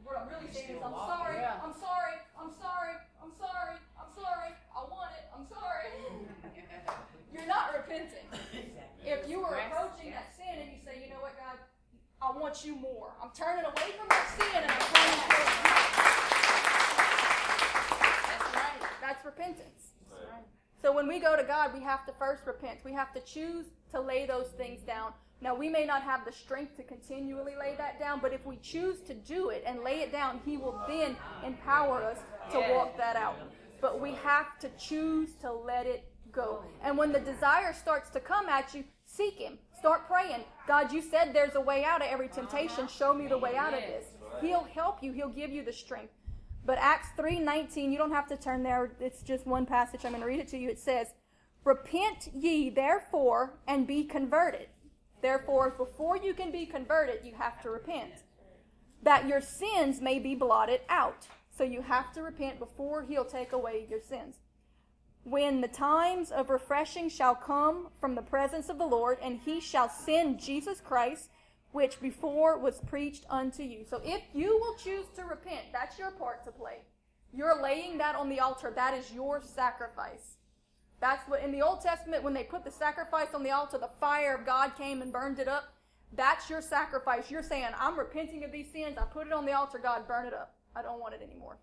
what 0.04 0.18
I'm 0.18 0.30
really 0.34 0.52
saying 0.52 0.78
is, 0.78 0.82
I'm 0.82 0.98
sorry, 0.98 1.38
I'm 1.46 1.74
sorry, 1.78 2.18
I'm 2.34 2.52
sorry, 2.58 2.98
I'm 3.22 3.34
sorry, 3.38 3.78
I'm 4.02 4.12
sorry, 4.18 4.50
I 4.74 4.82
want 4.90 5.14
it, 5.14 5.26
I'm 5.30 5.46
sorry. 5.46 5.94
You're 7.34 7.48
not 7.48 7.74
repenting. 7.78 8.26
If 9.06 9.30
you 9.30 9.40
were 9.40 9.56
approaching 9.56 10.12
that 10.12 10.34
sin 10.36 10.60
and 10.62 10.72
you 10.72 10.78
say, 10.86 11.04
you 11.04 11.10
know 11.10 11.20
what, 11.20 11.36
God, 11.38 11.58
I 12.22 12.32
want 12.40 12.64
you 12.64 12.76
more. 12.76 13.14
I'm 13.22 13.32
turning 13.36 13.66
away 13.66 13.92
from 13.98 14.08
that 14.10 14.28
sin 14.40 14.64
and 14.64 14.72
I'm 14.72 14.80
turning 14.80 15.20
towards 15.28 15.52
you. 15.60 15.84
That's 18.30 18.56
right. 18.56 18.82
That's 19.02 19.26
repentance. 19.26 19.92
So 20.82 20.94
when 20.94 21.08
we 21.08 21.20
go 21.20 21.36
to 21.36 21.44
God, 21.44 21.74
we 21.74 21.82
have 21.82 22.06
to 22.06 22.14
first 22.14 22.46
repent. 22.46 22.80
We 22.84 22.94
have 22.94 23.14
to 23.14 23.22
choose 23.22 23.68
to 23.92 24.00
lay 24.00 24.26
those 24.26 24.48
things 24.58 24.82
down. 24.82 25.14
Now, 25.42 25.54
we 25.54 25.68
may 25.68 25.86
not 25.86 26.04
have 26.04 26.24
the 26.24 26.32
strength 26.32 26.78
to 26.78 26.84
continually 26.84 27.56
lay 27.60 27.76
that 27.78 28.00
down, 28.00 28.20
but 28.22 28.32
if 28.32 28.46
we 28.46 28.56
choose 28.58 29.02
to 29.02 29.14
do 29.14 29.50
it 29.50 29.64
and 29.68 29.84
lay 29.84 30.00
it 30.00 30.12
down, 30.14 30.40
He 30.46 30.56
will 30.56 30.80
then 30.88 31.18
empower 31.46 32.02
us 32.04 32.20
to 32.52 32.60
walk 32.74 32.98
that 32.98 33.18
out. 33.18 33.36
But 33.82 34.00
we 34.00 34.14
have 34.24 34.58
to 34.60 34.70
choose 34.80 35.34
to 35.42 35.52
let 35.52 35.86
it 35.86 36.06
go. 36.32 36.64
And 36.82 36.98
when 36.98 37.12
the 37.12 37.20
desire 37.20 37.74
starts 37.74 38.10
to 38.12 38.22
come 38.22 38.48
at 38.48 38.74
you, 38.74 38.86
seek 39.16 39.36
Him. 39.36 39.58
Start 39.78 40.08
praying. 40.08 40.44
God, 40.68 40.92
you 40.92 41.02
said 41.02 41.34
there's 41.34 41.56
a 41.56 41.62
way 41.62 41.84
out 41.84 42.02
of 42.02 42.08
every 42.08 42.28
temptation. 42.28 42.88
Show 42.88 43.14
me 43.14 43.28
the 43.28 43.38
way 43.38 43.56
out 43.56 43.74
of 43.74 43.82
this. 43.82 44.06
He'll 44.42 44.64
help 44.64 45.04
you, 45.04 45.12
He'll 45.12 45.30
give 45.30 45.52
you 45.52 45.64
the 45.64 45.74
strength. 45.74 46.14
But 46.66 46.78
Acts 46.80 47.10
3:19, 47.18 47.92
you 47.92 47.98
don't 47.98 48.12
have 48.12 48.28
to 48.28 48.38
turn 48.38 48.64
there. 48.64 48.92
It's 49.00 49.22
just 49.22 49.46
one 49.46 49.66
passage. 49.66 50.06
I'm 50.06 50.12
going 50.12 50.22
to 50.22 50.28
read 50.28 50.40
it 50.40 50.48
to 50.50 50.58
you. 50.58 50.70
It 50.70 50.80
says, 50.80 51.14
"Repent 51.64 52.30
ye 52.34 52.70
therefore 52.70 53.60
and 53.68 53.86
be 53.86 54.06
converted." 54.06 54.70
Therefore, 55.22 55.72
before 55.72 56.18
you 56.18 56.34
can 56.34 56.52
be 56.52 56.66
converted, 56.66 57.26
you 57.26 57.34
have 57.36 57.62
to 57.62 57.70
repent. 57.70 58.24
That 59.02 59.28
your 59.28 59.42
sins 59.42 60.00
may 60.02 60.20
be 60.20 60.36
blotted 60.36 60.82
out. 60.90 61.28
So 61.50 61.64
you 61.64 61.82
have 61.82 62.12
to 62.14 62.24
repent 62.24 62.60
before 62.60 63.04
he'll 63.04 63.26
take 63.26 63.52
away 63.52 63.86
your 63.90 64.02
sins. 64.02 64.38
When 65.26 65.62
the 65.62 65.70
times 65.70 66.32
of 66.32 66.50
refreshing 66.50 67.08
shall 67.08 67.36
come 67.36 67.88
from 68.00 68.16
the 68.16 68.22
presence 68.22 68.68
of 68.68 68.78
the 68.78 68.86
Lord, 68.86 69.18
and 69.22 69.40
he 69.46 69.62
shall 69.62 69.88
send 69.90 70.40
Jesus 70.40 70.82
Christ, 70.82 71.30
which 71.72 72.02
before 72.02 72.60
was 72.60 72.82
preached 72.82 73.26
unto 73.30 73.64
you. 73.64 73.86
So 73.90 74.02
if 74.04 74.22
you 74.34 74.60
will 74.60 74.76
choose 74.76 75.08
to 75.16 75.24
repent, 75.24 75.72
that's 75.72 75.98
your 75.98 76.12
part 76.12 76.44
to 76.46 76.52
play. 76.52 76.80
You're 77.34 77.64
laying 77.64 77.98
that 77.98 78.16
on 78.16 78.30
the 78.30 78.42
altar. 78.42 78.72
That 78.76 78.94
is 78.94 79.12
your 79.12 79.42
sacrifice. 79.42 80.38
That's 81.00 81.28
what 81.28 81.42
in 81.42 81.52
the 81.52 81.62
Old 81.62 81.82
Testament, 81.82 82.24
when 82.24 82.34
they 82.34 82.44
put 82.44 82.64
the 82.64 82.72
sacrifice 82.72 83.34
on 83.34 83.44
the 83.44 83.52
altar, 83.52 83.78
the 83.78 83.90
fire 84.00 84.36
of 84.36 84.46
God 84.46 84.78
came 84.78 85.02
and 85.02 85.12
burned 85.12 85.40
it 85.40 85.48
up. 85.48 85.74
That's 86.16 86.50
your 86.50 86.62
sacrifice. 86.62 87.32
You're 87.32 87.42
saying, 87.42 87.68
I'm 87.80 87.98
repenting 87.98 88.44
of 88.44 88.52
these 88.52 88.72
sins. 88.72 88.98
I 88.98 89.06
put 89.06 89.26
it 89.28 89.34
on 89.34 89.46
the 89.46 89.54
altar. 89.54 89.80
God, 89.80 90.08
burn 90.08 90.28
it 90.28 90.34
up. 90.34 90.56
I 90.76 90.82
don't 90.82 91.00
want 91.00 91.16
it 91.16 91.22
anymore. 91.24 91.58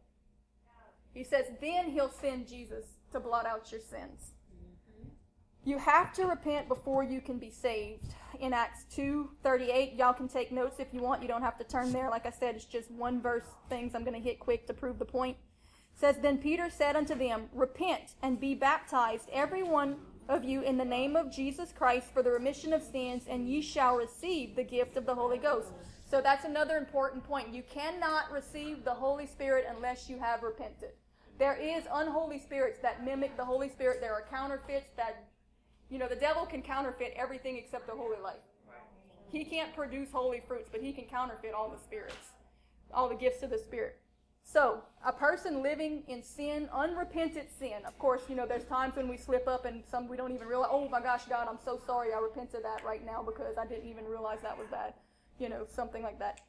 He 1.15 1.25
says, 1.25 1.45
then 1.61 1.91
he'll 1.91 2.11
send 2.11 2.49
Jesus 2.49 2.85
to 3.13 3.21
blot 3.21 3.47
out 3.47 3.71
your 3.71 3.81
sins. 3.81 4.33
You 5.65 5.77
have 5.79 6.15
to 6.15 6.25
repent 6.25 6.69
before 6.69 7.05
you 7.05 7.21
can 7.21 7.39
be 7.39 7.51
saved. 7.51 8.15
In 8.39 8.55
Acts 8.55 8.87
2:38, 8.95 9.95
y'all 9.95 10.15
can 10.15 10.27
take 10.27 10.51
notes 10.51 10.81
if 10.81 10.95
you 10.95 11.01
want. 11.01 11.21
You 11.21 11.29
don't 11.29 11.43
have 11.43 11.59
to 11.59 11.65
turn 11.65 11.93
there. 11.93 12.09
Like 12.09 12.25
I 12.25 12.31
said, 12.31 12.55
it's 12.55 12.65
just 12.65 12.91
one 12.91 13.21
verse 13.21 13.45
things 13.69 13.95
I'm 13.95 14.05
going 14.05 14.15
to 14.15 14.29
hit 14.29 14.41
quick 14.41 14.67
to 14.69 14.75
prove 14.75 14.99
the 14.99 15.05
point. 15.05 15.37
It 15.95 16.01
says 16.01 16.17
then 16.23 16.39
Peter 16.39 16.71
said 16.71 16.97
unto 16.97 17.15
them, 17.15 17.51
Repent 17.53 18.15
and 18.23 18.41
be 18.41 18.55
baptized 18.55 19.29
every 19.31 19.63
one 19.63 19.97
of 20.31 20.45
you 20.45 20.63
in 20.63 20.79
the 20.79 20.85
name 20.85 21.15
of 21.15 21.31
Jesus 21.31 21.73
Christ 21.73 22.07
for 22.15 22.23
the 22.23 22.31
remission 22.31 22.73
of 22.73 22.83
sins, 22.83 23.25
and 23.29 23.47
ye 23.47 23.61
shall 23.61 23.97
receive 23.97 24.57
the 24.57 24.65
gift 24.65 24.97
of 24.97 25.05
the 25.05 25.15
Holy 25.15 25.39
Ghost. 25.39 25.73
So 26.11 26.23
that's 26.23 26.45
another 26.45 26.79
important 26.79 27.23
point. 27.23 27.53
You 27.53 27.63
cannot 27.71 28.33
receive 28.33 28.85
the 28.85 28.95
Holy 28.95 29.27
Spirit 29.27 29.67
unless 29.69 30.09
you 30.09 30.19
have 30.19 30.43
repented. 30.43 30.93
There 31.41 31.57
is 31.57 31.85
unholy 31.93 32.39
spirits 32.39 32.79
that 32.83 33.05
mimic 33.05 33.37
the 33.37 33.45
Holy 33.45 33.69
Spirit. 33.69 34.01
There 34.01 34.13
are 34.13 34.25
counterfeits 34.31 34.91
that 34.97 35.25
you 35.91 35.99
know, 35.99 36.07
the 36.07 36.17
devil 36.17 36.47
can 36.47 36.63
counterfeit 36.63 37.15
everything 37.17 37.57
except 37.57 37.87
the 37.87 37.93
holy 37.93 38.21
life. 38.23 38.37
He 39.33 39.45
can't 39.45 39.75
produce 39.75 40.11
holy 40.13 40.43
fruits, 40.47 40.69
but 40.71 40.81
he 40.81 40.93
can 40.93 41.05
counterfeit 41.05 41.53
all 41.53 41.69
the 41.69 41.79
spirits, 41.79 42.33
all 42.95 43.09
the 43.09 43.15
gifts 43.15 43.43
of 43.43 43.51
the 43.51 43.59
Spirit. 43.59 43.97
So, 44.43 44.83
a 45.05 45.13
person 45.13 45.63
living 45.63 46.03
in 46.09 46.23
sin, 46.23 46.69
unrepented 46.73 47.47
sin, 47.57 47.85
of 47.87 47.97
course, 47.99 48.23
you 48.29 48.35
know, 48.35 48.47
there's 48.47 48.65
times 48.65 48.97
when 48.97 49.09
we 49.09 49.17
slip 49.17 49.47
up 49.47 49.65
and 49.65 49.83
some 49.89 50.09
we 50.09 50.17
don't 50.17 50.33
even 50.33 50.47
realize, 50.47 50.71
oh 50.73 50.89
my 50.89 51.01
gosh, 51.01 51.25
God, 51.29 51.47
I'm 51.49 51.59
so 51.65 51.81
sorry, 51.87 52.13
I 52.13 52.19
repent 52.19 52.55
of 52.55 52.63
that 52.63 52.85
right 52.85 53.05
now 53.05 53.23
because 53.23 53.57
I 53.57 53.67
didn't 53.67 53.89
even 53.89 54.05
realize 54.05 54.41
that 54.43 54.59
was 54.59 54.67
bad. 54.69 54.95
You 55.39 55.49
know, 55.49 55.67
something 55.69 56.03
like 56.03 56.19
that. 56.19 56.41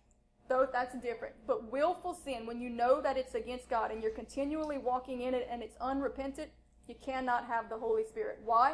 Though 0.51 0.67
that's 0.69 0.95
different. 0.95 1.33
But 1.47 1.71
willful 1.71 2.13
sin, 2.13 2.45
when 2.45 2.59
you 2.59 2.69
know 2.69 2.99
that 2.99 3.15
it's 3.15 3.35
against 3.35 3.69
God 3.69 3.89
and 3.89 4.03
you're 4.03 4.11
continually 4.11 4.77
walking 4.77 5.21
in 5.21 5.33
it 5.33 5.47
and 5.49 5.63
it's 5.63 5.77
unrepentant, 5.79 6.49
you 6.89 6.95
cannot 7.01 7.45
have 7.45 7.69
the 7.69 7.77
Holy 7.77 8.03
Spirit. 8.03 8.39
Why? 8.43 8.73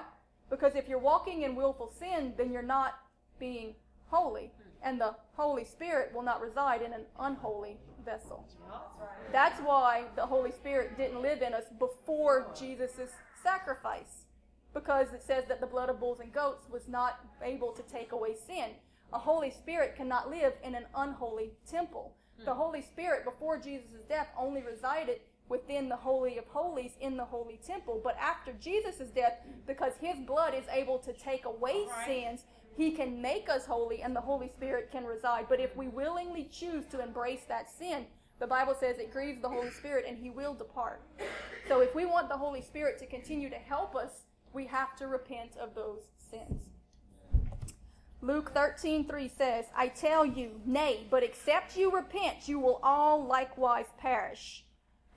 Because 0.49 0.73
if 0.75 0.89
you're 0.89 0.97
walking 0.97 1.43
in 1.43 1.55
willful 1.55 1.91
sin, 1.91 2.33
then 2.35 2.51
you're 2.51 2.63
not 2.63 2.95
being 3.39 3.75
holy. 4.07 4.49
And 4.81 4.99
the 4.99 5.13
Holy 5.33 5.63
Spirit 5.63 6.15
will 6.15 6.23
not 6.23 6.41
reside 6.41 6.81
in 6.81 6.93
an 6.93 7.05
unholy 7.19 7.77
vessel. 8.03 8.47
That's 9.31 9.59
why 9.59 10.05
the 10.15 10.25
Holy 10.25 10.51
Spirit 10.51 10.97
didn't 10.97 11.21
live 11.21 11.43
in 11.43 11.53
us 11.53 11.65
before 11.77 12.47
Jesus' 12.57 13.11
sacrifice. 13.43 14.25
Because 14.73 15.13
it 15.13 15.21
says 15.21 15.43
that 15.47 15.61
the 15.61 15.67
blood 15.67 15.89
of 15.89 15.99
bulls 15.99 16.21
and 16.21 16.33
goats 16.33 16.65
was 16.71 16.87
not 16.87 17.19
able 17.43 17.71
to 17.73 17.83
take 17.83 18.13
away 18.13 18.33
sin. 18.33 18.71
A 19.13 19.19
Holy 19.19 19.51
Spirit 19.51 19.95
cannot 19.95 20.29
live 20.29 20.53
in 20.63 20.75
an 20.75 20.85
unholy 20.95 21.51
temple. 21.69 22.15
Hmm. 22.37 22.45
The 22.45 22.53
Holy 22.53 22.81
Spirit, 22.81 23.23
before 23.23 23.57
Jesus' 23.57 24.01
death, 24.07 24.27
only 24.37 24.61
resided 24.61 25.21
within 25.49 25.87
the 25.87 25.95
Holy 25.95 26.37
of 26.37 26.45
Holies 26.47 26.91
in 26.99 27.15
the 27.15 27.25
Holy 27.25 27.59
Temple. 27.65 28.01
But 28.03 28.17
after 28.19 28.53
Jesus' 28.53 29.09
death, 29.09 29.39
because 29.65 29.93
his 29.99 30.19
blood 30.19 30.53
is 30.53 30.65
able 30.71 30.99
to 30.99 31.13
take 31.13 31.45
away 31.45 31.85
right. 31.89 32.05
sins, 32.05 32.43
he 32.75 32.91
can 32.91 33.21
make 33.21 33.49
us 33.49 33.65
holy 33.65 34.03
and 34.03 34.15
the 34.15 34.21
Holy 34.21 34.49
Spirit 34.49 34.91
can 34.91 35.05
reside. 35.05 35.47
But 35.49 35.59
if 35.59 35.75
we 35.75 35.87
willingly 35.87 36.49
choose 36.51 36.85
to 36.87 37.01
embrace 37.01 37.41
that 37.47 37.69
sin, 37.69 38.05
the 38.39 38.45
Bible 38.45 38.75
says 38.79 38.99
it 38.99 39.11
grieves 39.11 39.41
the 39.41 39.49
Holy 39.49 39.71
Spirit 39.71 40.05
and 40.07 40.17
he 40.17 40.29
will 40.29 40.53
depart. 40.53 41.01
So 41.67 41.79
if 41.81 41.95
we 41.95 42.05
want 42.05 42.29
the 42.29 42.37
Holy 42.37 42.61
Spirit 42.61 42.99
to 42.99 43.07
continue 43.07 43.49
to 43.49 43.55
help 43.55 43.95
us, 43.95 44.23
we 44.53 44.65
have 44.67 44.95
to 44.97 45.07
repent 45.07 45.57
of 45.57 45.73
those 45.73 46.01
sins. 46.29 46.61
Luke 48.21 48.53
13:3 48.53 49.27
says, 49.27 49.65
"I 49.75 49.87
tell 49.89 50.25
you, 50.25 50.61
nay, 50.65 51.07
but 51.09 51.23
except 51.23 51.77
you 51.77 51.91
repent, 51.91 52.47
you 52.47 52.59
will 52.59 52.79
all 52.81 53.23
likewise 53.23 53.87
perish." 53.97 54.65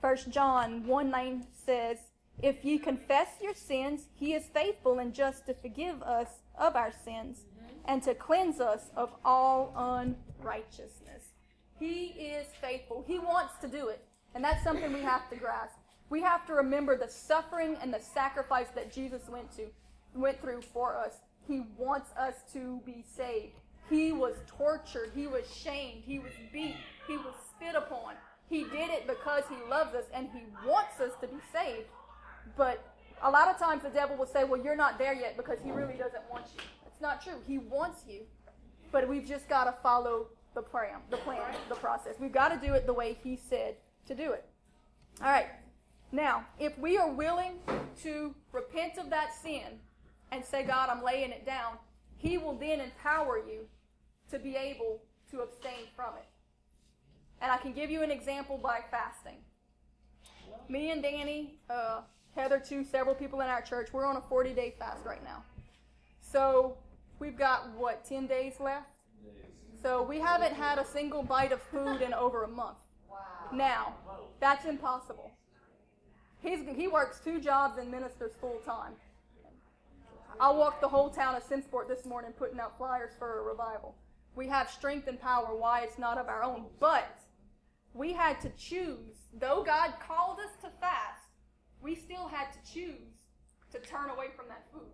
1 0.01 0.31
John 0.31 0.85
1 0.87 1.09
9 1.11 1.47
says, 1.53 2.09
If 2.41 2.65
ye 2.65 2.79
confess 2.79 3.27
your 3.39 3.53
sins, 3.53 4.07
he 4.15 4.33
is 4.33 4.45
faithful 4.47 4.97
and 4.97 5.13
just 5.13 5.45
to 5.45 5.53
forgive 5.53 6.01
us 6.01 6.41
of 6.57 6.75
our 6.75 6.91
sins 6.91 7.45
and 7.85 8.01
to 8.03 8.15
cleanse 8.15 8.59
us 8.59 8.89
of 8.95 9.13
all 9.23 9.73
unrighteousness. 9.75 11.33
He 11.79 12.05
is 12.07 12.47
faithful. 12.59 13.03
He 13.07 13.19
wants 13.19 13.53
to 13.61 13.67
do 13.67 13.89
it. 13.89 14.03
And 14.33 14.43
that's 14.43 14.63
something 14.63 14.91
we 14.91 15.01
have 15.01 15.29
to 15.29 15.35
grasp. 15.35 15.75
We 16.09 16.21
have 16.21 16.45
to 16.47 16.53
remember 16.53 16.97
the 16.97 17.07
suffering 17.07 17.77
and 17.81 17.93
the 17.93 17.99
sacrifice 17.99 18.69
that 18.75 18.91
Jesus 18.91 19.29
went 19.29 19.51
to 19.57 19.67
went 20.13 20.41
through 20.41 20.61
for 20.61 20.97
us. 20.97 21.19
He 21.47 21.63
wants 21.77 22.11
us 22.17 22.35
to 22.53 22.81
be 22.85 23.03
saved. 23.15 23.59
He 23.89 24.11
was 24.11 24.35
tortured. 24.47 25.11
He 25.13 25.27
was 25.27 25.43
shamed. 25.53 26.03
He 26.05 26.19
was 26.19 26.31
beat. 26.53 26.75
He 27.07 27.17
was 27.17 27.33
spit 27.49 27.75
upon. 27.75 28.13
He 28.49 28.63
did 28.63 28.89
it 28.89 29.07
because 29.07 29.43
he 29.49 29.55
loves 29.69 29.95
us 29.95 30.05
and 30.13 30.29
he 30.33 30.43
wants 30.67 30.99
us 30.99 31.11
to 31.21 31.27
be 31.27 31.41
saved. 31.53 31.87
But 32.57 32.83
a 33.21 33.29
lot 33.29 33.49
of 33.49 33.57
times 33.57 33.83
the 33.83 33.89
devil 33.89 34.15
will 34.15 34.25
say, 34.25 34.43
Well, 34.43 34.61
you're 34.61 34.75
not 34.75 34.97
there 34.97 35.13
yet 35.13 35.37
because 35.37 35.59
he 35.63 35.71
really 35.71 35.93
doesn't 35.93 36.23
want 36.29 36.45
you. 36.55 36.63
It's 36.87 37.01
not 37.01 37.21
true. 37.23 37.35
He 37.47 37.57
wants 37.57 38.03
you. 38.07 38.21
But 38.91 39.07
we've 39.07 39.25
just 39.25 39.47
got 39.47 39.65
to 39.65 39.73
follow 39.81 40.27
the 40.53 40.61
plan, 40.61 40.99
the 41.09 41.17
plan, 41.17 41.53
the 41.69 41.75
process. 41.75 42.15
We've 42.19 42.31
got 42.31 42.49
to 42.49 42.65
do 42.65 42.73
it 42.73 42.85
the 42.85 42.93
way 42.93 43.17
he 43.23 43.37
said 43.49 43.75
to 44.07 44.15
do 44.15 44.33
it. 44.33 44.45
All 45.21 45.27
right. 45.27 45.47
Now, 46.11 46.45
if 46.59 46.77
we 46.77 46.97
are 46.97 47.09
willing 47.09 47.59
to 48.03 48.35
repent 48.51 48.97
of 48.97 49.09
that 49.11 49.33
sin 49.33 49.79
and 50.31 50.43
say, 50.43 50.63
God, 50.63 50.89
I'm 50.89 51.03
laying 51.03 51.31
it 51.31 51.45
down, 51.45 51.77
He 52.17 52.37
will 52.37 52.55
then 52.55 52.79
empower 52.79 53.37
you 53.37 53.67
to 54.29 54.39
be 54.39 54.55
able 54.55 55.01
to 55.31 55.41
abstain 55.41 55.87
from 55.95 56.15
it. 56.15 56.25
And 57.41 57.51
I 57.51 57.57
can 57.57 57.73
give 57.73 57.89
you 57.89 58.03
an 58.03 58.11
example 58.11 58.57
by 58.57 58.79
fasting. 58.89 59.37
Me 60.69 60.91
and 60.91 61.01
Danny, 61.01 61.55
uh, 61.69 62.01
Heather, 62.35 62.59
too, 62.59 62.83
several 62.83 63.15
people 63.15 63.41
in 63.41 63.47
our 63.47 63.61
church, 63.61 63.89
we're 63.91 64.05
on 64.05 64.17
a 64.17 64.21
40 64.21 64.53
day 64.53 64.75
fast 64.77 65.05
right 65.05 65.23
now. 65.23 65.43
So 66.21 66.77
we've 67.19 67.37
got, 67.37 67.69
what, 67.75 68.05
10 68.05 68.27
days 68.27 68.53
left? 68.59 68.87
So 69.81 70.03
we 70.03 70.19
haven't 70.19 70.53
had 70.53 70.77
a 70.77 70.85
single 70.85 71.23
bite 71.23 71.51
of 71.51 71.61
food 71.61 72.01
in 72.01 72.13
over 72.13 72.43
a 72.43 72.47
month. 72.47 72.77
Now, 73.51 73.95
that's 74.39 74.65
impossible. 74.65 75.31
He's, 76.41 76.59
he 76.75 76.87
works 76.87 77.19
two 77.23 77.39
jobs 77.39 77.77
and 77.77 77.89
ministers 77.91 78.31
full 78.39 78.59
time. 78.65 78.93
I 80.41 80.49
walked 80.49 80.81
the 80.81 80.87
whole 80.87 81.11
town 81.11 81.35
of 81.35 81.47
Sinnsport 81.47 81.87
this 81.87 82.03
morning 82.03 82.31
putting 82.31 82.59
out 82.59 82.75
flyers 82.75 83.11
for 83.19 83.39
a 83.39 83.43
revival. 83.43 83.95
We 84.33 84.47
have 84.47 84.71
strength 84.71 85.07
and 85.07 85.21
power. 85.21 85.55
Why? 85.55 85.81
It's 85.81 85.99
not 85.99 86.17
of 86.17 86.29
our 86.29 86.41
own. 86.43 86.65
But 86.79 87.19
we 87.93 88.11
had 88.11 88.41
to 88.41 88.49
choose. 88.57 89.27
Though 89.39 89.63
God 89.63 89.93
called 89.99 90.39
us 90.39 90.55
to 90.63 90.71
fast, 90.81 91.29
we 91.79 91.93
still 91.93 92.27
had 92.27 92.47
to 92.53 92.73
choose 92.73 93.13
to 93.71 93.77
turn 93.81 94.09
away 94.09 94.29
from 94.35 94.47
that 94.47 94.65
food. 94.73 94.89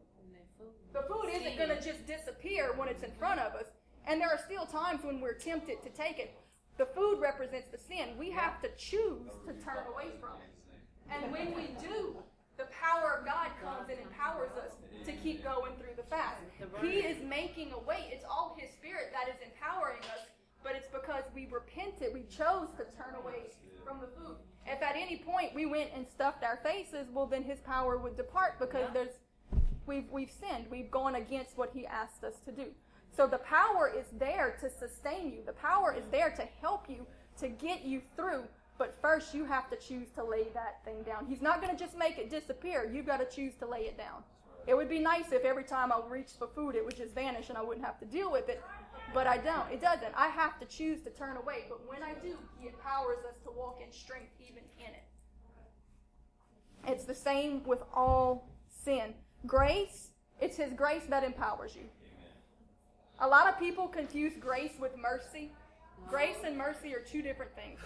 The 0.91 1.03
food 1.03 1.29
isn't 1.31 1.57
going 1.57 1.69
to 1.69 1.81
just 1.81 2.05
disappear 2.05 2.73
when 2.75 2.89
it's 2.89 3.03
in 3.03 3.11
front 3.11 3.39
of 3.39 3.55
us. 3.55 3.67
And 4.05 4.19
there 4.19 4.29
are 4.29 4.39
still 4.45 4.65
times 4.65 5.05
when 5.05 5.21
we're 5.21 5.33
tempted 5.33 5.81
to 5.81 5.89
take 5.91 6.19
it. 6.19 6.35
The 6.77 6.87
food 6.87 7.21
represents 7.21 7.67
the 7.71 7.77
sin. 7.77 8.17
We 8.19 8.31
have 8.31 8.61
to 8.63 8.69
choose 8.75 9.31
to 9.45 9.53
turn 9.63 9.85
away 9.93 10.11
from 10.19 10.41
it. 10.41 10.51
And 11.09 11.31
when 11.31 11.55
we 11.55 11.69
do, 11.79 12.17
the 12.57 12.65
power 12.73 13.19
of 13.19 13.25
God 13.25 13.49
comes 13.63 13.89
and 13.89 13.99
empowers 13.99 14.51
us 14.57 14.73
to 15.05 15.11
keep 15.13 15.43
going 15.43 15.73
through 15.77 15.95
the 15.95 16.03
fast. 16.09 16.41
He 16.81 16.99
is 17.05 17.17
making 17.23 17.71
a 17.71 17.79
way. 17.79 18.09
It's 18.11 18.25
all 18.25 18.55
His 18.57 18.71
Spirit 18.71 19.13
that 19.13 19.29
is 19.29 19.39
empowering 19.45 20.01
us, 20.15 20.25
but 20.63 20.73
it's 20.75 20.89
because 20.91 21.23
we 21.35 21.47
repented. 21.51 22.13
We 22.13 22.23
chose 22.23 22.69
to 22.77 22.83
turn 22.97 23.15
away 23.21 23.53
from 23.85 23.99
the 23.99 24.07
food. 24.07 24.37
If 24.65 24.81
at 24.81 24.95
any 24.95 25.17
point 25.17 25.53
we 25.55 25.65
went 25.65 25.91
and 25.95 26.05
stuffed 26.07 26.43
our 26.43 26.59
faces, 26.63 27.07
well, 27.13 27.27
then 27.27 27.43
His 27.43 27.59
power 27.59 27.97
would 27.97 28.17
depart 28.17 28.59
because 28.59 28.89
there's 28.93 29.15
we've 29.85 30.09
we've 30.11 30.31
sinned. 30.31 30.65
We've 30.69 30.91
gone 30.91 31.15
against 31.15 31.57
what 31.57 31.71
He 31.73 31.85
asked 31.85 32.23
us 32.23 32.39
to 32.45 32.51
do. 32.51 32.65
So 33.15 33.27
the 33.27 33.37
power 33.39 33.91
is 33.95 34.05
there 34.19 34.57
to 34.61 34.69
sustain 34.69 35.31
you. 35.31 35.39
The 35.45 35.53
power 35.53 35.95
is 35.97 36.03
there 36.11 36.31
to 36.31 36.43
help 36.61 36.89
you 36.89 37.05
to 37.39 37.47
get 37.47 37.85
you 37.85 38.01
through 38.15 38.43
but 38.77 38.97
first, 39.01 39.33
you 39.33 39.45
have 39.45 39.69
to 39.69 39.75
choose 39.75 40.09
to 40.15 40.23
lay 40.23 40.47
that 40.53 40.83
thing 40.85 41.03
down. 41.03 41.25
He's 41.27 41.41
not 41.41 41.61
going 41.61 41.75
to 41.75 41.83
just 41.83 41.97
make 41.97 42.17
it 42.17 42.29
disappear. 42.29 42.89
You've 42.91 43.05
got 43.05 43.17
to 43.17 43.35
choose 43.35 43.55
to 43.55 43.67
lay 43.67 43.81
it 43.81 43.97
down. 43.97 44.23
It 44.67 44.75
would 44.75 44.89
be 44.89 44.99
nice 44.99 45.31
if 45.31 45.45
every 45.45 45.63
time 45.63 45.91
I 45.91 46.01
reached 46.07 46.37
for 46.37 46.47
food, 46.47 46.75
it 46.75 46.85
would 46.85 46.97
just 46.97 47.15
vanish 47.15 47.49
and 47.49 47.57
I 47.57 47.63
wouldn't 47.63 47.85
have 47.85 47.99
to 47.99 48.05
deal 48.05 48.31
with 48.31 48.49
it. 48.49 48.61
But 49.13 49.25
I 49.25 49.37
don't. 49.37 49.71
It 49.71 49.81
doesn't. 49.81 50.13
I 50.15 50.27
have 50.27 50.59
to 50.59 50.65
choose 50.65 51.01
to 51.03 51.09
turn 51.09 51.37
away. 51.37 51.65
But 51.69 51.87
when 51.87 52.03
I 52.03 52.13
do, 52.21 52.35
He 52.59 52.67
empowers 52.67 53.19
us 53.19 53.37
to 53.45 53.51
walk 53.51 53.79
in 53.83 53.91
strength 53.91 54.33
even 54.41 54.63
in 54.79 54.93
it. 54.93 55.03
It's 56.85 57.05
the 57.05 57.15
same 57.15 57.63
with 57.63 57.79
all 57.93 58.49
sin. 58.67 59.13
Grace, 59.45 60.11
it's 60.41 60.57
His 60.57 60.73
grace 60.73 61.03
that 61.09 61.23
empowers 61.23 61.75
you. 61.75 61.83
A 63.19 63.27
lot 63.27 63.47
of 63.47 63.57
people 63.57 63.87
confuse 63.87 64.33
grace 64.37 64.73
with 64.79 64.91
mercy. 64.97 65.51
Grace 66.09 66.37
and 66.45 66.57
mercy 66.57 66.93
are 66.93 66.99
two 66.99 67.21
different 67.21 67.51
things. 67.55 67.79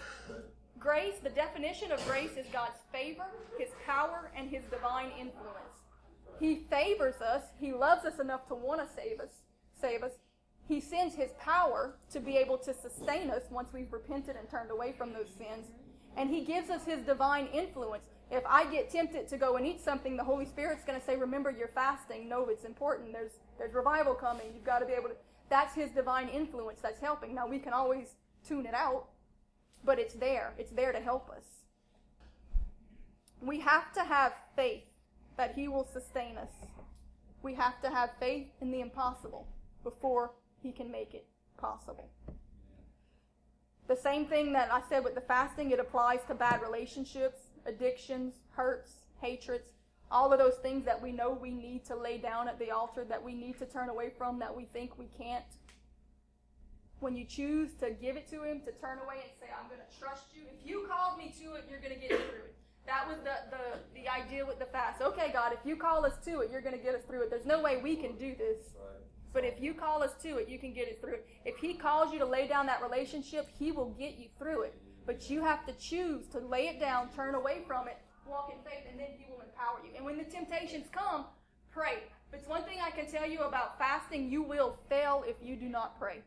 Grace, 0.82 1.14
the 1.22 1.30
definition 1.30 1.92
of 1.92 2.04
grace 2.08 2.32
is 2.36 2.46
God's 2.52 2.80
favor, 2.90 3.26
His 3.56 3.68
power, 3.86 4.32
and 4.36 4.50
His 4.50 4.64
divine 4.64 5.12
influence. 5.18 5.78
He 6.40 6.66
favors 6.68 7.20
us. 7.20 7.44
He 7.60 7.72
loves 7.72 8.04
us 8.04 8.18
enough 8.18 8.48
to 8.48 8.56
want 8.56 8.80
to 8.80 8.92
save 8.92 9.20
us. 9.20 9.30
Save 9.80 10.02
us. 10.02 10.10
He 10.66 10.80
sends 10.80 11.14
His 11.14 11.30
power 11.38 11.94
to 12.10 12.18
be 12.18 12.36
able 12.36 12.58
to 12.58 12.74
sustain 12.74 13.30
us 13.30 13.42
once 13.48 13.68
we've 13.72 13.92
repented 13.92 14.34
and 14.34 14.50
turned 14.50 14.72
away 14.72 14.92
from 14.98 15.12
those 15.12 15.28
sins. 15.28 15.68
And 16.16 16.28
He 16.28 16.44
gives 16.44 16.68
us 16.68 16.84
His 16.84 17.00
divine 17.06 17.46
influence. 17.52 18.02
If 18.32 18.42
I 18.44 18.64
get 18.64 18.90
tempted 18.90 19.28
to 19.28 19.36
go 19.36 19.56
and 19.56 19.64
eat 19.64 19.80
something, 19.80 20.16
the 20.16 20.24
Holy 20.24 20.46
Spirit's 20.46 20.84
going 20.84 20.98
to 20.98 21.06
say, 21.06 21.14
"Remember, 21.14 21.50
you're 21.50 21.68
fasting. 21.68 22.28
No, 22.28 22.46
it's 22.46 22.64
important. 22.64 23.12
There's 23.12 23.38
there's 23.56 23.72
revival 23.72 24.14
coming. 24.14 24.46
You've 24.52 24.64
got 24.64 24.80
to 24.80 24.86
be 24.86 24.94
able 24.94 25.10
to." 25.10 25.16
That's 25.48 25.76
His 25.76 25.92
divine 25.92 26.28
influence 26.28 26.80
that's 26.82 27.00
helping. 27.00 27.36
Now 27.36 27.46
we 27.46 27.60
can 27.60 27.72
always 27.72 28.16
tune 28.44 28.66
it 28.66 28.74
out 28.74 29.11
but 29.84 29.98
it's 29.98 30.14
there. 30.14 30.54
It's 30.58 30.70
there 30.70 30.92
to 30.92 31.00
help 31.00 31.30
us. 31.30 31.44
We 33.40 33.60
have 33.60 33.92
to 33.94 34.02
have 34.02 34.32
faith 34.54 34.88
that 35.36 35.54
He 35.54 35.68
will 35.68 35.84
sustain 35.92 36.36
us. 36.38 36.52
We 37.42 37.54
have 37.54 37.80
to 37.82 37.90
have 37.90 38.10
faith 38.20 38.48
in 38.60 38.70
the 38.70 38.80
impossible 38.80 39.48
before 39.82 40.32
He 40.62 40.72
can 40.72 40.90
make 40.90 41.14
it 41.14 41.26
possible. 41.56 42.08
The 43.88 43.96
same 43.96 44.26
thing 44.26 44.52
that 44.52 44.72
I 44.72 44.80
said 44.88 45.02
with 45.02 45.14
the 45.14 45.20
fasting, 45.20 45.70
it 45.70 45.80
applies 45.80 46.20
to 46.28 46.34
bad 46.34 46.62
relationships, 46.62 47.40
addictions, 47.66 48.34
hurts, 48.50 48.92
hatreds, 49.20 49.72
all 50.10 50.32
of 50.32 50.38
those 50.38 50.56
things 50.62 50.84
that 50.84 51.02
we 51.02 51.10
know 51.10 51.30
we 51.30 51.50
need 51.50 51.84
to 51.86 51.96
lay 51.96 52.18
down 52.18 52.46
at 52.46 52.58
the 52.58 52.70
altar, 52.70 53.04
that 53.04 53.22
we 53.22 53.34
need 53.34 53.58
to 53.58 53.66
turn 53.66 53.88
away 53.88 54.12
from, 54.16 54.38
that 54.38 54.54
we 54.54 54.66
think 54.66 54.98
we 54.98 55.08
can't 55.18 55.44
when 57.02 57.16
you 57.16 57.24
choose 57.24 57.74
to 57.80 57.90
give 57.90 58.16
it 58.16 58.28
to 58.30 58.42
him, 58.42 58.60
to 58.60 58.72
turn 58.72 58.98
away 59.04 59.16
and 59.22 59.32
say, 59.40 59.46
I'm 59.52 59.68
going 59.68 59.80
to 59.80 59.98
trust 59.98 60.26
you. 60.34 60.42
If 60.46 60.66
you 60.66 60.86
called 60.88 61.18
me 61.18 61.34
to 61.40 61.54
it, 61.54 61.64
you're 61.68 61.80
going 61.80 61.94
to 61.94 62.00
get 62.00 62.10
through 62.10 62.46
it. 62.46 62.54
That 62.86 63.06
was 63.06 63.18
the, 63.18 63.36
the, 63.50 64.00
the 64.00 64.08
idea 64.08 64.44
with 64.44 64.58
the 64.58 64.66
fast. 64.66 65.02
Okay, 65.02 65.30
God, 65.32 65.52
if 65.52 65.60
you 65.64 65.76
call 65.76 66.04
us 66.04 66.14
to 66.24 66.40
it, 66.40 66.50
you're 66.50 66.60
going 66.60 66.76
to 66.76 66.82
get 66.82 66.94
us 66.94 67.02
through 67.04 67.22
it. 67.22 67.30
There's 67.30 67.46
no 67.46 67.60
way 67.60 67.80
we 67.82 67.96
can 67.96 68.16
do 68.16 68.34
this. 68.34 68.74
But 69.32 69.44
if 69.44 69.60
you 69.60 69.72
call 69.72 70.02
us 70.02 70.12
to 70.22 70.36
it, 70.38 70.48
you 70.48 70.58
can 70.58 70.74
get 70.74 70.88
it 70.88 71.00
through 71.00 71.14
it. 71.14 71.28
If 71.44 71.56
He 71.56 71.74
calls 71.74 72.12
you 72.12 72.18
to 72.18 72.26
lay 72.26 72.46
down 72.46 72.66
that 72.66 72.82
relationship, 72.82 73.48
He 73.58 73.72
will 73.72 73.90
get 73.90 74.18
you 74.18 74.28
through 74.38 74.62
it. 74.62 74.74
But 75.06 75.30
you 75.30 75.42
have 75.42 75.64
to 75.66 75.72
choose 75.74 76.26
to 76.28 76.38
lay 76.38 76.68
it 76.68 76.78
down, 76.78 77.08
turn 77.14 77.34
away 77.34 77.62
from 77.66 77.88
it, 77.88 77.98
walk 78.26 78.52
in 78.52 78.62
faith, 78.62 78.84
and 78.90 78.98
then 78.98 79.08
He 79.16 79.26
will 79.30 79.40
empower 79.40 79.78
you. 79.84 79.96
And 79.96 80.04
when 80.04 80.18
the 80.18 80.24
temptations 80.24 80.86
come, 80.92 81.24
pray. 81.70 82.02
If 82.28 82.40
it's 82.40 82.48
one 82.48 82.62
thing 82.64 82.78
I 82.82 82.90
can 82.90 83.10
tell 83.10 83.28
you 83.28 83.40
about 83.40 83.78
fasting, 83.78 84.30
you 84.30 84.42
will 84.42 84.76
fail 84.88 85.24
if 85.26 85.36
you 85.42 85.56
do 85.56 85.68
not 85.68 85.98
pray. 85.98 86.22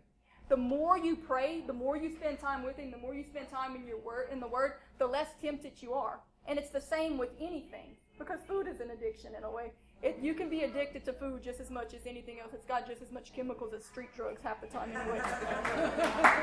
The 0.47 0.57
more 0.57 0.97
you 0.97 1.15
pray, 1.15 1.63
the 1.65 1.73
more 1.73 1.97
you 1.97 2.11
spend 2.11 2.39
time 2.39 2.63
with 2.63 2.77
Him, 2.77 2.91
the 2.91 2.97
more 2.97 3.15
you 3.15 3.23
spend 3.23 3.49
time 3.49 3.75
in 3.75 3.87
your 3.87 3.97
word 3.97 4.29
in 4.31 4.39
the 4.39 4.47
Word, 4.47 4.73
the 4.99 5.07
less 5.07 5.29
tempted 5.41 5.73
you 5.81 5.93
are. 5.93 6.19
And 6.47 6.59
it's 6.59 6.69
the 6.69 6.81
same 6.81 7.17
with 7.17 7.29
anything 7.39 7.95
because 8.19 8.39
food 8.47 8.67
is 8.67 8.79
an 8.79 8.91
addiction 8.91 9.33
in 9.35 9.43
a 9.43 9.51
way. 9.51 9.71
It, 10.03 10.19
you 10.21 10.35
can 10.35 10.49
be 10.49 10.61
addicted 10.61 11.03
to 11.05 11.13
food 11.13 11.41
just 11.43 11.59
as 11.59 11.71
much 11.71 11.93
as 11.95 12.05
anything 12.05 12.39
else. 12.39 12.51
It's 12.53 12.65
got 12.65 12.87
just 12.87 13.01
as 13.01 13.11
much 13.11 13.33
chemicals 13.33 13.73
as 13.73 13.83
street 13.83 14.09
drugs 14.15 14.41
half 14.43 14.61
the 14.61 14.67
time 14.67 14.91
anyway. 14.95 15.21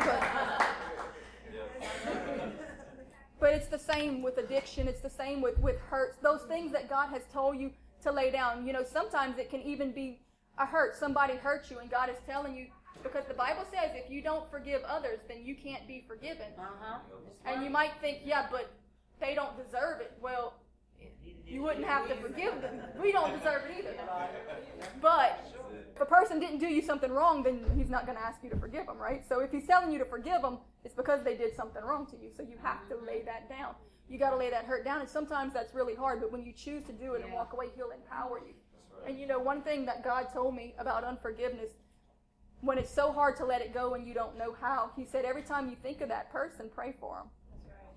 but, 0.04 0.22
but 3.40 3.52
it's 3.54 3.68
the 3.68 3.78
same 3.78 4.20
with 4.20 4.38
addiction. 4.38 4.88
It's 4.88 5.00
the 5.00 5.10
same 5.10 5.40
with, 5.40 5.58
with 5.60 5.78
hurts. 5.78 6.16
Those 6.20 6.42
things 6.42 6.72
that 6.72 6.88
God 6.90 7.10
has 7.10 7.22
told 7.32 7.56
you 7.58 7.70
to 8.02 8.10
lay 8.10 8.32
down. 8.32 8.66
You 8.66 8.72
know, 8.72 8.82
sometimes 8.82 9.38
it 9.38 9.48
can 9.48 9.62
even 9.62 9.92
be 9.92 10.18
a 10.58 10.66
hurt. 10.66 10.96
Somebody 10.96 11.34
hurt 11.34 11.70
you 11.70 11.78
and 11.78 11.88
God 11.88 12.10
is 12.10 12.16
telling 12.26 12.56
you, 12.56 12.66
because 13.02 13.24
the 13.26 13.34
Bible 13.34 13.64
says 13.70 13.90
if 13.94 14.10
you 14.10 14.22
don't 14.22 14.50
forgive 14.50 14.82
others, 14.84 15.20
then 15.28 15.44
you 15.44 15.54
can't 15.54 15.86
be 15.86 16.04
forgiven. 16.06 16.46
Uh-huh. 16.58 16.98
And 17.44 17.64
you 17.64 17.70
might 17.70 17.92
think, 18.00 18.18
yeah, 18.24 18.46
but 18.50 18.70
they 19.20 19.34
don't 19.34 19.56
deserve 19.56 20.00
it. 20.00 20.12
Well, 20.20 20.54
you 21.46 21.62
wouldn't 21.62 21.84
have 21.84 22.08
to 22.08 22.14
forgive 22.16 22.62
them. 22.62 22.80
We 23.00 23.12
don't 23.12 23.36
deserve 23.36 23.62
it 23.68 23.78
either. 23.78 23.94
But 25.00 25.52
if 25.94 26.00
a 26.00 26.06
person 26.06 26.40
didn't 26.40 26.58
do 26.58 26.66
you 26.66 26.80
something 26.80 27.10
wrong, 27.10 27.42
then 27.42 27.64
he's 27.76 27.90
not 27.90 28.06
going 28.06 28.16
to 28.16 28.24
ask 28.24 28.42
you 28.42 28.50
to 28.50 28.56
forgive 28.56 28.86
them, 28.86 28.98
right? 28.98 29.26
So 29.28 29.40
if 29.40 29.50
he's 29.50 29.66
telling 29.66 29.92
you 29.92 29.98
to 29.98 30.04
forgive 30.04 30.42
them, 30.42 30.58
it's 30.84 30.94
because 30.94 31.22
they 31.22 31.36
did 31.36 31.54
something 31.54 31.82
wrong 31.82 32.06
to 32.06 32.16
you. 32.16 32.30
So 32.34 32.42
you 32.42 32.56
have 32.62 32.88
to 32.88 32.96
lay 32.96 33.22
that 33.22 33.48
down. 33.48 33.74
You 34.08 34.18
got 34.18 34.30
to 34.30 34.36
lay 34.36 34.50
that 34.50 34.64
hurt 34.64 34.84
down. 34.84 35.00
And 35.00 35.08
sometimes 35.08 35.52
that's 35.52 35.74
really 35.74 35.94
hard, 35.94 36.20
but 36.20 36.32
when 36.32 36.44
you 36.44 36.52
choose 36.52 36.84
to 36.84 36.92
do 36.92 37.14
it 37.14 37.24
and 37.24 37.32
walk 37.32 37.52
away, 37.52 37.66
he'll 37.76 37.90
empower 37.90 38.38
you. 38.38 38.54
And 39.06 39.18
you 39.18 39.26
know, 39.26 39.38
one 39.38 39.62
thing 39.62 39.84
that 39.86 40.04
God 40.04 40.28
told 40.32 40.54
me 40.54 40.74
about 40.78 41.04
unforgiveness, 41.04 41.70
when 42.62 42.78
it's 42.78 42.92
so 42.92 43.12
hard 43.12 43.36
to 43.36 43.44
let 43.44 43.60
it 43.60 43.74
go 43.74 43.94
and 43.94 44.06
you 44.06 44.14
don't 44.14 44.38
know 44.38 44.56
how, 44.60 44.90
He 44.96 45.04
said, 45.04 45.24
every 45.24 45.42
time 45.42 45.68
you 45.68 45.76
think 45.82 46.00
of 46.00 46.08
that 46.08 46.32
person, 46.32 46.70
pray 46.74 46.94
for 46.98 47.16
them. 47.16 47.26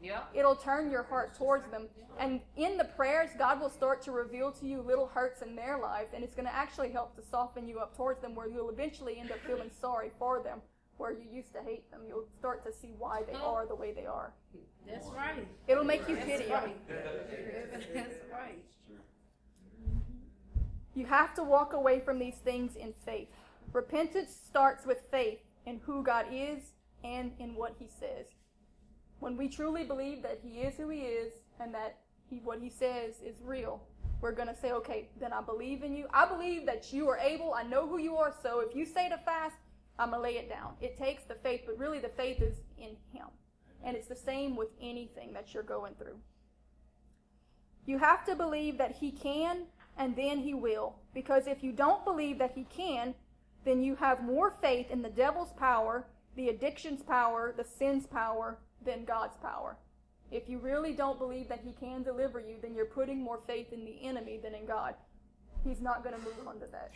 Yeah. 0.01 0.21
It'll 0.33 0.55
turn 0.55 0.91
your 0.91 1.03
heart 1.03 1.35
towards 1.35 1.69
them. 1.71 1.87
And 2.19 2.41
in 2.57 2.77
the 2.77 2.83
prayers, 2.83 3.29
God 3.37 3.59
will 3.59 3.69
start 3.69 4.01
to 4.03 4.11
reveal 4.11 4.51
to 4.51 4.65
you 4.65 4.81
little 4.81 5.07
hurts 5.07 5.41
in 5.41 5.55
their 5.55 5.77
life, 5.77 6.07
and 6.13 6.23
it's 6.23 6.35
going 6.35 6.47
to 6.47 6.53
actually 6.53 6.91
help 6.91 7.15
to 7.15 7.23
soften 7.23 7.67
you 7.67 7.79
up 7.79 7.95
towards 7.95 8.21
them, 8.21 8.35
where 8.35 8.47
you'll 8.47 8.69
eventually 8.69 9.17
end 9.19 9.31
up 9.31 9.39
feeling 9.47 9.71
sorry 9.79 10.11
for 10.19 10.41
them, 10.43 10.61
where 10.97 11.11
you 11.11 11.25
used 11.31 11.53
to 11.53 11.61
hate 11.61 11.89
them. 11.91 12.01
You'll 12.07 12.27
start 12.37 12.63
to 12.65 12.73
see 12.73 12.93
why 12.97 13.23
they 13.25 13.37
oh. 13.41 13.53
are 13.53 13.65
the 13.65 13.75
way 13.75 13.93
they 13.93 14.05
are. 14.05 14.33
That's 14.87 15.07
right. 15.07 15.47
It'll 15.67 15.83
make 15.83 16.07
you 16.07 16.17
pity 16.17 16.49
them. 16.49 16.73
That's 16.87 18.15
right. 18.31 18.63
You 20.93 21.05
have 21.05 21.33
to 21.35 21.43
walk 21.43 21.73
away 21.73 21.99
from 21.99 22.19
these 22.19 22.35
things 22.35 22.75
in 22.75 22.93
faith. 23.05 23.27
Repentance 23.75 24.33
starts 24.33 24.85
with 24.85 25.01
faith 25.11 25.39
in 25.65 25.81
who 25.85 26.01
God 26.01 26.27
is 26.31 26.63
and 27.03 27.33
in 27.39 27.55
what 27.55 27.75
He 27.77 27.89
says. 27.89 28.27
When 29.19 29.35
we 29.35 29.49
truly 29.49 29.83
believe 29.83 30.23
that 30.23 30.39
He 30.41 30.61
is 30.61 30.77
who 30.77 30.87
He 30.87 30.99
is 31.01 31.33
and 31.59 31.73
that 31.73 31.97
he, 32.29 32.37
what 32.37 32.61
He 32.61 32.69
says 32.69 33.15
is 33.19 33.35
real, 33.43 33.83
we're 34.21 34.31
going 34.31 34.47
to 34.47 34.55
say, 34.55 34.71
okay, 34.71 35.09
then 35.19 35.33
I 35.33 35.41
believe 35.41 35.83
in 35.83 35.93
you. 35.93 36.07
I 36.13 36.25
believe 36.25 36.65
that 36.67 36.93
you 36.93 37.09
are 37.09 37.17
able. 37.17 37.53
I 37.53 37.63
know 37.63 37.85
who 37.85 37.97
you 37.97 38.15
are. 38.15 38.33
So 38.41 38.61
if 38.61 38.73
you 38.73 38.85
say 38.85 39.09
to 39.09 39.17
fast, 39.17 39.57
I'm 39.99 40.11
going 40.11 40.21
to 40.21 40.23
lay 40.23 40.37
it 40.37 40.47
down. 40.47 40.75
It 40.79 40.97
takes 40.97 41.25
the 41.25 41.35
faith, 41.35 41.63
but 41.65 41.77
really 41.77 41.99
the 41.99 42.07
faith 42.07 42.41
is 42.41 42.55
in 42.77 42.95
Him. 43.11 43.27
And 43.83 43.97
it's 43.97 44.07
the 44.07 44.15
same 44.15 44.55
with 44.55 44.69
anything 44.81 45.33
that 45.33 45.53
you're 45.53 45.63
going 45.63 45.95
through. 45.95 46.17
You 47.85 47.97
have 47.97 48.23
to 48.27 48.37
believe 48.37 48.77
that 48.77 48.95
He 48.95 49.11
can, 49.11 49.63
and 49.97 50.15
then 50.15 50.39
He 50.39 50.53
will. 50.53 50.95
Because 51.13 51.45
if 51.45 51.61
you 51.61 51.73
don't 51.73 52.05
believe 52.05 52.39
that 52.39 52.53
He 52.55 52.63
can, 52.63 53.15
then 53.65 53.83
you 53.83 53.95
have 53.95 54.23
more 54.23 54.51
faith 54.61 54.91
in 54.91 55.01
the 55.01 55.09
devil's 55.09 55.51
power, 55.53 56.05
the 56.35 56.49
addiction's 56.49 57.01
power, 57.01 57.53
the 57.57 57.63
sin's 57.63 58.05
power, 58.05 58.59
than 58.85 59.03
God's 59.03 59.35
power. 59.37 59.77
If 60.31 60.47
you 60.47 60.59
really 60.59 60.93
don't 60.93 61.19
believe 61.19 61.49
that 61.49 61.63
He 61.65 61.73
can 61.73 62.03
deliver 62.03 62.39
you, 62.39 62.55
then 62.61 62.75
you're 62.75 62.85
putting 62.85 63.21
more 63.21 63.39
faith 63.47 63.73
in 63.73 63.83
the 63.83 64.05
enemy 64.05 64.39
than 64.41 64.53
in 64.53 64.65
God. 64.65 64.95
He's 65.63 65.81
not 65.81 66.03
going 66.03 66.15
to 66.15 66.21
move 66.21 66.47
under 66.47 66.67
that. 66.67 66.91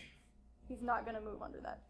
He's 0.67 0.81
not 0.81 1.05
going 1.05 1.15
to 1.15 1.23
move 1.23 1.41
under 1.41 1.59
that. 1.61 1.81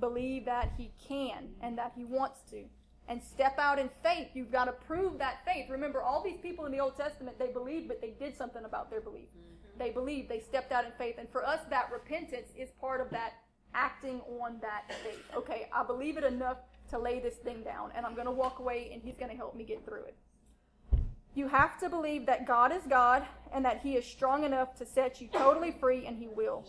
Believe 0.00 0.46
that 0.46 0.72
He 0.78 0.92
can 1.06 1.50
and 1.60 1.76
that 1.76 1.92
He 1.94 2.04
wants 2.04 2.40
to. 2.50 2.64
And 3.08 3.22
step 3.22 3.58
out 3.58 3.78
in 3.78 3.90
faith. 4.02 4.28
You've 4.32 4.52
got 4.52 4.66
to 4.66 4.72
prove 4.72 5.18
that 5.18 5.44
faith. 5.44 5.68
Remember, 5.68 6.00
all 6.00 6.22
these 6.22 6.40
people 6.40 6.64
in 6.64 6.72
the 6.72 6.78
Old 6.78 6.96
Testament, 6.96 7.38
they 7.38 7.48
believed, 7.48 7.88
but 7.88 8.00
they 8.00 8.14
did 8.18 8.36
something 8.36 8.64
about 8.64 8.90
their 8.90 9.00
belief. 9.00 9.28
Mm-hmm. 9.36 9.78
They 9.78 9.90
believed, 9.90 10.30
they 10.30 10.40
stepped 10.40 10.72
out 10.72 10.84
in 10.84 10.92
faith. 10.96 11.16
And 11.18 11.28
for 11.28 11.44
us, 11.44 11.60
that 11.68 11.90
repentance 11.92 12.48
is 12.56 12.70
part 12.80 13.00
of 13.00 13.10
that 13.10 13.32
acting 13.74 14.20
on 14.40 14.58
that 14.60 14.92
faith. 15.02 15.24
Okay, 15.36 15.68
I 15.72 15.84
believe 15.84 16.16
it 16.16 16.24
enough 16.24 16.58
to 16.90 16.98
lay 16.98 17.20
this 17.20 17.36
thing 17.36 17.62
down, 17.62 17.90
and 17.96 18.04
I'm 18.04 18.14
going 18.14 18.26
to 18.26 18.32
walk 18.32 18.58
away, 18.58 18.90
and 18.92 19.02
He's 19.02 19.16
going 19.16 19.30
to 19.30 19.36
help 19.36 19.56
me 19.56 19.64
get 19.64 19.84
through 19.84 20.04
it. 20.04 20.16
You 21.34 21.48
have 21.48 21.78
to 21.80 21.88
believe 21.88 22.26
that 22.26 22.46
God 22.46 22.72
is 22.72 22.82
God 22.88 23.24
and 23.52 23.64
that 23.64 23.80
He 23.82 23.96
is 23.96 24.04
strong 24.04 24.44
enough 24.44 24.76
to 24.76 24.86
set 24.86 25.20
you 25.20 25.28
totally 25.28 25.70
free, 25.70 26.06
and 26.06 26.18
He 26.18 26.28
will. 26.28 26.66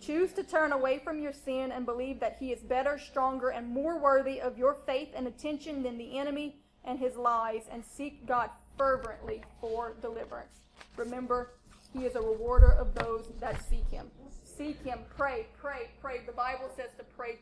Choose 0.00 0.32
to 0.32 0.42
turn 0.42 0.72
away 0.72 0.98
from 0.98 1.20
your 1.20 1.32
sin 1.32 1.70
and 1.70 1.86
believe 1.86 2.20
that 2.20 2.36
He 2.40 2.52
is 2.52 2.60
better, 2.60 2.98
stronger, 2.98 3.50
and 3.50 3.68
more 3.68 3.98
worthy 3.98 4.40
of 4.40 4.58
your 4.58 4.74
faith 4.86 5.10
and 5.14 5.26
attention 5.26 5.82
than 5.82 5.98
the 5.98 6.18
enemy 6.18 6.56
and 6.84 6.98
his 6.98 7.16
lies, 7.16 7.64
and 7.70 7.84
seek 7.84 8.26
God 8.26 8.50
fervently 8.76 9.42
for 9.60 9.94
deliverance. 10.02 10.60
Remember, 10.96 11.54
He 11.92 12.04
is 12.04 12.14
a 12.14 12.20
rewarder 12.20 12.72
of 12.72 12.94
those 12.94 13.30
that 13.40 13.62
seek 13.68 13.88
Him. 13.90 14.10
Seek 14.56 14.82
Him, 14.84 15.00
pray, 15.16 15.46
pray, 15.60 15.90
pray. 16.00 16.20
The 16.26 16.32
Bible 16.32 16.70
says 16.76 16.90
to 16.98 17.04
pray 17.04 17.40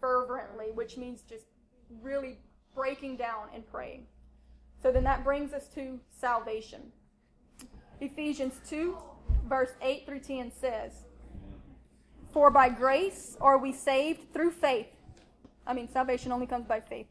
fervently, 0.00 0.66
which 0.74 0.96
means 0.96 1.22
just 1.22 1.46
really 2.02 2.38
breaking 2.74 3.16
down 3.16 3.48
and 3.54 3.66
praying. 3.70 4.06
So 4.82 4.90
then 4.90 5.04
that 5.04 5.24
brings 5.24 5.52
us 5.52 5.68
to 5.74 6.00
salvation. 6.10 6.92
Ephesians 8.00 8.54
2, 8.68 8.96
verse 9.46 9.72
8 9.82 10.06
through 10.06 10.20
10 10.20 10.52
says, 10.52 10.92
For 12.32 12.50
by 12.50 12.68
grace 12.68 13.36
are 13.40 13.58
we 13.58 13.72
saved 13.72 14.32
through 14.32 14.52
faith. 14.52 14.88
I 15.66 15.74
mean, 15.74 15.88
salvation 15.88 16.32
only 16.32 16.46
comes 16.46 16.66
by 16.66 16.80
faith. 16.80 17.06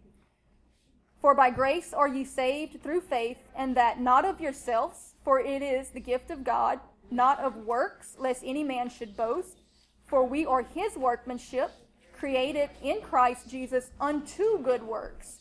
For 1.21 1.35
by 1.35 1.49
grace 1.49 1.93
are 1.93 2.07
ye 2.07 2.23
saved 2.23 2.81
through 2.81 3.01
faith, 3.01 3.37
and 3.55 3.75
that 3.75 3.99
not 3.99 4.25
of 4.25 4.39
yourselves, 4.39 5.15
for 5.23 5.39
it 5.39 5.61
is 5.61 5.89
the 5.89 5.99
gift 5.99 6.31
of 6.31 6.43
God, 6.43 6.79
not 7.11 7.39
of 7.39 7.55
works, 7.55 8.15
lest 8.17 8.43
any 8.45 8.63
man 8.63 8.89
should 8.89 9.15
boast. 9.17 9.59
For 10.05 10.23
we 10.23 10.45
are 10.45 10.61
his 10.61 10.97
workmanship 10.97 11.71
created 12.13 12.69
in 12.83 13.01
Christ 13.01 13.49
Jesus 13.49 13.91
unto 13.99 14.61
good 14.63 14.83
works, 14.83 15.39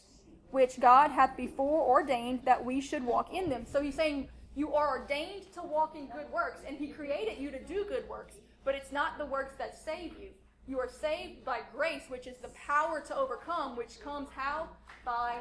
which 0.51 0.79
God 0.79 1.11
hath 1.11 1.37
before 1.37 1.83
ordained 1.83 2.41
that 2.45 2.65
we 2.65 2.81
should 2.81 3.05
walk 3.05 3.33
in 3.33 3.49
them. 3.49 3.67
So 3.67 3.81
he's 3.81 3.95
saying 3.95 4.29
you 4.55 4.75
are 4.75 4.99
ordained 5.01 5.53
to 5.55 5.63
walk 5.63 5.97
in 5.97 6.07
good 6.09 6.31
works, 6.33 6.61
and 6.67 6.77
he 6.77 6.89
created 6.89 7.39
you 7.39 7.51
to 7.51 7.63
do 7.65 7.85
good 7.89 8.09
works, 8.09 8.35
but 8.65 8.75
it's 8.75 8.93
not 8.93 9.19
the 9.19 9.27
works 9.27 9.55
that 9.59 9.77
save 9.77 10.13
you. 10.21 10.31
You 10.67 10.79
are 10.79 10.89
saved 10.89 11.45
by 11.45 11.61
grace, 11.75 12.03
which 12.09 12.27
is 12.27 12.37
the 12.39 12.49
power 12.49 13.01
to 13.01 13.17
overcome, 13.17 13.77
which 13.77 14.01
comes 14.01 14.29
how? 14.35 14.69
By 15.05 15.37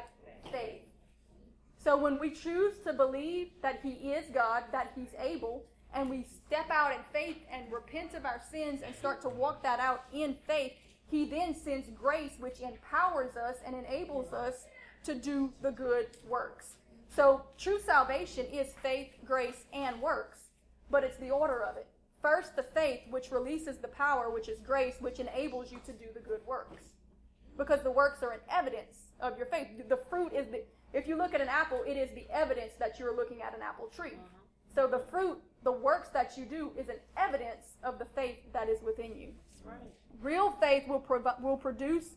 faith. 0.50 0.82
So 1.76 1.96
when 1.96 2.18
we 2.18 2.30
choose 2.30 2.78
to 2.84 2.92
believe 2.92 3.50
that 3.62 3.80
he 3.82 4.12
is 4.12 4.24
God, 4.32 4.64
that 4.72 4.92
he's 4.96 5.14
able, 5.20 5.66
and 5.94 6.08
we 6.08 6.26
step 6.46 6.70
out 6.70 6.92
in 6.92 6.98
faith 7.12 7.38
and 7.50 7.70
repent 7.72 8.14
of 8.14 8.24
our 8.24 8.40
sins 8.50 8.82
and 8.84 8.94
start 8.94 9.22
to 9.22 9.28
walk 9.28 9.62
that 9.62 9.80
out 9.80 10.04
in 10.12 10.36
faith, 10.46 10.72
he 11.10 11.24
then 11.24 11.54
sends 11.54 11.88
grace, 11.90 12.32
which 12.38 12.60
empowers 12.60 13.36
us 13.36 13.56
and 13.64 13.74
enables 13.74 14.32
us 14.32 14.66
to 15.04 15.14
do 15.14 15.52
the 15.62 15.70
good 15.70 16.08
works. 16.28 16.76
So, 17.08 17.42
true 17.56 17.80
salvation 17.80 18.46
is 18.46 18.74
faith, 18.82 19.08
grace, 19.24 19.64
and 19.72 20.00
works, 20.02 20.38
but 20.90 21.04
it's 21.04 21.16
the 21.16 21.30
order 21.30 21.64
of 21.64 21.76
it. 21.76 21.86
First, 22.20 22.56
the 22.56 22.62
faith, 22.62 23.00
which 23.10 23.30
releases 23.30 23.78
the 23.78 23.88
power, 23.88 24.28
which 24.28 24.48
is 24.48 24.58
grace, 24.60 24.96
which 25.00 25.20
enables 25.20 25.72
you 25.72 25.78
to 25.86 25.92
do 25.92 26.06
the 26.12 26.20
good 26.20 26.40
works. 26.46 26.82
Because 27.56 27.82
the 27.82 27.90
works 27.90 28.22
are 28.22 28.32
an 28.32 28.40
evidence 28.50 28.98
of 29.20 29.36
your 29.36 29.46
faith. 29.46 29.68
The 29.88 30.00
fruit 30.10 30.32
is 30.32 30.46
the, 30.48 30.62
if 30.92 31.08
you 31.08 31.16
look 31.16 31.34
at 31.34 31.40
an 31.40 31.48
apple, 31.48 31.82
it 31.86 31.96
is 31.96 32.10
the 32.14 32.26
evidence 32.30 32.72
that 32.78 32.98
you're 32.98 33.16
looking 33.16 33.42
at 33.42 33.54
an 33.54 33.62
apple 33.62 33.86
tree. 33.86 34.18
So, 34.78 34.86
the 34.86 35.00
fruit, 35.10 35.40
the 35.64 35.72
works 35.72 36.08
that 36.10 36.38
you 36.38 36.44
do, 36.44 36.70
is 36.78 36.88
an 36.88 37.00
evidence 37.16 37.74
of 37.82 37.98
the 37.98 38.04
faith 38.04 38.36
that 38.52 38.68
is 38.68 38.80
within 38.80 39.18
you. 39.18 39.30
Right. 39.64 39.76
Real 40.22 40.52
faith 40.52 40.86
will, 40.86 41.00
prov- 41.00 41.42
will 41.42 41.56
produce 41.56 42.10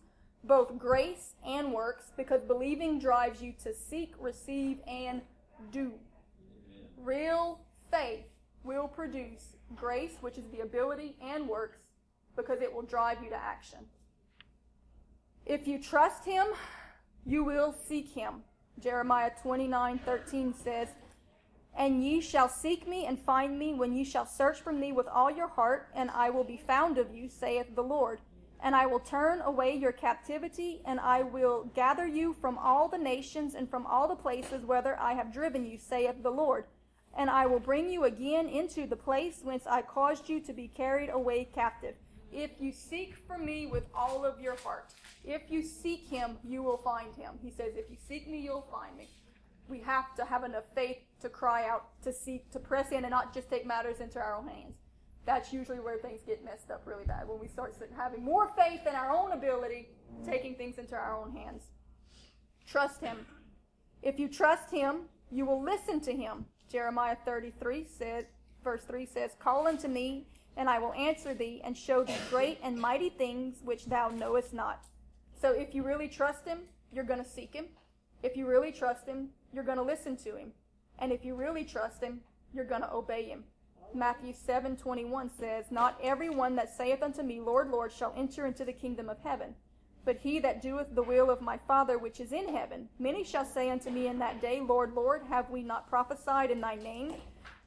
both 0.43 0.78
grace 0.78 1.34
and 1.43 1.74
works 1.74 2.12
because 2.16 2.43
believing 2.43 2.99
drives 2.99 3.41
you 3.41 3.55
to 3.64 3.74
seek, 3.74 4.14
receive, 4.20 4.78
and 4.86 5.24
do. 5.72 5.93
Real 6.99 7.62
faith 7.89 8.26
will 8.64 8.88
produce 8.88 9.55
grace, 9.76 10.18
which 10.22 10.38
is 10.38 10.45
the 10.51 10.59
ability, 10.59 11.16
and 11.20 11.49
works 11.49 11.80
because 12.36 12.62
it 12.62 12.72
will 12.72 12.84
drive 12.84 13.24
you 13.24 13.32
to 13.32 13.36
action. 13.36 13.80
If 15.47 15.68
you 15.68 15.80
trust 15.80 16.26
him, 16.26 16.45
you 17.26 17.43
will 17.43 17.74
seek 17.88 18.14
him. 18.14 18.43
Jeremiah 18.80 19.32
29 19.41 19.99
13 20.05 20.53
says, 20.53 20.89
And 21.76 22.03
ye 22.03 22.22
shall 22.22 22.49
seek 22.49 22.88
me 22.88 23.05
and 23.05 23.17
find 23.19 23.57
me 23.57 23.74
when 23.74 23.93
ye 23.93 24.03
shall 24.03 24.26
search 24.26 24.61
for 24.61 24.74
me 24.74 24.91
with 24.91 25.07
all 25.07 25.32
your 25.32 25.47
heart, 25.47 25.89
and 25.95 26.09
I 26.11 26.30
will 26.30 26.43
be 26.43 26.57
found 26.57 26.97
of 26.97 27.15
you, 27.15 27.30
saith 27.30 27.76
the 27.76 27.84
Lord. 27.84 28.19
And 28.63 28.76
I 28.76 28.86
will 28.86 28.99
turn 28.99 29.41
away 29.41 29.76
your 29.76 29.91
captivity, 29.91 30.82
and 30.86 30.99
I 30.99 31.24
will 31.24 31.72
gather 31.74 32.05
you 32.05 32.34
from 32.34 32.57
all 32.57 32.88
the 32.88 32.97
nations 32.97 33.55
and 33.55 33.69
from 33.69 33.88
all 33.88 34.07
the 34.07 34.15
places 34.15 34.65
whither 34.65 34.99
I 34.99 35.13
have 35.13 35.34
driven 35.34 35.65
you, 35.65 35.78
saith 35.78 36.22
the 36.22 36.30
Lord. 36.30 36.65
And 37.17 37.30
I 37.30 37.45
will 37.45 37.59
bring 37.59 37.89
you 37.89 38.03
again 38.03 38.47
into 38.47 38.86
the 38.86 38.95
place 38.95 39.39
whence 39.43 39.65
I 39.65 39.82
caused 39.82 40.30
you 40.30 40.39
to 40.41 40.53
be 40.53 40.67
carried 40.67 41.09
away 41.09 41.45
captive. 41.45 41.95
If 42.32 42.51
you 42.59 42.72
seek 42.72 43.15
for 43.15 43.38
me 43.38 43.65
with 43.65 43.88
all 43.93 44.24
of 44.24 44.39
your 44.39 44.55
heart, 44.57 44.93
if 45.26 45.49
you 45.49 45.61
seek 45.61 46.07
him, 46.07 46.38
you 46.43 46.63
will 46.63 46.78
find 46.78 47.13
him. 47.15 47.34
He 47.41 47.51
says, 47.51 47.74
If 47.76 47.89
you 47.89 47.97
seek 48.07 48.30
me, 48.30 48.39
you'll 48.39 48.67
find 48.72 48.95
me. 48.95 49.09
We 49.72 49.80
have 49.80 50.13
to 50.15 50.26
have 50.26 50.43
enough 50.43 50.65
faith 50.76 50.97
to 51.22 51.30
cry 51.30 51.69
out, 51.69 51.86
to 52.03 52.11
seek, 52.11 52.51
to 52.51 52.59
press 52.59 52.91
in, 52.91 53.05
and 53.05 53.09
not 53.09 53.34
just 53.34 53.49
take 53.49 53.65
matters 53.65 54.01
into 54.01 54.19
our 54.19 54.36
own 54.36 54.49
hands. 54.49 54.76
That's 55.26 55.53
usually 55.53 55.80
where 55.80 55.97
things 55.97 56.19
get 56.28 56.43
messed 56.43 56.69
up 56.69 56.82
really 56.86 57.05
bad. 57.05 57.26
When 57.26 57.39
we 57.39 57.47
start 57.47 57.74
having 57.95 58.22
more 58.22 58.49
faith 58.49 58.82
in 58.86 58.95
our 58.95 59.15
own 59.15 59.32
ability, 59.32 59.88
taking 60.26 60.55
things 60.55 60.78
into 60.78 60.95
our 60.95 61.15
own 61.15 61.32
hands. 61.34 61.63
Trust 62.67 62.99
him. 62.99 63.26
If 64.01 64.19
you 64.19 64.28
trust 64.28 64.69
him, 64.69 65.03
you 65.32 65.45
will 65.45 65.63
listen 65.63 66.01
to 66.01 66.11
him. 66.11 66.45
Jeremiah 66.69 67.15
33 67.24 67.86
says, 67.86 68.26
verse 68.65 68.84
3 68.84 69.05
says, 69.05 69.32
Call 69.39 69.67
unto 69.67 69.88
me, 69.88 70.28
and 70.57 70.69
I 70.69 70.80
will 70.80 70.93
answer 70.93 71.34
thee, 71.34 71.61
and 71.63 71.78
show 71.78 72.03
thee 72.03 72.17
great 72.30 72.59
and 72.61 72.78
mighty 72.78 73.09
things 73.09 73.59
which 73.63 73.86
thou 73.86 74.09
knowest 74.09 74.53
not. 74.53 74.84
So 75.39 75.51
if 75.51 75.74
you 75.74 75.84
really 75.84 76.09
trust 76.09 76.45
him, 76.45 76.59
you're 76.91 77.05
going 77.05 77.24
to 77.24 77.30
seek 77.30 77.53
him. 77.53 77.67
If 78.22 78.36
you 78.36 78.47
really 78.47 78.74
trust 78.74 79.07
him, 79.07 79.30
you're 79.54 79.64
going 79.64 79.78
to 79.78 79.84
listen 79.84 80.16
to 80.18 80.36
him. 80.36 80.52
And 80.99 81.12
if 81.12 81.26
you 81.26 81.36
really 81.36 81.64
trust 81.64 82.02
him, 82.02 82.22
you're 82.54 82.66
going 82.66 82.82
to 82.82 82.93
obey 82.93 83.26
him. 83.26 83.43
Matthew 83.93 84.34
7:21 84.34 85.30
says, 85.30 85.70
"Not 85.70 85.99
every 86.02 86.30
one 86.30 86.56
that 86.56 86.70
saith 86.70 87.04
unto 87.04 87.24
me, 87.24 87.41
Lord, 87.41 87.70
Lord, 87.70 87.91
shall 87.91 88.14
enter 88.16 88.45
into 88.45 88.64
the 88.64 88.72
kingdom 88.72 89.10
of 89.10 89.20
heaven, 89.22 89.56
but 90.06 90.18
he 90.18 90.39
that 90.39 90.62
doeth 90.62 90.95
the 90.95 91.04
will 91.04 91.30
of 91.30 91.41
my 91.41 91.58
Father 91.58 91.97
which 91.97 92.20
is 92.20 92.32
in 92.32 92.47
heaven. 92.47 92.88
Many 92.99 93.24
shall 93.24 93.45
say 93.45 93.70
unto 93.70 93.89
me 93.89 94.08
in 94.08 94.18
that 94.20 94.41
day, 94.41 94.60
Lord, 94.60 94.93
Lord, 94.93 95.24
have 95.30 95.49
we 95.49 95.62
not 95.62 95.89
prophesied 95.89 96.52
in 96.52 96.62
thy 96.62 96.76
name? 96.76 97.16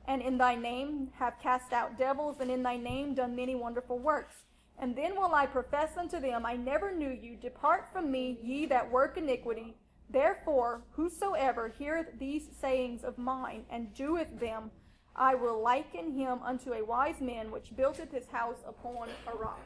And 0.06 0.20
in 0.20 0.38
thy 0.38 0.54
name 0.54 1.10
have 1.18 1.38
cast 1.38 1.72
out 1.72 1.98
devils, 1.98 2.40
and 2.40 2.50
in 2.50 2.62
thy 2.62 2.76
name 2.76 3.14
done 3.14 3.36
many 3.36 3.54
wonderful 3.54 3.98
works. 3.98 4.44
And 4.78 4.96
then 4.96 5.14
will 5.14 5.34
I 5.34 5.46
profess 5.46 5.96
unto 5.96 6.18
them, 6.18 6.44
I 6.44 6.56
never 6.56 6.92
knew 6.92 7.10
you. 7.10 7.36
Depart 7.36 7.92
from 7.92 8.10
me, 8.10 8.38
ye 8.42 8.66
that 8.66 8.90
work 8.90 9.16
iniquity. 9.16 9.76
Therefore, 10.14 10.84
whosoever 10.92 11.74
heareth 11.76 12.20
these 12.20 12.48
sayings 12.60 13.02
of 13.02 13.18
mine 13.18 13.64
and 13.68 13.92
doeth 13.94 14.38
them, 14.38 14.70
I 15.16 15.34
will 15.34 15.60
liken 15.60 16.12
him 16.12 16.38
unto 16.44 16.72
a 16.72 16.84
wise 16.84 17.20
man 17.20 17.50
which 17.50 17.74
buildeth 17.74 18.12
his 18.12 18.28
house 18.28 18.62
upon 18.64 19.08
a 19.26 19.36
rock. 19.36 19.60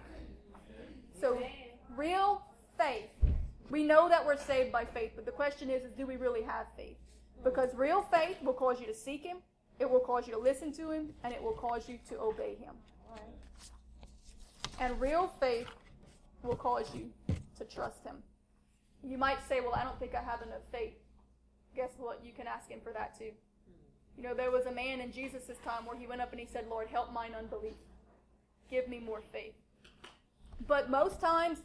So, 1.20 1.38
real 1.94 2.40
faith. 2.78 3.10
We 3.68 3.84
know 3.84 4.08
that 4.08 4.24
we're 4.24 4.38
saved 4.38 4.72
by 4.72 4.86
faith, 4.86 5.12
but 5.14 5.26
the 5.26 5.32
question 5.32 5.68
is, 5.68 5.84
is 5.84 5.92
do 5.92 6.06
we 6.06 6.16
really 6.16 6.42
have 6.42 6.64
faith? 6.78 6.96
Because 7.44 7.68
real 7.74 8.00
faith 8.10 8.38
will 8.42 8.54
cause 8.54 8.80
you 8.80 8.86
to 8.86 8.94
seek 8.94 9.22
him, 9.22 9.36
it 9.78 9.90
will 9.90 10.00
cause 10.00 10.26
you 10.26 10.32
to 10.32 10.40
listen 10.40 10.72
to 10.72 10.90
him, 10.90 11.12
and 11.24 11.34
it 11.34 11.42
will 11.42 11.52
cause 11.52 11.90
you 11.90 11.98
to 12.08 12.18
obey 12.18 12.54
him. 12.54 12.74
And 14.80 14.98
real 14.98 15.30
faith 15.40 15.68
will 16.42 16.56
cause 16.56 16.86
you 16.94 17.10
to 17.58 17.64
trust 17.66 18.02
him. 18.06 18.22
You 19.02 19.18
might 19.18 19.46
say, 19.48 19.60
Well, 19.60 19.74
I 19.74 19.84
don't 19.84 19.98
think 19.98 20.14
I 20.14 20.22
have 20.22 20.42
enough 20.42 20.62
faith. 20.72 20.94
Guess 21.74 21.92
what? 21.98 22.20
You 22.24 22.32
can 22.32 22.46
ask 22.46 22.68
him 22.68 22.80
for 22.82 22.92
that 22.92 23.18
too. 23.18 23.30
You 24.16 24.24
know, 24.24 24.34
there 24.34 24.50
was 24.50 24.66
a 24.66 24.72
man 24.72 25.00
in 25.00 25.12
Jesus' 25.12 25.56
time 25.64 25.86
where 25.86 25.96
he 25.96 26.06
went 26.06 26.20
up 26.20 26.32
and 26.32 26.40
he 26.40 26.46
said, 26.46 26.66
Lord, 26.68 26.88
help 26.88 27.12
mine 27.12 27.32
unbelief. 27.38 27.76
Give 28.68 28.88
me 28.88 28.98
more 28.98 29.22
faith. 29.32 29.54
But 30.66 30.90
most 30.90 31.20
times, 31.20 31.58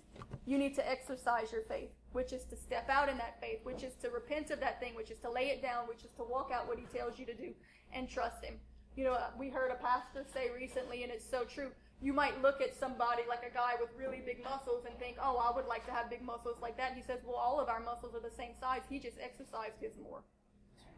you 0.45 0.57
need 0.57 0.75
to 0.75 0.89
exercise 0.89 1.51
your 1.51 1.63
faith, 1.63 1.89
which 2.11 2.31
is 2.31 2.43
to 2.45 2.55
step 2.55 2.89
out 2.89 3.09
in 3.09 3.17
that 3.17 3.39
faith, 3.41 3.59
which 3.63 3.81
is 3.81 3.95
to 4.03 4.09
repent 4.09 4.51
of 4.51 4.59
that 4.59 4.79
thing, 4.79 4.93
which 4.93 5.09
is 5.09 5.17
to 5.19 5.31
lay 5.31 5.47
it 5.47 5.63
down, 5.63 5.87
which 5.87 6.03
is 6.03 6.11
to 6.17 6.23
walk 6.23 6.51
out 6.53 6.67
what 6.67 6.77
he 6.77 6.85
tells 6.95 7.17
you 7.17 7.25
to 7.25 7.33
do 7.33 7.53
and 7.91 8.07
trust 8.07 8.43
him. 8.43 8.55
You 8.95 9.05
know, 9.05 9.17
we 9.37 9.49
heard 9.49 9.71
a 9.71 9.75
pastor 9.75 10.23
say 10.31 10.51
recently, 10.55 11.01
and 11.03 11.11
it's 11.11 11.27
so 11.27 11.43
true. 11.45 11.71
You 12.03 12.11
might 12.11 12.41
look 12.41 12.59
at 12.59 12.75
somebody 12.75 13.23
like 13.29 13.49
a 13.49 13.53
guy 13.53 13.75
with 13.79 13.89
really 13.97 14.21
big 14.25 14.43
muscles 14.43 14.83
and 14.85 14.93
think, 14.99 15.15
oh, 15.23 15.37
I 15.37 15.55
would 15.55 15.67
like 15.67 15.85
to 15.85 15.91
have 15.93 16.09
big 16.09 16.21
muscles 16.21 16.57
like 16.61 16.75
that. 16.75 16.91
And 16.91 16.97
he 16.97 17.03
says, 17.03 17.19
well, 17.25 17.37
all 17.37 17.61
of 17.61 17.69
our 17.69 17.79
muscles 17.79 18.13
are 18.13 18.19
the 18.19 18.35
same 18.35 18.51
size. 18.59 18.81
He 18.89 18.99
just 18.99 19.15
exercised 19.23 19.79
his 19.79 19.93
more. 20.03 20.21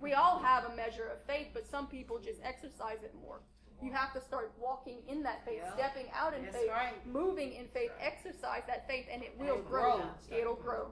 We 0.01 0.14
all 0.14 0.39
have 0.39 0.66
a 0.66 0.76
measure 0.76 1.06
of 1.06 1.22
faith, 1.28 1.49
but 1.53 1.68
some 1.68 1.86
people 1.86 2.18
just 2.18 2.41
exercise 2.43 3.03
it 3.03 3.14
more. 3.22 3.41
You 3.84 3.91
have 3.93 4.14
to 4.14 4.22
start 4.22 4.51
walking 4.60 5.03
in 5.08 5.22
that 5.24 5.45
faith, 5.45 5.62
yeah. 5.62 5.76
stepping 5.76 6.08
out 6.12 6.34
in 6.34 6.43
That's 6.43 6.56
faith, 6.56 6.70
right. 6.72 6.93
moving 7.06 7.53
in 7.53 7.68
faith, 7.68 7.91
exercise 8.01 8.64
that 8.68 8.88
faith, 8.88 9.06
and 9.12 9.22
it 9.22 9.36
will 9.38 9.62
grow. 9.62 9.97
grow. 9.97 10.38
It'll 10.38 10.56
grow. 10.56 10.91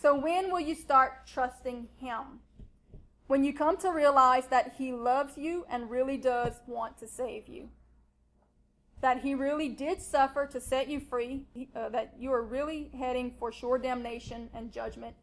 So, 0.00 0.18
when 0.18 0.50
will 0.50 0.60
you 0.60 0.74
start 0.74 1.26
trusting 1.26 1.88
Him? 1.98 2.40
When 3.26 3.44
you 3.44 3.52
come 3.52 3.76
to 3.78 3.90
realize 3.90 4.46
that 4.48 4.74
He 4.78 4.92
loves 4.92 5.36
you 5.36 5.66
and 5.68 5.90
really 5.90 6.16
does 6.16 6.54
want 6.66 6.98
to 6.98 7.06
save 7.06 7.48
you. 7.48 7.68
That 9.02 9.20
He 9.20 9.34
really 9.34 9.68
did 9.68 10.00
suffer 10.00 10.46
to 10.46 10.60
set 10.60 10.88
you 10.88 10.98
free, 10.98 11.44
uh, 11.76 11.90
that 11.90 12.14
you 12.18 12.32
are 12.32 12.42
really 12.42 12.90
heading 12.98 13.34
for 13.38 13.52
sure 13.52 13.76
damnation 13.76 14.48
and 14.54 14.72
judgment, 14.72 15.14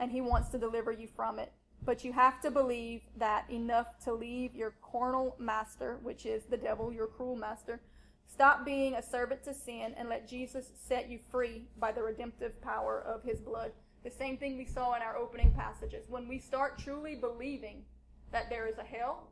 and 0.00 0.10
He 0.10 0.20
wants 0.20 0.48
to 0.48 0.58
deliver 0.58 0.90
you 0.90 1.06
from 1.06 1.38
it. 1.38 1.52
But 1.84 2.04
you 2.04 2.12
have 2.12 2.40
to 2.40 2.50
believe 2.50 3.02
that 3.16 3.48
enough 3.48 3.98
to 4.04 4.12
leave 4.12 4.54
your 4.54 4.74
carnal 4.82 5.36
master, 5.38 5.98
which 6.02 6.26
is 6.26 6.44
the 6.44 6.56
devil, 6.56 6.92
your 6.92 7.06
cruel 7.06 7.36
master. 7.36 7.80
Stop 8.26 8.64
being 8.64 8.94
a 8.94 9.02
servant 9.02 9.42
to 9.44 9.54
sin 9.54 9.94
and 9.96 10.08
let 10.08 10.28
Jesus 10.28 10.72
set 10.76 11.08
you 11.08 11.18
free 11.30 11.68
by 11.78 11.92
the 11.92 12.02
redemptive 12.02 12.60
power 12.60 13.00
of 13.06 13.22
his 13.22 13.40
blood. 13.40 13.72
The 14.04 14.10
same 14.10 14.36
thing 14.36 14.56
we 14.56 14.64
saw 14.64 14.94
in 14.94 15.02
our 15.02 15.16
opening 15.16 15.52
passages. 15.52 16.04
When 16.08 16.28
we 16.28 16.38
start 16.38 16.78
truly 16.78 17.14
believing 17.14 17.84
that 18.32 18.50
there 18.50 18.66
is 18.66 18.78
a 18.78 18.84
hell, 18.84 19.30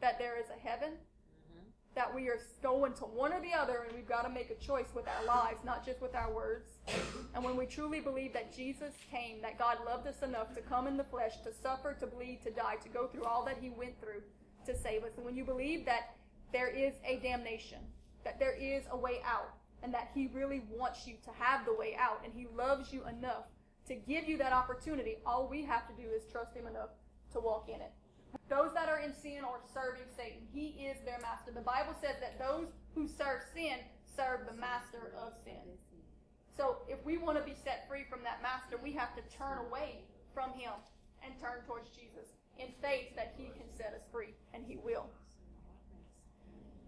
that 0.00 0.18
there 0.18 0.38
is 0.38 0.46
a 0.50 0.68
heaven, 0.68 0.92
that 1.96 2.14
we 2.14 2.28
are 2.28 2.38
going 2.62 2.92
to 2.92 3.04
one 3.04 3.32
or 3.32 3.40
the 3.40 3.52
other 3.52 3.84
and 3.86 3.96
we've 3.96 4.08
got 4.08 4.22
to 4.22 4.28
make 4.28 4.50
a 4.50 4.64
choice 4.64 4.88
with 4.94 5.06
our 5.08 5.24
lives, 5.24 5.64
not 5.64 5.84
just 5.84 6.00
with 6.00 6.14
our 6.14 6.30
words. 6.32 6.68
And 7.34 7.42
when 7.42 7.56
we 7.56 7.66
truly 7.66 8.00
believe 8.00 8.34
that 8.34 8.54
Jesus 8.54 8.92
came, 9.10 9.40
that 9.40 9.58
God 9.58 9.78
loved 9.84 10.06
us 10.06 10.22
enough 10.22 10.54
to 10.54 10.60
come 10.60 10.86
in 10.86 10.98
the 10.98 11.04
flesh, 11.04 11.32
to 11.42 11.52
suffer, 11.52 11.96
to 11.98 12.06
bleed, 12.06 12.42
to 12.44 12.50
die, 12.50 12.76
to 12.82 12.88
go 12.90 13.06
through 13.06 13.24
all 13.24 13.44
that 13.46 13.56
he 13.60 13.70
went 13.70 13.98
through 13.98 14.22
to 14.66 14.76
save 14.76 15.04
us. 15.04 15.12
And 15.16 15.24
when 15.24 15.34
you 15.36 15.44
believe 15.44 15.86
that 15.86 16.14
there 16.52 16.68
is 16.68 16.94
a 17.04 17.16
damnation, 17.16 17.78
that 18.24 18.38
there 18.38 18.54
is 18.54 18.84
a 18.90 18.96
way 18.96 19.20
out, 19.24 19.54
and 19.82 19.92
that 19.94 20.10
he 20.14 20.28
really 20.34 20.62
wants 20.70 21.06
you 21.06 21.14
to 21.24 21.30
have 21.38 21.64
the 21.64 21.74
way 21.74 21.96
out, 21.98 22.20
and 22.24 22.32
he 22.34 22.46
loves 22.56 22.92
you 22.92 23.02
enough 23.06 23.46
to 23.88 23.94
give 23.94 24.28
you 24.28 24.36
that 24.38 24.52
opportunity, 24.52 25.16
all 25.24 25.48
we 25.48 25.64
have 25.64 25.86
to 25.88 25.94
do 25.94 26.08
is 26.10 26.24
trust 26.30 26.54
him 26.54 26.66
enough 26.66 26.90
to 27.32 27.40
walk 27.40 27.68
in 27.68 27.80
it. 27.80 27.92
Those 28.48 28.72
that 28.74 28.88
are 28.88 29.00
in 29.00 29.12
sin 29.12 29.40
are 29.44 29.60
serving 29.72 30.06
Satan. 30.16 30.46
He 30.52 30.86
is 30.86 30.96
their 31.04 31.18
master. 31.20 31.50
The 31.52 31.60
Bible 31.60 31.94
says 32.00 32.16
that 32.20 32.38
those 32.38 32.68
who 32.94 33.08
serve 33.08 33.42
sin 33.54 33.78
serve 34.16 34.46
the 34.46 34.56
master 34.56 35.12
of 35.20 35.32
sin. 35.44 35.76
So 36.56 36.78
if 36.88 37.04
we 37.04 37.18
want 37.18 37.38
to 37.38 37.44
be 37.44 37.56
set 37.64 37.86
free 37.88 38.04
from 38.08 38.20
that 38.22 38.40
master, 38.42 38.78
we 38.82 38.92
have 38.92 39.14
to 39.16 39.36
turn 39.36 39.58
away 39.66 40.00
from 40.32 40.50
him 40.52 40.72
and 41.24 41.34
turn 41.40 41.60
towards 41.66 41.90
Jesus 41.90 42.30
in 42.58 42.68
faith 42.80 43.14
that 43.16 43.34
he 43.36 43.46
can 43.46 43.68
set 43.76 43.92
us 43.94 44.06
free, 44.10 44.34
and 44.54 44.64
he 44.66 44.76
will. 44.76 45.06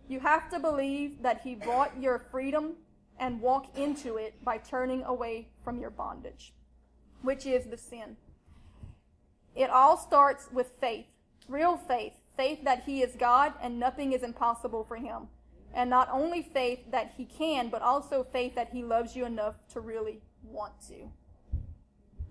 You 0.09 0.21
have 0.21 0.49
to 0.51 0.59
believe 0.59 1.23
that 1.23 1.43
he 1.43 1.55
bought 1.55 2.01
your 2.01 2.19
freedom 2.19 2.77
and 3.19 3.41
walk 3.41 3.77
into 3.77 4.17
it 4.17 4.43
by 4.43 4.57
turning 4.57 5.03
away 5.03 5.49
from 5.63 5.79
your 5.79 5.91
bondage, 5.91 6.55
which 7.21 7.45
is 7.45 7.67
the 7.67 7.77
sin. 7.77 8.17
It 9.55 9.69
all 9.69 9.99
starts 9.99 10.49
with 10.51 10.73
faith. 10.81 11.18
Real 11.49 11.77
faith, 11.77 12.13
faith 12.37 12.63
that 12.65 12.85
He 12.85 13.03
is 13.03 13.17
God 13.17 13.55
and 13.63 13.81
nothing 13.81 14.13
is 14.13 14.23
impossible 14.23 14.85
for 14.85 14.97
Him. 14.97 15.29
And 15.75 15.91
not 15.91 16.09
only 16.11 16.43
faith 16.43 16.81
that 16.91 17.13
He 17.17 17.25
can, 17.25 17.69
but 17.69 17.83
also 17.83 18.27
faith 18.33 18.55
that 18.55 18.71
He 18.71 18.83
loves 18.83 19.17
you 19.17 19.25
enough 19.25 19.57
to 19.73 19.81
really 19.81 20.21
want 20.43 20.75
to. 20.89 21.11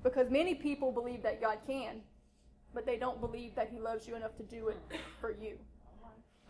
Because 0.03 0.29
many 0.29 0.55
people 0.55 0.91
believe 0.91 1.23
that 1.23 1.41
God 1.41 1.57
can, 1.65 2.01
but 2.73 2.85
they 2.85 2.97
don't 2.97 3.19
believe 3.19 3.55
that 3.55 3.69
He 3.71 3.79
loves 3.79 4.07
you 4.07 4.15
enough 4.15 4.35
to 4.37 4.43
do 4.43 4.67
it 4.69 4.77
for 5.19 5.31
you. 5.31 5.57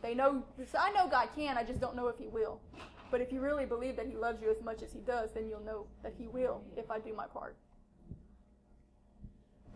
They 0.01 0.13
know, 0.13 0.43
I 0.77 0.91
know 0.91 1.07
God 1.07 1.29
can, 1.35 1.57
I 1.57 1.63
just 1.63 1.79
don't 1.79 1.95
know 1.95 2.07
if 2.07 2.17
He 2.17 2.27
will. 2.27 2.59
But 3.09 3.21
if 3.21 3.31
you 3.31 3.39
really 3.39 3.65
believe 3.65 3.95
that 3.95 4.05
He 4.05 4.15
loves 4.15 4.41
you 4.41 4.51
as 4.51 4.61
much 4.61 4.81
as 4.83 4.91
He 4.91 4.99
does, 4.99 5.31
then 5.33 5.47
you'll 5.47 5.63
know 5.63 5.87
that 6.03 6.13
He 6.17 6.27
will 6.27 6.61
if 6.75 6.91
I 6.91 6.99
do 6.99 7.13
my 7.13 7.25
part. 7.27 7.55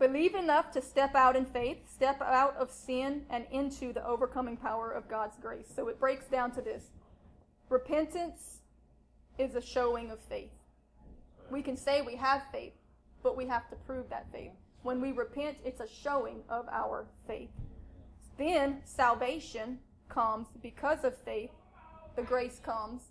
Believe 0.02 0.34
enough 0.34 0.72
to 0.72 0.82
step 0.82 1.14
out 1.14 1.36
in 1.36 1.44
faith, 1.44 1.88
step 1.88 2.20
out 2.20 2.56
of 2.56 2.72
sin, 2.72 3.24
and 3.30 3.46
into 3.52 3.92
the 3.92 4.04
overcoming 4.04 4.56
power 4.56 4.90
of 4.90 5.08
God's 5.08 5.36
grace. 5.36 5.68
So 5.72 5.86
it 5.86 6.00
breaks 6.00 6.26
down 6.26 6.50
to 6.56 6.60
this 6.60 6.90
Repentance 7.68 8.62
is 9.38 9.54
a 9.54 9.60
showing 9.60 10.10
of 10.10 10.18
faith. 10.18 10.50
We 11.52 11.62
can 11.62 11.76
say 11.76 12.02
we 12.02 12.16
have 12.16 12.42
faith, 12.50 12.72
but 13.22 13.36
we 13.36 13.46
have 13.46 13.70
to 13.70 13.76
prove 13.76 14.10
that 14.10 14.26
faith. 14.32 14.50
When 14.82 15.00
we 15.00 15.12
repent, 15.12 15.58
it's 15.64 15.80
a 15.80 15.86
showing 15.86 16.42
of 16.48 16.66
our 16.72 17.06
faith. 17.28 17.50
Then 18.36 18.80
salvation 18.84 19.78
comes 20.08 20.48
because 20.64 21.04
of 21.04 21.16
faith. 21.16 21.50
The 22.16 22.22
grace 22.22 22.58
comes, 22.58 23.02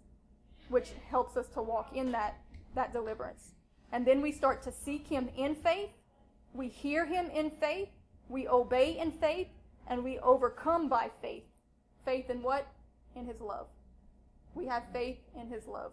which 0.67 0.89
helps 1.09 1.37
us 1.37 1.47
to 1.53 1.61
walk 1.61 1.95
in 1.95 2.11
that, 2.11 2.35
that 2.75 2.91
deliverance. 2.91 3.51
And 3.93 4.05
then 4.05 4.21
we 4.21 4.33
start 4.33 4.61
to 4.63 4.73
seek 4.73 5.07
Him 5.07 5.29
in 5.37 5.55
faith. 5.55 5.91
We 6.53 6.67
hear 6.67 7.05
Him 7.05 7.29
in 7.29 7.49
faith. 7.49 7.89
We 8.29 8.47
obey 8.47 8.97
in 8.99 9.11
faith. 9.11 9.47
And 9.87 10.03
we 10.03 10.19
overcome 10.19 10.89
by 10.89 11.09
faith. 11.21 11.43
Faith 12.05 12.29
in 12.29 12.41
what? 12.41 12.67
In 13.15 13.25
His 13.25 13.41
love. 13.41 13.67
We 14.53 14.67
have 14.67 14.83
faith 14.93 15.17
in 15.39 15.47
His 15.47 15.67
love. 15.67 15.91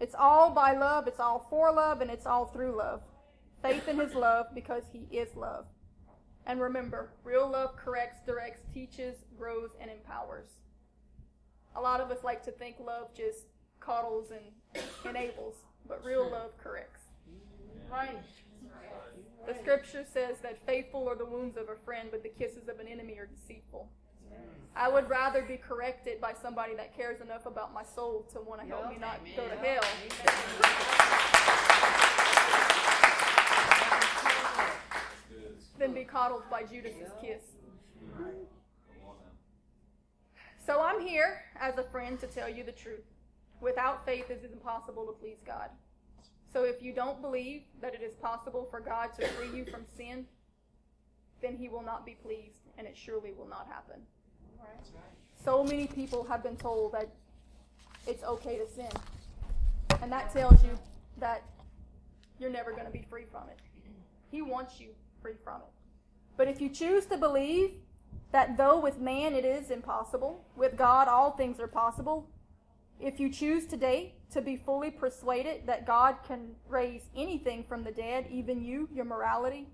It's 0.00 0.14
all 0.18 0.50
by 0.50 0.72
love, 0.76 1.06
it's 1.06 1.20
all 1.20 1.46
for 1.48 1.72
love, 1.72 2.00
and 2.00 2.10
it's 2.10 2.26
all 2.26 2.46
through 2.46 2.76
love. 2.76 3.02
Faith 3.62 3.86
in 3.86 3.98
His 3.98 4.14
love 4.14 4.46
because 4.54 4.82
He 4.92 5.06
is 5.16 5.28
love. 5.36 5.66
And 6.46 6.60
remember, 6.60 7.10
real 7.22 7.48
love 7.48 7.76
corrects, 7.76 8.18
directs, 8.26 8.62
teaches, 8.74 9.18
grows, 9.38 9.70
and 9.80 9.90
empowers. 9.90 10.48
A 11.76 11.80
lot 11.80 12.00
of 12.00 12.10
us 12.10 12.24
like 12.24 12.42
to 12.44 12.50
think 12.50 12.76
love 12.84 13.14
just 13.14 13.46
coddles 13.78 14.32
and 14.32 14.84
enables, 15.08 15.54
but 15.86 16.04
real 16.04 16.28
love 16.28 16.50
corrects. 16.58 17.02
Right. 17.90 18.18
The 19.46 19.54
scripture 19.54 20.04
says 20.04 20.38
that 20.42 20.64
faithful 20.66 21.08
are 21.08 21.16
the 21.16 21.24
wounds 21.24 21.56
of 21.56 21.68
a 21.68 21.76
friend, 21.84 22.08
but 22.10 22.22
the 22.22 22.28
kisses 22.28 22.68
of 22.68 22.78
an 22.78 22.86
enemy 22.86 23.18
are 23.18 23.26
deceitful. 23.26 23.88
I 24.74 24.88
would 24.88 25.10
rather 25.10 25.42
be 25.42 25.56
corrected 25.56 26.20
by 26.20 26.32
somebody 26.40 26.74
that 26.76 26.96
cares 26.96 27.20
enough 27.20 27.44
about 27.44 27.74
my 27.74 27.82
soul 27.82 28.26
to 28.32 28.40
want 28.40 28.60
to 28.62 28.66
help 28.66 28.88
me 28.88 28.96
not 28.98 29.18
go 29.36 29.46
to 29.48 29.56
hell 29.56 29.82
than 35.78 35.92
be 35.92 36.04
coddled 36.04 36.44
by 36.48 36.62
Judas's 36.62 37.10
kiss. 37.20 37.42
So 40.64 40.80
I'm 40.80 41.00
here 41.00 41.42
as 41.60 41.76
a 41.76 41.82
friend 41.82 42.18
to 42.20 42.28
tell 42.28 42.48
you 42.48 42.62
the 42.62 42.72
truth. 42.72 43.04
Without 43.60 44.06
faith, 44.06 44.30
it 44.30 44.42
is 44.44 44.52
impossible 44.52 45.04
to 45.06 45.12
please 45.12 45.38
God. 45.44 45.70
So 46.52 46.64
if 46.64 46.82
you 46.82 46.92
don't 46.92 47.20
believe 47.22 47.62
that 47.80 47.94
it 47.94 48.02
is 48.02 48.14
possible 48.14 48.68
for 48.70 48.80
God 48.80 49.10
to 49.18 49.26
free 49.28 49.56
you 49.56 49.64
from 49.64 49.84
sin, 49.96 50.26
then 51.40 51.56
He 51.56 51.68
will 51.68 51.82
not 51.82 52.04
be 52.04 52.16
pleased, 52.22 52.60
and 52.78 52.86
it 52.86 52.96
surely 52.96 53.32
will 53.32 53.48
not 53.48 53.66
happen. 53.68 54.00
So 55.44 55.64
many 55.64 55.86
people 55.86 56.24
have 56.24 56.42
been 56.42 56.56
told 56.56 56.92
that 56.92 57.08
it's 58.06 58.22
okay 58.22 58.58
to 58.58 58.68
sin. 58.68 58.90
And 60.02 60.12
that 60.12 60.32
tells 60.32 60.62
you 60.62 60.78
that 61.18 61.42
you're 62.38 62.50
never 62.50 62.72
going 62.72 62.86
to 62.86 62.90
be 62.90 63.04
free 63.08 63.24
from 63.30 63.48
it. 63.48 63.58
He 64.30 64.42
wants 64.42 64.80
you 64.80 64.88
free 65.20 65.34
from 65.42 65.62
it. 65.62 65.72
But 66.36 66.48
if 66.48 66.60
you 66.60 66.68
choose 66.68 67.06
to 67.06 67.16
believe 67.16 67.72
that 68.32 68.56
though 68.56 68.80
with 68.80 68.98
man 68.98 69.34
it 69.34 69.44
is 69.44 69.70
impossible, 69.70 70.44
with 70.56 70.76
God 70.76 71.08
all 71.08 71.32
things 71.32 71.60
are 71.60 71.68
possible, 71.68 72.28
if 73.02 73.18
you 73.18 73.28
choose 73.28 73.66
today 73.66 74.14
to 74.30 74.40
be 74.40 74.56
fully 74.56 74.90
persuaded 74.90 75.66
that 75.66 75.86
God 75.86 76.16
can 76.26 76.54
raise 76.68 77.02
anything 77.16 77.64
from 77.68 77.82
the 77.82 77.90
dead, 77.90 78.26
even 78.30 78.62
you, 78.62 78.88
your 78.92 79.04
morality, 79.04 79.66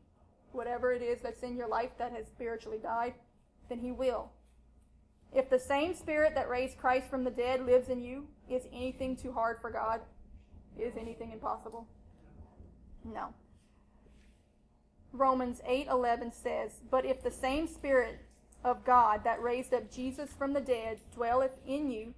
whatever 0.53 0.93
it 0.93 1.03
is 1.03 1.21
that's 1.23 1.43
in 1.43 1.57
your 1.57 1.69
life 1.69 1.91
that 1.99 2.13
has 2.13 2.27
spiritually 2.27 2.79
died, 2.83 3.15
then 3.69 3.79
He 3.79 3.93
will. 3.93 4.31
If 5.33 5.51
the 5.51 5.59
same 5.59 5.95
Spirit 5.95 6.35
that 6.35 6.49
raised 6.49 6.79
Christ 6.79 7.09
from 7.11 7.23
the 7.23 7.31
dead 7.31 7.67
lives 7.67 7.91
in 7.91 8.03
you, 8.03 8.27
is 8.49 8.63
anything 8.73 9.15
too 9.15 9.33
hard 9.33 9.59
for 9.61 9.71
God? 9.71 10.01
Is 10.79 10.97
anything 10.97 11.33
impossible? 11.33 11.87
No. 13.05 13.35
Romans 15.13 15.61
8:11 15.67 16.33
says, 16.33 16.81
"But 16.91 17.05
if 17.05 17.23
the 17.23 17.31
same 17.31 17.67
spirit 17.67 18.21
of 18.65 18.85
God 18.85 19.25
that 19.25 19.43
raised 19.43 19.75
up 19.75 19.91
Jesus 19.91 20.33
from 20.33 20.53
the 20.53 20.61
dead 20.61 21.01
dwelleth 21.13 21.59
in 21.67 21.91
you, 21.91 22.15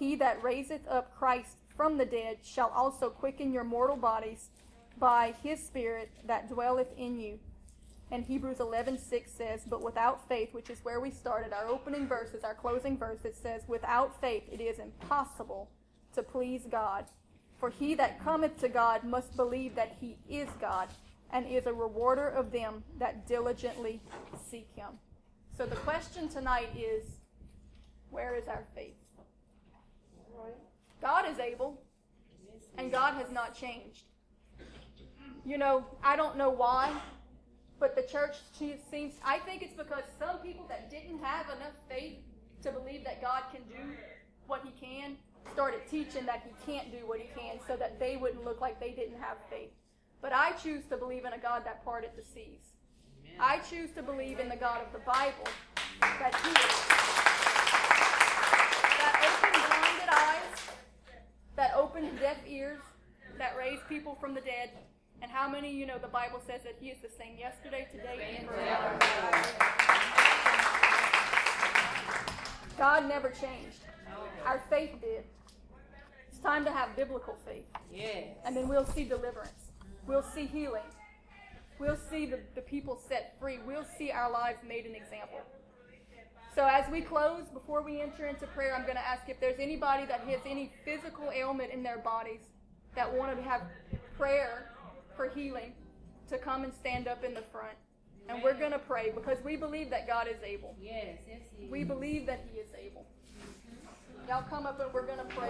he 0.00 0.16
that 0.16 0.42
raiseth 0.42 0.88
up 0.88 1.14
Christ 1.16 1.58
from 1.76 1.96
the 1.96 2.04
dead 2.04 2.38
shall 2.42 2.70
also 2.70 3.08
quicken 3.08 3.52
your 3.52 3.62
mortal 3.64 3.96
bodies 3.96 4.50
by 4.98 5.32
his 5.42 5.64
spirit 5.64 6.10
that 6.24 6.48
dwelleth 6.48 6.92
in 6.98 7.20
you." 7.20 7.38
And 8.10 8.24
Hebrews 8.24 8.58
11:6 8.58 9.30
says, 9.30 9.64
"But 9.64 9.82
without 9.82 10.26
faith, 10.26 10.52
which 10.52 10.68
is 10.68 10.84
where 10.84 10.98
we 10.98 11.12
started 11.12 11.52
our 11.52 11.66
opening 11.66 12.08
verses, 12.08 12.42
our 12.42 12.56
closing 12.56 12.98
verse, 12.98 13.24
it 13.24 13.36
says, 13.36 13.68
"Without 13.68 14.20
faith 14.20 14.48
it 14.50 14.60
is 14.60 14.80
impossible 14.80 15.70
to 16.14 16.22
please 16.24 16.66
God. 16.66 17.06
For 17.56 17.70
he 17.70 17.94
that 17.94 18.18
cometh 18.18 18.58
to 18.60 18.68
God 18.68 19.04
must 19.04 19.36
believe 19.36 19.76
that 19.76 19.92
he 20.00 20.18
is 20.28 20.50
God, 20.60 20.88
and 21.30 21.46
is 21.46 21.66
a 21.66 21.72
rewarder 21.72 22.26
of 22.26 22.50
them 22.50 22.82
that 22.98 23.26
diligently 23.26 24.00
seek 24.34 24.72
him." 24.74 24.98
So 25.56 25.66
the 25.66 25.76
question 25.76 26.28
tonight 26.28 26.74
is, 26.74 27.20
where 28.10 28.34
is 28.34 28.48
our 28.48 28.64
faith? 28.74 28.99
God 31.00 31.24
is 31.30 31.38
able, 31.38 31.82
and 32.78 32.90
God 32.92 33.14
has 33.14 33.30
not 33.30 33.54
changed. 33.54 34.04
You 35.44 35.58
know, 35.58 35.84
I 36.02 36.16
don't 36.16 36.36
know 36.36 36.50
why, 36.50 36.92
but 37.78 37.96
the 37.96 38.02
church 38.02 38.36
seems, 38.58 39.14
I 39.24 39.38
think 39.38 39.62
it's 39.62 39.74
because 39.74 40.04
some 40.18 40.38
people 40.38 40.66
that 40.68 40.90
didn't 40.90 41.22
have 41.22 41.46
enough 41.46 41.74
faith 41.88 42.18
to 42.62 42.70
believe 42.70 43.04
that 43.04 43.22
God 43.22 43.44
can 43.52 43.62
do 43.62 43.94
what 44.46 44.62
he 44.64 44.72
can 44.72 45.16
started 45.52 45.80
teaching 45.90 46.26
that 46.26 46.42
he 46.44 46.72
can't 46.72 46.90
do 46.92 47.06
what 47.06 47.18
he 47.18 47.28
can 47.38 47.58
so 47.66 47.76
that 47.76 47.98
they 47.98 48.16
wouldn't 48.16 48.44
look 48.44 48.60
like 48.60 48.78
they 48.78 48.92
didn't 48.92 49.20
have 49.20 49.36
faith. 49.48 49.70
But 50.22 50.32
I 50.32 50.52
choose 50.52 50.84
to 50.86 50.96
believe 50.96 51.24
in 51.24 51.32
a 51.32 51.38
God 51.38 51.64
that 51.64 51.84
parted 51.84 52.10
the 52.16 52.22
seas. 52.22 52.74
I 53.38 53.58
choose 53.58 53.90
to 53.92 54.02
believe 54.02 54.38
in 54.38 54.48
the 54.48 54.56
God 54.56 54.82
of 54.82 54.92
the 54.92 54.98
Bible 54.98 55.48
that 56.00 56.34
he 56.44 56.50
is. 56.50 56.99
Opened 61.90 62.20
deaf 62.20 62.36
ears, 62.48 62.78
that 63.36 63.56
raised 63.58 63.82
people 63.88 64.16
from 64.20 64.32
the 64.32 64.40
dead. 64.40 64.70
And 65.22 65.30
how 65.30 65.48
many 65.50 65.68
of 65.68 65.74
you 65.74 65.86
know 65.86 65.98
the 65.98 66.06
Bible 66.06 66.40
says 66.46 66.60
that 66.62 66.76
he 66.80 66.88
is 66.88 66.98
the 67.02 67.08
same 67.08 67.36
yesterday, 67.36 67.88
today, 67.90 68.36
and 68.38 68.48
forever? 68.48 68.98
God 72.78 73.08
never 73.08 73.30
changed. 73.30 73.80
Our 74.46 74.62
faith 74.70 75.00
did. 75.00 75.24
It's 76.28 76.38
time 76.38 76.64
to 76.64 76.70
have 76.70 76.94
biblical 76.94 77.36
faith. 77.44 77.64
Yes. 77.92 78.36
And 78.44 78.56
then 78.56 78.68
we'll 78.68 78.86
see 78.86 79.04
deliverance. 79.04 79.72
We'll 80.06 80.22
see 80.22 80.46
healing. 80.46 80.88
We'll 81.80 81.98
see 82.08 82.24
the, 82.24 82.38
the 82.54 82.62
people 82.62 83.00
set 83.08 83.34
free. 83.40 83.58
We'll 83.66 83.86
see 83.98 84.12
our 84.12 84.30
lives 84.30 84.58
made 84.66 84.86
an 84.86 84.94
example. 84.94 85.40
So 86.60 86.66
as 86.66 86.86
we 86.90 87.00
close, 87.00 87.44
before 87.54 87.80
we 87.80 88.02
enter 88.02 88.26
into 88.26 88.46
prayer, 88.48 88.74
I'm 88.76 88.82
going 88.82 88.96
to 88.96 89.08
ask 89.08 89.30
if 89.30 89.40
there's 89.40 89.58
anybody 89.58 90.04
that 90.04 90.20
has 90.28 90.40
any 90.44 90.70
physical 90.84 91.30
ailment 91.34 91.72
in 91.72 91.82
their 91.82 91.96
bodies 91.96 92.40
that 92.94 93.10
want 93.10 93.34
to 93.34 93.42
have 93.42 93.62
prayer 94.18 94.70
for 95.16 95.30
healing 95.30 95.72
to 96.28 96.36
come 96.36 96.64
and 96.64 96.74
stand 96.74 97.08
up 97.08 97.24
in 97.24 97.32
the 97.32 97.40
front. 97.50 97.78
And 98.28 98.42
we're 98.42 98.58
going 98.58 98.72
to 98.72 98.78
pray 98.78 99.10
because 99.10 99.42
we 99.42 99.56
believe 99.56 99.88
that 99.88 100.06
God 100.06 100.28
is 100.28 100.36
able. 100.44 100.76
Yes, 100.78 101.16
yes, 101.26 101.40
he 101.56 101.64
is. 101.64 101.70
We 101.70 101.82
believe 101.82 102.26
that 102.26 102.44
He 102.52 102.58
is 102.58 102.68
able. 102.78 103.06
Y'all 104.28 104.42
come 104.42 104.66
up 104.66 104.78
and 104.80 104.92
we're 104.92 105.06
going 105.06 105.26
to 105.26 105.34
pray. 105.34 105.48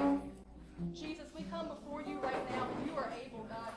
Jesus, 0.95 1.33
we 1.37 1.43
come 1.51 1.67
before 1.67 2.03
you 2.03 2.21
right 2.21 2.51
now 2.53 2.69
you 2.87 2.97
are 2.97 3.13
able, 3.27 3.49
God. 3.51 3.73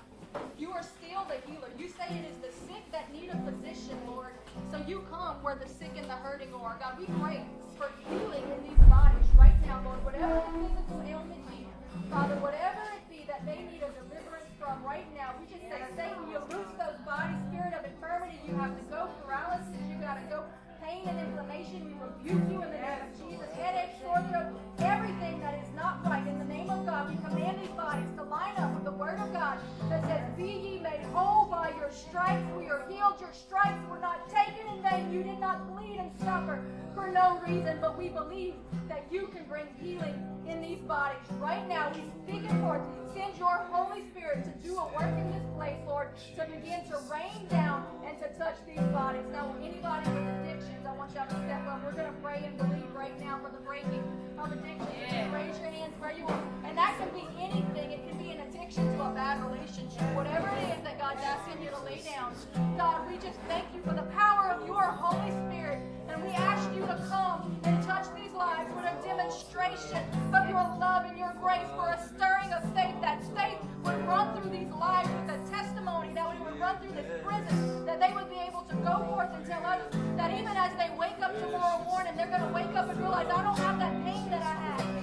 You 0.60 0.70
are 0.72 0.84
still 0.84 1.26
the 1.26 1.52
healer. 1.52 1.70
You 1.80 1.90
say 1.90 2.06
it 2.10 2.26
is 2.32 2.38
the 2.38 2.72
sick 2.72 2.92
that 2.92 3.12
need 3.12 3.30
a 3.30 3.52
physician, 3.52 3.98
Lord. 4.06 4.34
So 4.72 4.78
you 4.88 5.04
come 5.10 5.42
where 5.42 5.56
the 5.56 5.68
sick 5.68 5.92
and 5.98 6.10
the 6.10 6.18
hurting 6.18 6.54
are. 6.54 6.78
God, 6.80 7.00
we 7.00 7.06
pray 7.22 7.46
for 7.78 7.90
healing 8.10 8.44
in 8.44 8.60
these 8.70 8.84
bodies 8.90 9.28
right 9.38 9.56
now, 9.66 9.82
Lord. 9.84 10.04
Whatever 10.06 10.42
the 10.46 10.70
physical 10.70 11.02
ailment 11.06 11.42
be, 11.50 11.68
Father, 12.10 12.36
whatever 12.38 12.82
it 12.94 13.06
be 13.10 13.26
that 13.28 13.46
they 13.46 13.66
need 13.70 13.82
a 13.82 13.92
deliverance 13.98 14.50
from 14.60 14.84
right 14.84 15.06
now, 15.14 15.34
we 15.40 15.46
just 15.46 15.62
say, 15.62 15.82
Satan, 15.96 16.30
you 16.30 16.42
loose 16.50 16.74
those 16.78 16.98
bodies. 17.06 17.38
Spirit 17.50 17.74
of 17.74 17.86
infirmity, 17.86 18.40
you 18.46 18.54
have 18.56 18.78
to 18.78 18.84
go. 18.90 19.10
Paralysis, 19.26 19.78
you 19.90 19.98
got 20.02 20.22
to 20.22 20.26
go 20.30 20.46
pain 20.84 21.08
and 21.08 21.20
inflammation. 21.20 21.86
We 21.88 21.94
rebuke 21.94 22.52
you 22.52 22.62
in 22.62 22.72
the 22.72 22.78
name 22.78 23.00
of 23.08 23.12
Jesus. 23.18 23.48
Headache, 23.56 23.96
sore 24.02 24.22
throat, 24.30 24.60
everything 24.80 25.40
that 25.40 25.56
is 25.56 25.70
not 25.76 26.06
right. 26.06 26.26
In 26.28 26.40
the 26.40 26.46
name 26.46 26.70
of 26.70 26.86
God, 26.86 27.10
we 27.10 27.16
command 27.24 27.60
these 27.62 27.70
bodies 27.70 28.08
to 28.18 28.24
line 28.24 28.56
up 28.58 28.74
with 28.74 28.84
the 28.84 28.92
word 28.92 29.20
of 29.20 29.32
God 29.34 29.60
that 29.90 30.04
says, 30.06 30.24
Be 30.36 30.44
ye 30.44 30.80
made 30.80 31.02
whole 31.14 31.46
by 31.46 31.72
your 31.78 31.92
stripes. 31.92 32.44
We 32.58 32.70
are 32.70 32.84
healed. 32.90 33.16
Your 33.20 33.34
stripes 33.34 33.88
were 33.90 34.00
not 34.00 34.30
taken 34.30 34.68
in 34.68 34.82
vain. 34.84 35.12
You 35.12 35.24
did 35.24 35.40
not 35.40 35.74
bleed 35.74 35.98
and 36.00 36.12
suffer 36.20 36.62
for 36.94 37.08
no 37.08 37.40
reason, 37.48 37.78
but 37.80 37.98
we 37.98 38.10
believe 38.10 38.56
that 38.88 39.06
you 39.12 39.28
can 39.28 39.46
bring 39.46 39.68
healing 39.80 40.22
in 40.48 40.62
these 40.62 40.80
bodies. 40.80 41.22
Right 41.40 41.68
now, 41.68 41.92
we 41.94 42.04
speak 42.24 42.44
it 42.50 42.62
forth. 42.62 42.82
Send 43.14 43.38
your 43.38 43.66
Holy 43.72 44.04
Spirit 44.10 44.44
to 44.44 44.68
do 44.68 44.78
a 44.78 44.86
work 44.94 45.18
in 45.18 45.32
this 45.32 45.44
place, 45.56 45.78
Lord, 45.88 46.10
to 46.36 46.46
begin 46.46 46.84
to 46.90 47.00
rain 47.12 47.48
down 47.48 47.86
and 48.06 48.18
to 48.20 48.28
touch 48.38 48.58
these 48.68 48.86
bodies. 48.92 49.24
Now, 49.32 49.56
anybody 49.62 50.10
with 50.10 50.28
addiction, 50.28 50.73
addictions. 50.74 50.88
I 50.88 50.98
want 50.98 51.14
y'all 51.16 51.28
to 51.28 51.46
step 51.46 51.68
up. 51.68 51.84
We're 51.84 51.92
going 51.92 52.14
to 52.14 52.20
pray 52.22 52.44
and 52.46 52.58
believe 52.58 52.94
right 52.96 53.18
now 53.20 53.40
for 53.44 53.52
the 53.52 53.62
breaking 53.64 54.04
of 54.38 54.52
addictions. 54.52 54.90
Yeah. 55.12 55.34
Raise 55.34 55.60
your 55.60 55.70
hands 55.70 55.94
where 56.00 56.14
you 56.14 56.26
are. 56.26 56.44
And 56.66 56.78
that 56.78 56.98
can 56.98 57.10
be 57.10 57.28
anything. 57.40 57.92
It 57.92 58.08
can 58.08 58.18
be 58.18 58.32
an 58.32 58.42
addiction 58.48 58.86
to 58.98 59.04
a 59.04 59.12
bad 59.14 59.44
relationship. 59.44 60.02
Whatever 60.16 60.50
it 60.58 60.78
is 60.78 60.84
that 60.84 61.00
God's 61.00 61.22
asking 61.24 61.64
you 61.64 61.70
to 61.70 61.82
lay 61.84 62.02
down. 62.02 62.34
God, 62.78 63.10
we 63.10 63.18
just 63.18 63.40
thank 63.48 63.66
you 63.74 63.82
for 63.82 63.94
the 63.94 64.08
power 64.14 64.50
of 64.50 64.66
your 64.66 64.84
Holy 64.84 65.32
Spirit. 65.48 65.80
And 66.10 66.22
we 66.24 66.30
ask 66.30 66.64
you 66.76 66.82
to 66.82 66.98
come 67.10 67.60
and 67.64 67.82
touch 67.84 68.06
these 68.16 68.34
lives 68.34 68.70
with 68.76 68.86
a 68.86 68.96
demonstration 69.06 70.04
of 70.34 70.50
your 70.50 70.62
love 70.78 71.06
and 71.06 71.18
your 71.18 71.34
grace 71.42 71.66
for 71.76 71.90
a 71.90 72.00
stirring 72.14 72.52
of 72.54 72.62
faith. 72.74 72.96
That 73.02 73.24
faith 73.36 73.60
would 73.84 74.06
run 74.06 74.36
through 74.36 74.52
these 74.52 74.70
lives 74.70 75.10
with 75.10 75.36
a 75.36 75.40
testimony 75.50 76.14
that 76.14 76.30
we 76.32 76.44
would 76.44 76.60
run 76.60 76.78
through 76.80 76.94
this 76.94 77.10
prison, 77.24 77.86
that 77.86 78.00
they 78.00 78.14
would 78.14 78.30
be 78.30 78.40
able 78.40 78.62
to 78.62 78.76
go 78.76 79.06
forth 79.10 79.30
and 79.34 79.46
tell 79.46 79.66
others 79.66 79.94
that 80.18 80.32
even 80.40 80.56
realize 80.64 80.90
they 80.90 80.98
wake 80.98 81.22
up 81.22 81.38
tomorrow 81.40 81.84
morning, 81.84 82.14
they're 82.16 82.28
going 82.28 82.42
to 82.42 82.54
wake 82.54 82.76
up 82.76 82.90
and 82.90 83.00
realize 83.00 83.28
I 83.28 83.44
don't 83.44 83.58
have 83.58 83.80
that 83.80 84.06
pain 84.06 84.30
that 84.30 84.42
I 84.42 84.46
had. 84.46 85.03